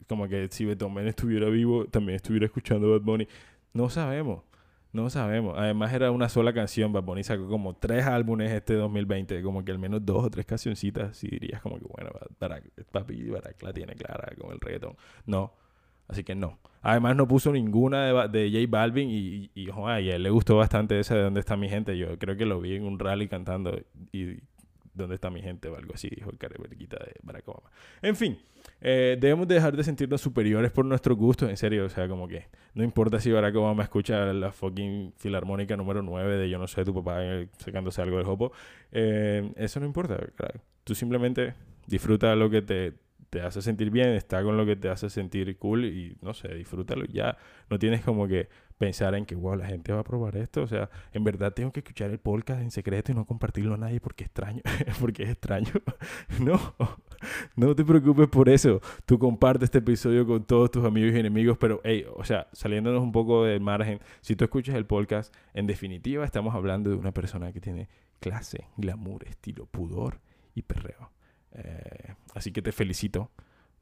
como 0.07 0.27
que 0.27 0.47
si 0.51 0.65
Beethoven 0.65 1.07
estuviera 1.07 1.49
vivo, 1.49 1.85
también 1.85 2.15
estuviera 2.15 2.45
escuchando 2.45 2.91
Bad 2.91 3.01
Bunny. 3.01 3.27
No 3.73 3.89
sabemos, 3.89 4.43
no 4.91 5.09
sabemos. 5.09 5.55
Además 5.57 5.91
era 5.93 6.11
una 6.11 6.29
sola 6.29 6.53
canción, 6.53 6.93
Bad 6.93 7.03
Bunny 7.03 7.23
sacó 7.23 7.47
como 7.47 7.75
tres 7.75 8.05
álbumes 8.05 8.51
este 8.51 8.75
2020, 8.75 9.41
como 9.41 9.65
que 9.65 9.71
al 9.71 9.79
menos 9.79 10.05
dos 10.05 10.25
o 10.25 10.29
tres 10.29 10.45
cancioncitas, 10.45 11.17
si 11.17 11.27
dirías 11.27 11.59
como 11.61 11.79
que 11.79 11.85
bueno, 11.85 12.11
Barack, 12.39 12.69
papi 12.91 13.29
Barack 13.29 13.63
la 13.63 13.73
tiene 13.73 13.95
clara 13.95 14.31
con 14.39 14.51
el 14.51 14.59
reggaetón. 14.59 14.95
No, 15.25 15.53
así 16.07 16.23
que 16.23 16.35
no. 16.35 16.59
Además 16.83 17.15
no 17.15 17.27
puso 17.27 17.51
ninguna 17.51 18.27
de, 18.27 18.27
de 18.27 18.51
J 18.51 18.67
Balvin 18.69 19.09
y, 19.09 19.49
y, 19.55 19.69
y, 19.69 19.69
a 19.71 19.99
él 19.99 20.21
le 20.21 20.29
gustó 20.29 20.57
bastante 20.57 20.99
esa 20.99 21.15
de 21.15 21.23
dónde 21.23 21.39
está 21.39 21.57
mi 21.57 21.67
gente. 21.67 21.97
Yo 21.97 22.19
creo 22.19 22.37
que 22.37 22.45
lo 22.45 22.61
vi 22.61 22.75
en 22.75 22.83
un 22.83 22.99
rally 22.99 23.27
cantando 23.27 23.79
y 24.11 24.37
¿dónde 24.93 25.15
está 25.15 25.29
mi 25.29 25.41
gente? 25.41 25.67
o 25.67 25.75
algo 25.75 25.93
así, 25.93 26.09
dijo 26.09 26.29
el 26.29 26.37
careverquita 26.37 26.97
de 26.97 27.13
Barack 27.23 27.47
Obama. 27.47 27.69
En 28.01 28.15
fin, 28.15 28.37
eh, 28.81 29.17
debemos 29.19 29.47
dejar 29.47 29.75
de 29.75 29.83
sentirnos 29.83 30.21
superiores 30.21 30.71
por 30.71 30.85
nuestros 30.85 31.17
gustos, 31.17 31.49
en 31.49 31.57
serio, 31.57 31.85
o 31.85 31.89
sea, 31.89 32.07
como 32.07 32.27
que 32.27 32.47
no 32.73 32.83
importa 32.83 33.19
si 33.19 33.31
Barack 33.31 33.55
Obama 33.55 33.83
escucha 33.83 34.25
la 34.33 34.51
fucking 34.51 35.13
filarmónica 35.17 35.75
número 35.77 36.01
9 36.01 36.37
de 36.37 36.49
yo 36.49 36.57
no 36.57 36.67
sé, 36.67 36.83
tu 36.83 36.93
papá 36.93 37.23
eh, 37.23 37.47
sacándose 37.57 38.01
algo 38.01 38.17
del 38.17 38.27
hopo, 38.27 38.51
eh, 38.91 39.51
eso 39.55 39.79
no 39.79 39.85
importa. 39.85 40.17
Tú 40.83 40.95
simplemente 40.95 41.53
disfruta 41.87 42.35
lo 42.35 42.49
que 42.49 42.61
te, 42.61 42.93
te 43.33 43.41
hace 43.41 43.63
sentir 43.63 43.89
bien, 43.89 44.09
está 44.09 44.43
con 44.43 44.57
lo 44.57 44.63
que 44.63 44.75
te 44.75 44.89
hace 44.89 45.09
sentir 45.09 45.57
cool 45.57 45.85
y 45.85 46.15
no 46.21 46.35
sé, 46.35 46.53
disfrútalo. 46.53 47.05
Ya 47.05 47.35
no 47.67 47.79
tienes 47.79 48.03
como 48.03 48.27
que 48.27 48.47
pensar 48.77 49.15
en 49.15 49.25
que, 49.25 49.33
wow, 49.33 49.55
la 49.55 49.65
gente 49.65 49.91
va 49.91 50.01
a 50.01 50.03
probar 50.03 50.37
esto. 50.37 50.61
O 50.61 50.67
sea, 50.67 50.91
en 51.13 51.23
verdad 51.23 51.51
tengo 51.51 51.71
que 51.71 51.79
escuchar 51.79 52.11
el 52.11 52.19
podcast 52.19 52.61
en 52.61 52.69
secreto 52.69 53.11
y 53.11 53.15
no 53.15 53.25
compartirlo 53.25 53.73
a 53.73 53.77
nadie 53.77 53.99
porque 53.99 54.25
extraño. 54.25 54.61
porque 55.01 55.23
es 55.23 55.29
extraño. 55.31 55.71
no, 56.39 56.75
no 57.55 57.75
te 57.75 57.83
preocupes 57.83 58.27
por 58.27 58.49
eso. 58.49 58.81
Tú 59.07 59.17
compartes 59.17 59.63
este 59.63 59.79
episodio 59.79 60.27
con 60.27 60.45
todos 60.45 60.69
tus 60.69 60.85
amigos 60.85 61.15
y 61.15 61.19
enemigos, 61.19 61.57
pero, 61.57 61.81
hey, 61.83 62.05
o 62.15 62.23
sea, 62.23 62.49
saliéndonos 62.51 63.01
un 63.01 63.11
poco 63.11 63.45
del 63.45 63.61
margen, 63.61 63.99
si 64.21 64.35
tú 64.35 64.43
escuchas 64.43 64.75
el 64.75 64.85
podcast, 64.85 65.33
en 65.55 65.65
definitiva 65.65 66.23
estamos 66.23 66.53
hablando 66.53 66.91
de 66.91 66.97
una 66.97 67.13
persona 67.13 67.51
que 67.51 67.61
tiene 67.61 67.89
clase, 68.19 68.67
glamour, 68.77 69.27
estilo, 69.27 69.65
pudor 69.65 70.19
y 70.53 70.61
perreo. 70.61 71.09
Eh, 71.53 72.13
así 72.33 72.51
que 72.51 72.61
te 72.61 72.71
felicito 72.71 73.31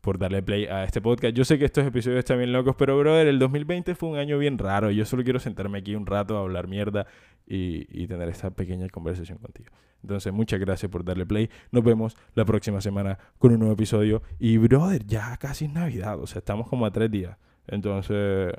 por 0.01 0.17
darle 0.17 0.41
play 0.41 0.65
a 0.65 0.83
este 0.83 0.99
podcast. 0.99 1.35
Yo 1.35 1.45
sé 1.45 1.59
que 1.59 1.65
estos 1.65 1.85
episodios 1.85 2.19
están 2.19 2.39
bien 2.39 2.51
locos, 2.51 2.75
pero 2.77 2.97
brother, 2.97 3.27
el 3.27 3.39
2020 3.39 3.95
fue 3.95 4.09
un 4.09 4.17
año 4.17 4.37
bien 4.37 4.57
raro. 4.57 4.91
Yo 4.91 5.05
solo 5.05 5.23
quiero 5.23 5.39
sentarme 5.39 5.77
aquí 5.77 5.95
un 5.95 6.05
rato 6.05 6.37
a 6.37 6.41
hablar 6.41 6.67
mierda 6.67 7.05
y, 7.47 8.07
tener 8.07 8.29
esta 8.29 8.49
pequeña 8.49 8.87
conversación 8.89 9.37
contigo. 9.37 9.69
Entonces, 10.01 10.33
muchas 10.33 10.59
gracias 10.59 10.91
por 10.91 11.05
darle 11.05 11.25
play. 11.25 11.49
Nos 11.71 11.83
vemos 11.83 12.17
la 12.33 12.45
próxima 12.45 12.81
semana 12.81 13.19
con 13.37 13.51
un 13.51 13.59
nuevo 13.59 13.73
episodio. 13.73 14.23
Y 14.39 14.57
brother, 14.57 15.05
ya 15.05 15.37
casi 15.37 15.65
es 15.65 15.71
Navidad. 15.71 16.19
O 16.19 16.25
sea, 16.25 16.39
estamos 16.39 16.67
como 16.67 16.85
a 16.85 16.91
tres 16.91 17.11
días. 17.11 17.37
Entonces, 17.67 18.53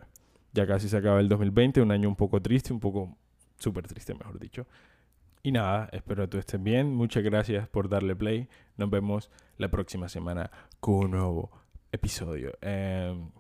ya 0.53 0.66
casi 0.66 0.88
se 0.88 0.96
acaba 0.96 1.18
el 1.18 1.29
2020. 1.29 1.83
Un 1.83 1.90
año 1.90 2.09
un 2.09 2.16
poco 2.16 2.40
triste, 2.40 2.72
un 2.72 2.79
poco 2.79 3.16
súper 3.59 3.88
triste, 3.88 4.14
mejor 4.14 4.38
dicho. 4.38 4.66
Y 5.44 5.50
nada, 5.50 5.88
espero 5.92 6.24
que 6.24 6.28
tú 6.28 6.38
estés 6.38 6.62
bien. 6.62 6.94
Muchas 6.94 7.24
gracias 7.24 7.68
por 7.68 7.88
darle 7.88 8.14
play. 8.14 8.48
Nos 8.76 8.90
vemos 8.90 9.31
la 9.59 9.68
próxima 9.70 10.09
semana 10.09 10.50
con 10.78 10.94
un 10.94 11.11
nuevo 11.11 11.50
episodio. 11.90 12.52
Em, 12.61 13.31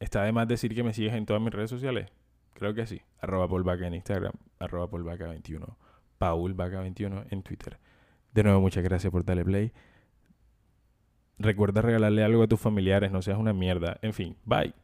está 0.00 0.24
de 0.24 0.32
más 0.32 0.48
decir 0.48 0.74
que 0.74 0.82
me 0.82 0.92
sigues 0.92 1.14
en 1.14 1.24
todas 1.24 1.40
mis 1.40 1.52
redes 1.52 1.70
sociales. 1.70 2.10
Creo 2.54 2.74
que 2.74 2.86
sí. 2.86 3.00
Arroba 3.20 3.48
Paulvaca 3.48 3.86
en 3.86 3.94
Instagram. 3.94 4.32
Arroba 4.58 4.90
Paulvaca21. 4.90 5.76
Paulvaca21 6.18 7.26
en 7.30 7.42
Twitter. 7.44 7.78
De 8.32 8.42
nuevo, 8.42 8.60
muchas 8.60 8.82
gracias 8.82 9.12
por 9.12 9.24
darle 9.24 9.44
play. 9.44 9.72
Recuerda 11.38 11.80
regalarle 11.80 12.24
algo 12.24 12.42
a 12.42 12.48
tus 12.48 12.60
familiares. 12.60 13.12
No 13.12 13.22
seas 13.22 13.38
una 13.38 13.52
mierda. 13.52 13.98
En 14.02 14.12
fin, 14.12 14.36
bye. 14.44 14.74